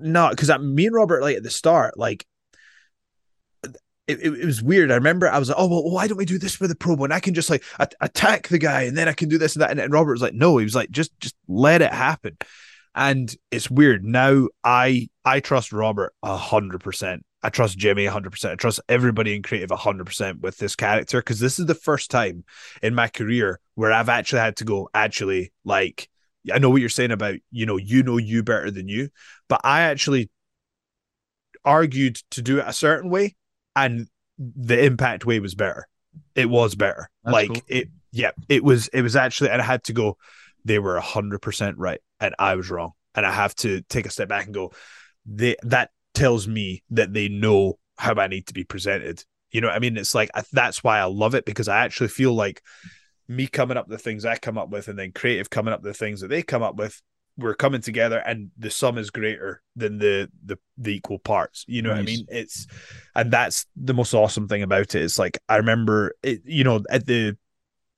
no, 0.00 0.30
because 0.30 0.50
me 0.60 0.86
and 0.86 0.94
Robert, 0.94 1.22
like 1.22 1.36
at 1.36 1.42
the 1.42 1.50
start, 1.50 1.98
like, 1.98 2.26
it, 3.64 4.20
it, 4.20 4.40
it 4.40 4.46
was 4.46 4.62
weird. 4.62 4.92
I 4.92 4.94
remember 4.94 5.28
I 5.28 5.38
was 5.38 5.48
like, 5.48 5.58
oh, 5.58 5.66
well, 5.66 5.90
why 5.90 6.06
don't 6.06 6.16
we 6.16 6.24
do 6.24 6.38
this 6.38 6.60
with 6.60 6.70
the 6.70 6.76
promo? 6.76 7.04
And 7.04 7.12
I 7.12 7.20
can 7.20 7.34
just 7.34 7.50
like 7.50 7.64
at- 7.80 7.94
attack 8.00 8.48
the 8.48 8.58
guy 8.58 8.82
and 8.82 8.96
then 8.96 9.08
I 9.08 9.12
can 9.12 9.28
do 9.28 9.38
this 9.38 9.56
and 9.56 9.62
that. 9.62 9.70
And, 9.70 9.80
and 9.80 9.92
Robert 9.92 10.12
was 10.12 10.22
like, 10.22 10.34
no, 10.34 10.58
he 10.58 10.64
was 10.64 10.76
like, 10.76 10.90
just, 10.90 11.18
just 11.18 11.34
let 11.48 11.82
it 11.82 11.92
happen 11.92 12.36
and 12.96 13.36
it's 13.50 13.70
weird 13.70 14.04
now 14.04 14.48
i 14.64 15.08
i 15.24 15.38
trust 15.38 15.72
robert 15.72 16.14
a 16.22 16.36
hundred 16.36 16.80
percent 16.80 17.24
i 17.42 17.50
trust 17.50 17.78
jimmy 17.78 18.06
a 18.06 18.10
hundred 18.10 18.30
percent 18.30 18.52
i 18.52 18.56
trust 18.56 18.80
everybody 18.88 19.36
in 19.36 19.42
creative 19.42 19.70
a 19.70 19.76
hundred 19.76 20.06
percent 20.06 20.40
with 20.40 20.56
this 20.56 20.74
character 20.74 21.20
because 21.20 21.38
this 21.38 21.58
is 21.58 21.66
the 21.66 21.74
first 21.74 22.10
time 22.10 22.42
in 22.82 22.94
my 22.94 23.06
career 23.06 23.60
where 23.74 23.92
i've 23.92 24.08
actually 24.08 24.40
had 24.40 24.56
to 24.56 24.64
go 24.64 24.88
actually 24.94 25.52
like 25.64 26.08
i 26.52 26.58
know 26.58 26.70
what 26.70 26.80
you're 26.80 26.88
saying 26.88 27.10
about 27.10 27.36
you 27.50 27.66
know 27.66 27.76
you 27.76 28.02
know 28.02 28.16
you 28.16 28.42
better 28.42 28.70
than 28.70 28.88
you 28.88 29.08
but 29.48 29.60
i 29.64 29.82
actually 29.82 30.30
argued 31.64 32.16
to 32.30 32.40
do 32.40 32.58
it 32.58 32.64
a 32.66 32.72
certain 32.72 33.10
way 33.10 33.34
and 33.74 34.08
the 34.38 34.84
impact 34.84 35.24
way 35.24 35.40
was 35.40 35.54
better. 35.54 35.86
It 36.34 36.48
was 36.50 36.74
better. 36.74 37.10
That's 37.24 37.32
like 37.32 37.48
cool. 37.48 37.62
it 37.68 37.88
yeah 38.12 38.30
it 38.48 38.64
was 38.64 38.88
it 38.88 39.02
was 39.02 39.16
actually 39.16 39.50
and 39.50 39.60
i 39.60 39.64
had 39.64 39.84
to 39.84 39.92
go 39.92 40.16
they 40.64 40.78
were 40.78 40.98
100% 40.98 41.74
right 41.76 42.00
and 42.20 42.34
i 42.38 42.54
was 42.54 42.70
wrong. 42.70 42.92
And 43.14 43.26
i 43.26 43.32
have 43.32 43.54
to 43.56 43.82
take 43.82 44.06
a 44.06 44.10
step 44.10 44.28
back 44.28 44.46
and 44.46 44.54
go 44.54 44.72
they 45.26 45.56
that 45.62 45.90
tells 46.14 46.46
me 46.46 46.82
that 46.90 47.12
they 47.12 47.28
know 47.28 47.78
how 47.98 48.14
i 48.14 48.26
need 48.26 48.46
to 48.46 48.54
be 48.54 48.64
presented. 48.64 49.24
You 49.50 49.60
know 49.60 49.68
what 49.68 49.76
i 49.76 49.80
mean? 49.80 49.96
It's 49.96 50.14
like 50.14 50.30
I, 50.34 50.44
that's 50.52 50.84
why 50.84 50.98
i 50.98 51.04
love 51.04 51.34
it 51.34 51.44
because 51.44 51.68
i 51.68 51.84
actually 51.84 52.08
feel 52.08 52.32
like 52.32 52.62
me 53.28 53.46
coming 53.46 53.76
up 53.76 53.88
with 53.88 53.98
the 53.98 54.02
things 54.02 54.24
i 54.24 54.36
come 54.36 54.58
up 54.58 54.70
with 54.70 54.88
and 54.88 54.98
then 54.98 55.12
creative 55.12 55.50
coming 55.50 55.72
up 55.72 55.82
with 55.82 55.92
the 55.92 55.98
things 55.98 56.20
that 56.20 56.28
they 56.28 56.42
come 56.42 56.62
up 56.62 56.76
with 56.76 57.02
we're 57.38 57.54
coming 57.54 57.80
together 57.80 58.18
and 58.18 58.50
the 58.56 58.70
sum 58.70 58.96
is 58.98 59.10
greater 59.10 59.62
than 59.74 59.98
the 59.98 60.30
the 60.44 60.58
the 60.78 60.96
equal 60.96 61.18
parts. 61.18 61.64
You 61.68 61.82
know 61.82 61.90
what 61.90 61.98
i 61.98 62.02
mean? 62.02 62.26
It's 62.28 62.66
and 63.14 63.30
that's 63.30 63.66
the 63.76 63.94
most 63.94 64.14
awesome 64.14 64.48
thing 64.48 64.62
about 64.62 64.94
it. 64.94 65.02
It's 65.02 65.18
like 65.18 65.38
i 65.48 65.56
remember 65.56 66.14
it 66.22 66.42
you 66.44 66.64
know 66.64 66.82
at 66.90 67.06
the 67.06 67.36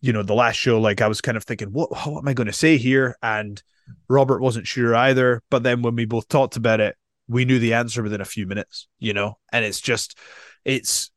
you 0.01 0.13
know 0.13 0.23
the 0.23 0.35
last 0.35 0.57
show 0.57 0.81
like 0.81 1.01
i 1.01 1.09
was 1.09 1.21
kind 1.21 1.37
of 1.37 1.45
thinking 1.45 1.69
what 1.69 1.91
what 1.91 2.19
am 2.19 2.29
i 2.29 2.35
going 2.35 2.47
to 2.47 2.53
say 2.53 2.77
here? 2.77 3.17
And 3.23 3.63
robert 4.09 4.43
wasn't 4.43 4.67
sure 4.67 4.95
either. 4.95 5.43
But 5.51 5.63
then 5.63 5.83
when 5.83 5.95
we 5.95 6.05
both 6.05 6.29
talked 6.29 6.57
about 6.57 6.81
it 6.81 6.97
we 7.29 7.45
knew 7.45 7.59
the 7.59 7.75
answer 7.75 8.03
within 8.03 8.21
a 8.21 8.27
few 8.27 8.47
minutes 8.47 8.89
you 8.99 9.13
know? 9.13 9.39
And 9.53 9.65
it's 9.65 9.81
just 9.81 10.19
it's 10.65 11.11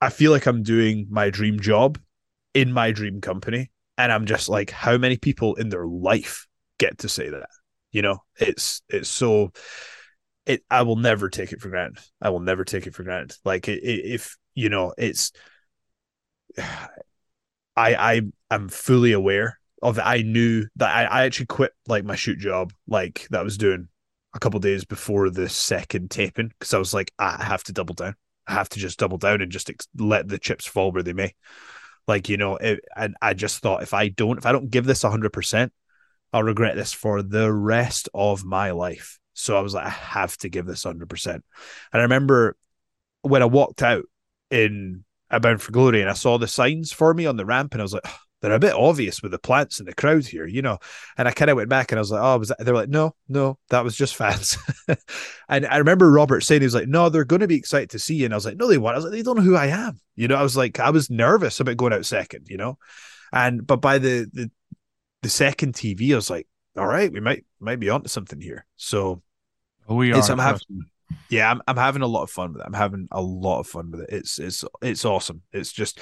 i 0.00 0.10
feel 0.10 0.30
like 0.30 0.46
i'm 0.46 0.62
doing 0.62 1.06
my 1.10 1.30
dream 1.30 1.58
job 1.58 1.98
in 2.56 2.72
my 2.72 2.90
dream 2.90 3.20
company. 3.20 3.70
And 3.98 4.12
i'm 4.12 4.26
just 4.26 4.48
like 4.48 4.70
how 4.70 4.98
many 4.98 5.16
people 5.16 5.54
in 5.54 5.68
their 5.68 5.86
life 5.86 6.46
get 6.78 6.98
to 6.98 7.08
say 7.08 7.28
that? 7.28 7.48
You 7.92 8.02
know 8.02 8.18
it's 8.38 8.82
it's 8.88 9.08
so 9.08 9.52
it 10.44 10.62
i 10.70 10.82
will 10.82 10.96
never 10.96 11.28
take 11.28 11.52
it 11.52 11.60
for 11.60 11.68
granted. 11.68 12.02
I 12.20 12.30
will 12.30 12.40
never 12.40 12.64
take 12.64 12.86
it 12.86 12.94
for 12.94 13.04
granted. 13.04 13.36
Like 13.44 13.68
it, 13.68 13.82
it, 13.82 14.06
if 14.06 14.36
you 14.54 14.68
know 14.68 14.94
it's 14.98 15.32
i 16.58 16.94
i 17.76 18.22
am 18.50 18.68
fully 18.68 19.12
aware 19.12 19.58
of 19.82 19.98
it 19.98 20.06
i 20.06 20.22
knew 20.22 20.66
that 20.76 20.94
I, 20.94 21.04
I 21.04 21.24
actually 21.24 21.46
quit 21.46 21.72
like 21.86 22.04
my 22.04 22.16
shoot 22.16 22.38
job 22.38 22.72
like 22.88 23.26
that 23.30 23.40
i 23.40 23.42
was 23.42 23.58
doing 23.58 23.88
a 24.34 24.38
couple 24.38 24.58
days 24.60 24.86
before 24.86 25.28
the 25.28 25.50
second 25.50 26.10
taping 26.10 26.48
because 26.48 26.72
i 26.72 26.78
was 26.78 26.94
like 26.94 27.12
ah, 27.18 27.36
i 27.38 27.44
have 27.44 27.62
to 27.64 27.72
double 27.72 27.94
down. 27.94 28.14
I 28.46 28.54
have 28.54 28.68
to 28.70 28.78
just 28.78 28.98
double 28.98 29.18
down 29.18 29.40
and 29.42 29.50
just 29.50 29.68
ex- 29.68 29.88
let 29.98 30.28
the 30.28 30.38
chips 30.38 30.66
fall 30.66 30.92
where 30.92 31.02
they 31.02 31.12
may 31.12 31.34
like 32.06 32.28
you 32.28 32.36
know 32.36 32.56
it, 32.56 32.80
and 32.96 33.16
i 33.20 33.34
just 33.34 33.58
thought 33.58 33.82
if 33.82 33.94
i 33.94 34.08
don't 34.08 34.38
if 34.38 34.46
i 34.46 34.52
don't 34.52 34.70
give 34.70 34.84
this 34.84 35.02
100% 35.02 35.70
I'll 36.32 36.42
regret 36.42 36.76
this 36.76 36.92
for 36.92 37.22
the 37.22 37.50
rest 37.50 38.08
of 38.12 38.44
my 38.44 38.72
life. 38.72 39.18
So 39.32 39.56
I 39.56 39.60
was 39.60 39.74
like, 39.74 39.86
I 39.86 39.90
have 39.90 40.36
to 40.38 40.48
give 40.48 40.66
this 40.66 40.84
100%. 40.84 41.34
And 41.34 41.42
I 41.92 42.02
remember 42.02 42.56
when 43.22 43.42
I 43.42 43.46
walked 43.46 43.82
out 43.82 44.04
in 44.50 45.04
A 45.30 45.40
Bound 45.40 45.62
for 45.62 45.72
Glory 45.72 46.00
and 46.00 46.10
I 46.10 46.14
saw 46.14 46.38
the 46.38 46.48
signs 46.48 46.92
for 46.92 47.14
me 47.14 47.26
on 47.26 47.36
the 47.36 47.46
ramp, 47.46 47.72
and 47.72 47.80
I 47.80 47.84
was 47.84 47.94
like, 47.94 48.04
"Ugh, 48.04 48.18
they're 48.42 48.52
a 48.52 48.58
bit 48.58 48.74
obvious 48.74 49.22
with 49.22 49.32
the 49.32 49.38
plants 49.38 49.78
and 49.78 49.88
the 49.88 49.94
crowd 49.94 50.26
here, 50.26 50.46
you 50.46 50.62
know. 50.62 50.78
And 51.16 51.26
I 51.26 51.30
kind 51.30 51.50
of 51.50 51.56
went 51.56 51.70
back 51.70 51.90
and 51.90 51.98
I 51.98 52.00
was 52.00 52.10
like, 52.10 52.22
oh, 52.22 52.38
was 52.38 52.48
that? 52.48 52.58
They 52.58 52.70
were 52.70 52.78
like, 52.78 52.88
no, 52.88 53.14
no, 53.28 53.58
that 53.70 53.82
was 53.82 53.96
just 53.96 54.14
fans. 54.14 54.58
and 55.48 55.66
I 55.66 55.78
remember 55.78 56.10
Robert 56.10 56.42
saying, 56.42 56.60
he 56.60 56.66
was 56.66 56.74
like, 56.74 56.88
no, 56.88 57.08
they're 57.08 57.24
going 57.24 57.40
to 57.40 57.48
be 57.48 57.56
excited 57.56 57.90
to 57.90 57.98
see 57.98 58.16
you. 58.16 58.26
And 58.26 58.34
I 58.34 58.36
was 58.36 58.44
like, 58.44 58.56
no, 58.56 58.68
they 58.68 58.78
won't. 58.78 58.94
I 58.94 58.98
was 58.98 59.04
like, 59.04 59.12
they 59.12 59.22
don't 59.22 59.36
know 59.36 59.42
who 59.42 59.56
I 59.56 59.66
am. 59.66 60.00
You 60.14 60.28
know, 60.28 60.36
I 60.36 60.42
was 60.42 60.56
like, 60.56 60.78
I 60.78 60.90
was 60.90 61.10
nervous 61.10 61.60
about 61.60 61.76
going 61.78 61.92
out 61.92 62.04
second, 62.04 62.48
you 62.48 62.56
know. 62.56 62.78
And 63.32 63.66
but 63.66 63.78
by 63.80 63.98
the 63.98 64.28
the 64.32 64.50
the 65.22 65.28
second 65.28 65.74
TV, 65.74 66.12
I 66.12 66.16
was 66.16 66.30
like, 66.30 66.46
all 66.76 66.86
right, 66.86 67.10
we 67.10 67.20
might 67.20 67.44
might 67.58 67.80
be 67.80 67.90
onto 67.90 68.08
something 68.08 68.40
here. 68.40 68.66
So 68.76 69.22
we 69.88 70.12
are. 70.12 70.20
I'm 70.20 70.38
hav- 70.38 70.56
trust 70.56 70.70
me. 70.70 70.82
yeah, 71.30 71.50
I'm 71.50 71.62
I'm 71.66 71.76
having 71.76 72.02
a 72.02 72.06
lot 72.06 72.22
of 72.22 72.30
fun 72.30 72.52
with 72.52 72.62
it. 72.62 72.66
I'm 72.66 72.74
having 72.74 73.08
a 73.10 73.20
lot 73.20 73.60
of 73.60 73.66
fun 73.66 73.90
with 73.90 74.02
it. 74.02 74.10
It's 74.10 74.38
it's 74.38 74.64
it's 74.82 75.04
awesome. 75.04 75.42
It's 75.52 75.72
just 75.72 76.00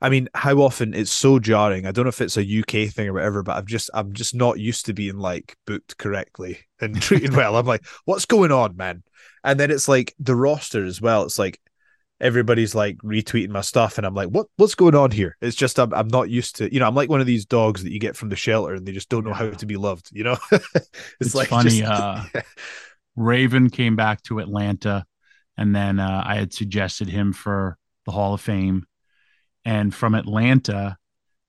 I 0.00 0.10
mean, 0.10 0.28
how 0.34 0.58
often 0.58 0.92
it's 0.92 1.10
so 1.10 1.38
jarring. 1.38 1.86
I 1.86 1.92
don't 1.92 2.04
know 2.04 2.10
if 2.10 2.20
it's 2.20 2.36
a 2.36 2.44
UK 2.44 2.88
thing 2.88 3.08
or 3.08 3.14
whatever, 3.14 3.42
but 3.42 3.56
I've 3.56 3.66
just 3.66 3.88
I'm 3.94 4.12
just 4.12 4.34
not 4.34 4.58
used 4.58 4.86
to 4.86 4.92
being 4.92 5.16
like 5.16 5.56
booked 5.66 5.96
correctly 5.96 6.58
and 6.80 7.00
treated 7.00 7.34
well. 7.34 7.56
I'm 7.56 7.66
like, 7.66 7.84
what's 8.04 8.26
going 8.26 8.52
on, 8.52 8.76
man? 8.76 9.02
And 9.42 9.58
then 9.58 9.70
it's 9.70 9.88
like 9.88 10.14
the 10.18 10.36
roster 10.36 10.84
as 10.84 11.00
well. 11.00 11.22
It's 11.22 11.38
like 11.38 11.60
everybody's 12.20 12.74
like 12.74 12.96
retweeting 12.98 13.50
my 13.50 13.60
stuff, 13.62 13.96
and 13.98 14.06
I'm 14.06 14.14
like, 14.14 14.28
what 14.28 14.46
what's 14.56 14.74
going 14.74 14.94
on 14.94 15.10
here? 15.12 15.36
It's 15.40 15.56
just 15.56 15.78
I'm 15.78 15.94
I'm 15.94 16.08
not 16.08 16.28
used 16.28 16.56
to 16.56 16.72
you 16.72 16.80
know 16.80 16.86
I'm 16.88 16.94
like 16.94 17.08
one 17.08 17.20
of 17.20 17.26
these 17.26 17.46
dogs 17.46 17.82
that 17.82 17.92
you 17.92 17.98
get 17.98 18.16
from 18.16 18.28
the 18.28 18.36
shelter 18.36 18.74
and 18.74 18.84
they 18.86 18.92
just 18.92 19.08
don't 19.08 19.24
know 19.24 19.32
how 19.32 19.48
to 19.50 19.66
be 19.66 19.76
loved. 19.76 20.10
You 20.12 20.24
know, 20.24 20.36
it's, 20.52 20.90
It's 21.20 21.34
like 21.34 21.48
funny, 21.48 21.80
just- 21.80 21.90
uh, 21.90 22.24
Raven 23.16 23.70
came 23.70 23.96
back 23.96 24.22
to 24.24 24.40
Atlanta, 24.40 25.04
and 25.56 25.74
then 25.74 25.98
uh, 26.00 26.22
I 26.26 26.34
had 26.34 26.52
suggested 26.52 27.08
him 27.08 27.32
for 27.32 27.78
the 28.04 28.12
Hall 28.12 28.34
of 28.34 28.40
Fame, 28.40 28.84
and 29.66 29.92
from 29.92 30.14
Atlanta, 30.14 30.96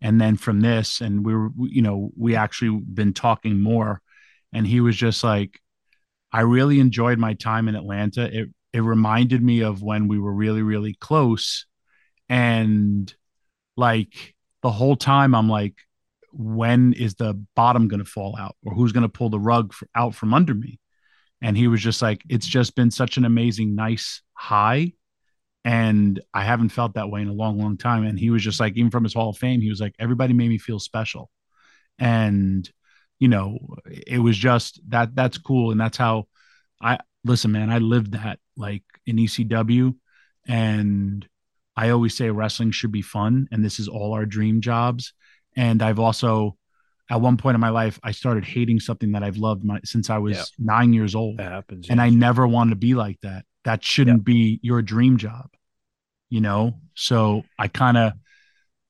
and 0.02 0.20
then 0.20 0.38
from 0.38 0.60
this, 0.62 1.02
and 1.02 1.24
we 1.24 1.36
were, 1.36 1.50
you 1.60 1.84
know, 1.84 2.10
we 2.18 2.36
actually 2.36 2.82
been 2.82 3.14
talking 3.14 3.62
more, 3.62 4.02
and 4.52 4.66
he 4.66 4.82
was 4.82 4.96
just 4.96 5.24
like, 5.24 5.62
I 6.34 6.42
really 6.42 6.80
enjoyed 6.80 7.20
my 7.20 7.36
time 7.36 7.68
in 7.68 7.76
Atlanta. 7.76 8.26
It 8.26 8.50
it 8.74 8.82
reminded 8.82 9.42
me 9.42 9.62
of 9.62 9.82
when 9.84 10.08
we 10.08 10.20
were 10.20 10.34
really 10.34 10.64
really 10.64 10.96
close, 10.96 11.68
and 12.28 13.14
like 13.78 14.34
the 14.64 14.72
whole 14.72 14.96
time 14.96 15.36
I'm 15.36 15.48
like, 15.48 15.76
when 16.32 16.94
is 16.94 17.16
the 17.16 17.36
bottom 17.56 17.88
going 17.88 18.04
to 18.04 18.10
fall 18.10 18.36
out, 18.38 18.56
or 18.66 18.74
who's 18.74 18.92
going 18.92 19.04
to 19.04 19.10
pull 19.10 19.30
the 19.30 19.40
rug 19.40 19.74
for, 19.74 19.88
out 19.96 20.16
from 20.16 20.34
under 20.34 20.56
me? 20.56 20.80
and 21.42 21.56
he 21.56 21.68
was 21.68 21.82
just 21.82 22.02
like 22.02 22.24
it's 22.30 22.48
just 22.48 22.76
been 22.76 22.92
such 22.92 23.18
an 23.18 23.26
amazing 23.26 23.76
nice 23.76 24.22
high 24.34 24.92
and 25.68 26.22
i 26.34 26.44
haven't 26.44 26.70
felt 26.70 26.94
that 26.94 27.10
way 27.10 27.22
in 27.22 27.28
a 27.28 27.34
long 27.44 27.58
long 27.64 27.76
time 27.78 28.04
and 28.06 28.18
he 28.24 28.30
was 28.30 28.42
just 28.44 28.60
like 28.60 28.74
even 28.78 28.90
from 28.92 29.04
his 29.04 29.14
hall 29.14 29.30
of 29.32 29.38
fame 29.38 29.60
he 29.62 29.70
was 29.70 29.82
like 29.82 29.94
everybody 30.00 30.34
made 30.34 30.50
me 30.50 30.58
feel 30.58 30.80
special 30.80 31.30
and 32.00 32.72
you 33.20 33.28
know 33.28 33.58
it 33.86 34.20
was 34.20 34.38
just 34.38 34.80
that 34.88 35.14
that's 35.16 35.38
cool 35.38 35.72
and 35.72 35.80
that's 35.82 35.98
how 35.98 36.26
i 36.82 36.98
listen 37.24 37.52
man 37.52 37.70
i 37.70 37.80
lived 37.80 38.12
that 38.14 38.40
like 38.56 38.84
in 39.06 39.18
ecw 39.18 39.94
and 40.48 41.28
i 41.76 41.90
always 41.90 42.16
say 42.16 42.30
wrestling 42.30 42.72
should 42.72 42.92
be 42.92 43.02
fun 43.02 43.48
and 43.52 43.64
this 43.66 43.80
is 43.80 43.88
all 43.88 44.14
our 44.14 44.26
dream 44.26 44.62
jobs 44.62 45.14
and 45.56 45.82
i've 45.82 46.00
also 46.00 46.56
at 47.10 47.20
one 47.22 47.38
point 47.38 47.56
in 47.56 47.62
my 47.62 47.70
life 47.70 48.00
i 48.04 48.12
started 48.12 48.44
hating 48.46 48.80
something 48.80 49.12
that 49.14 49.24
i've 49.24 49.38
loved 49.38 49.64
my, 49.64 49.80
since 49.84 50.10
i 50.10 50.18
was 50.18 50.38
Yeah. 50.38 50.44
nine 50.76 50.94
years 50.94 51.16
old 51.16 51.38
that 51.38 51.52
happens. 51.52 51.90
and 51.90 51.98
yeah. 51.98 52.04
I 52.06 52.10
never 52.10 52.48
wanted 52.48 52.72
to 52.72 52.76
be 52.78 52.94
like 52.94 53.20
that. 53.22 53.44
That 53.64 53.84
shouldn't 53.84 54.24
be 54.24 54.62
your 54.64 54.82
dream 54.82 55.18
job, 55.18 55.50
you 56.30 56.42
know? 56.42 56.80
So 56.96 57.44
I 57.58 57.68
kind 57.68 57.98
of 57.98 58.14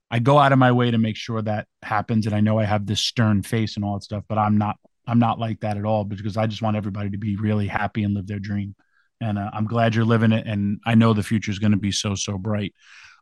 I 0.10 0.20
go 0.20 0.38
out 0.38 0.54
of 0.54 0.60
my 0.60 0.72
way 0.72 0.92
to 0.92 0.98
make 0.98 1.18
sure 1.18 1.42
that 1.42 1.68
happens 1.82 2.26
and 2.26 2.36
I 2.36 2.40
know 2.40 2.60
I 2.60 2.64
have 2.64 2.86
this 2.86 3.02
stern 3.02 3.44
face 3.44 3.76
and 3.76 3.84
all 3.84 3.96
that 3.96 4.04
stuff, 4.04 4.24
but 4.28 4.38
I'm 4.38 4.58
not 4.58 4.78
I'm 5.06 5.20
not 5.20 5.40
like 5.40 5.62
that 5.62 5.78
at 5.78 5.86
all 5.86 6.04
because 6.04 6.38
I 6.38 6.48
just 6.48 6.62
want 6.62 6.78
everybody 6.78 7.10
to 7.12 7.18
be 7.18 7.36
really 7.38 7.68
happy 7.68 8.04
and 8.04 8.14
live 8.14 8.28
their 8.28 8.40
dream. 8.40 8.76
And 9.22 9.38
uh, 9.38 9.50
I'm 9.54 9.66
glad 9.66 9.96
you're 9.96 10.06
living 10.06 10.32
it 10.32 10.46
and 10.46 10.80
I 10.86 10.96
know 10.96 11.14
the 11.14 11.24
future 11.24 11.52
is 11.52 11.60
going 11.60 11.72
to 11.72 11.78
be 11.78 11.92
so 11.92 12.16
so 12.16 12.38
bright. 12.38 12.74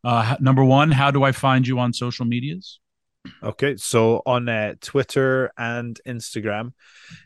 Uh, 0.04 0.36
number 0.40 0.64
1, 0.64 0.92
how 0.92 1.10
do 1.10 1.24
I 1.24 1.32
find 1.32 1.68
you 1.68 1.80
on 1.80 1.92
social 1.92 2.26
medias? 2.26 2.80
Okay, 3.42 3.76
so 3.78 4.22
on 4.26 4.48
uh, 4.48 4.76
Twitter 4.80 5.52
and 5.58 6.00
Instagram, 6.08 6.74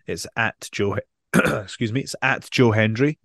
it's 0.07 0.25
at 0.37 0.69
Joe. 0.71 0.97
excuse 1.35 1.91
me, 1.91 2.01
it's 2.01 2.15
at 2.21 2.49
Joe 2.49 2.71
Hendry. 2.71 3.19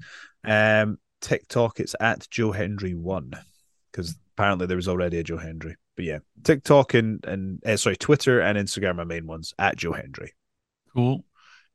Um, 0.45 0.99
TikTok, 1.21 1.81
it's 1.81 1.95
at 2.01 2.29
Joe 2.31 2.53
Hendry 2.53 2.95
one, 2.95 3.33
because 3.95 4.17
apparently 4.37 4.67
there 4.67 4.77
was 4.77 4.89
already 4.89 5.19
a 5.19 5.23
Joe 5.23 5.37
Hendry. 5.37 5.77
But 5.95 6.05
yeah, 6.05 6.19
TikTok 6.43 6.95
and 6.95 7.25
and 7.25 7.63
uh, 7.65 7.77
sorry, 7.77 7.97
Twitter 7.97 8.41
and 8.41 8.59
Instagram 8.59 8.99
are 8.99 9.05
main 9.05 9.27
ones 9.27 9.55
at 9.59 9.77
Joe 9.77 9.93
Hendry. 9.93 10.33
Cool. 10.93 11.25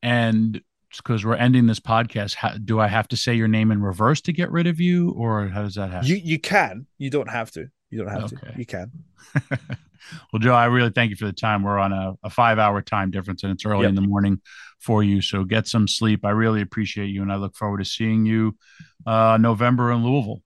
And 0.03 0.61
because 0.95 1.23
we're 1.23 1.35
ending 1.35 1.67
this 1.67 1.79
podcast, 1.79 2.33
how, 2.35 2.49
do 2.57 2.79
I 2.79 2.87
have 2.87 3.07
to 3.09 3.17
say 3.17 3.35
your 3.35 3.47
name 3.47 3.71
in 3.71 3.81
reverse 3.81 4.21
to 4.21 4.33
get 4.33 4.51
rid 4.51 4.67
of 4.67 4.79
you, 4.81 5.11
or 5.11 5.47
how 5.47 5.61
does 5.63 5.75
that 5.75 5.91
happen? 5.91 6.07
You 6.09 6.15
you 6.15 6.39
can, 6.39 6.85
you 6.97 7.09
don't 7.09 7.29
have 7.29 7.51
to. 7.51 7.67
You 7.89 7.99
don't 8.03 8.09
have 8.09 8.33
Okay. 8.33 8.51
to. 8.51 8.59
You 8.59 8.65
can. 8.65 8.91
well, 10.33 10.39
Joe, 10.39 10.53
I 10.53 10.65
really 10.65 10.89
thank 10.91 11.11
you 11.11 11.15
for 11.15 11.25
the 11.25 11.33
time. 11.33 11.63
We're 11.63 11.79
on 11.79 11.93
a, 11.93 12.13
a 12.23 12.29
five 12.29 12.59
hour 12.59 12.81
time 12.81 13.11
difference, 13.11 13.43
and 13.43 13.51
it's 13.53 13.65
early 13.65 13.83
Yep. 13.83 13.89
in 13.89 13.95
the 13.95 14.01
morning 14.01 14.41
for 14.79 15.01
you. 15.03 15.21
So 15.21 15.43
get 15.43 15.67
some 15.67 15.87
sleep. 15.87 16.25
I 16.25 16.31
really 16.31 16.61
appreciate 16.61 17.07
you, 17.07 17.21
and 17.21 17.31
I 17.31 17.35
look 17.37 17.55
forward 17.55 17.79
to 17.79 17.85
seeing 17.85 18.25
you 18.25 18.57
uh, 19.05 19.37
November 19.39 19.91
in 19.91 20.03
Louisville. 20.03 20.41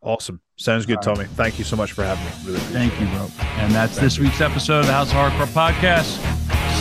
Awesome. 0.00 0.40
Sounds 0.62 0.86
good, 0.86 0.98
All 0.98 1.14
right. 1.14 1.16
Tommy. 1.16 1.28
Thank 1.34 1.58
you 1.58 1.64
so 1.64 1.74
much 1.74 1.90
for 1.90 2.04
having 2.04 2.24
me. 2.24 2.52
Really 2.52 2.60
Thank 2.66 2.92
you, 3.00 3.06
bro. 3.06 3.28
And 3.56 3.74
that's 3.74 3.96
this 3.98 4.20
week's 4.20 4.40
episode 4.40 4.80
of 4.80 4.86
the 4.86 4.92
House 4.92 5.10
of 5.10 5.16
Hardcore 5.16 5.46
podcast. 5.52 6.18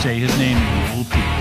Say 0.03 0.19
his 0.19 0.37
name, 0.37 0.55
and 0.55 0.99
you 0.99 1.40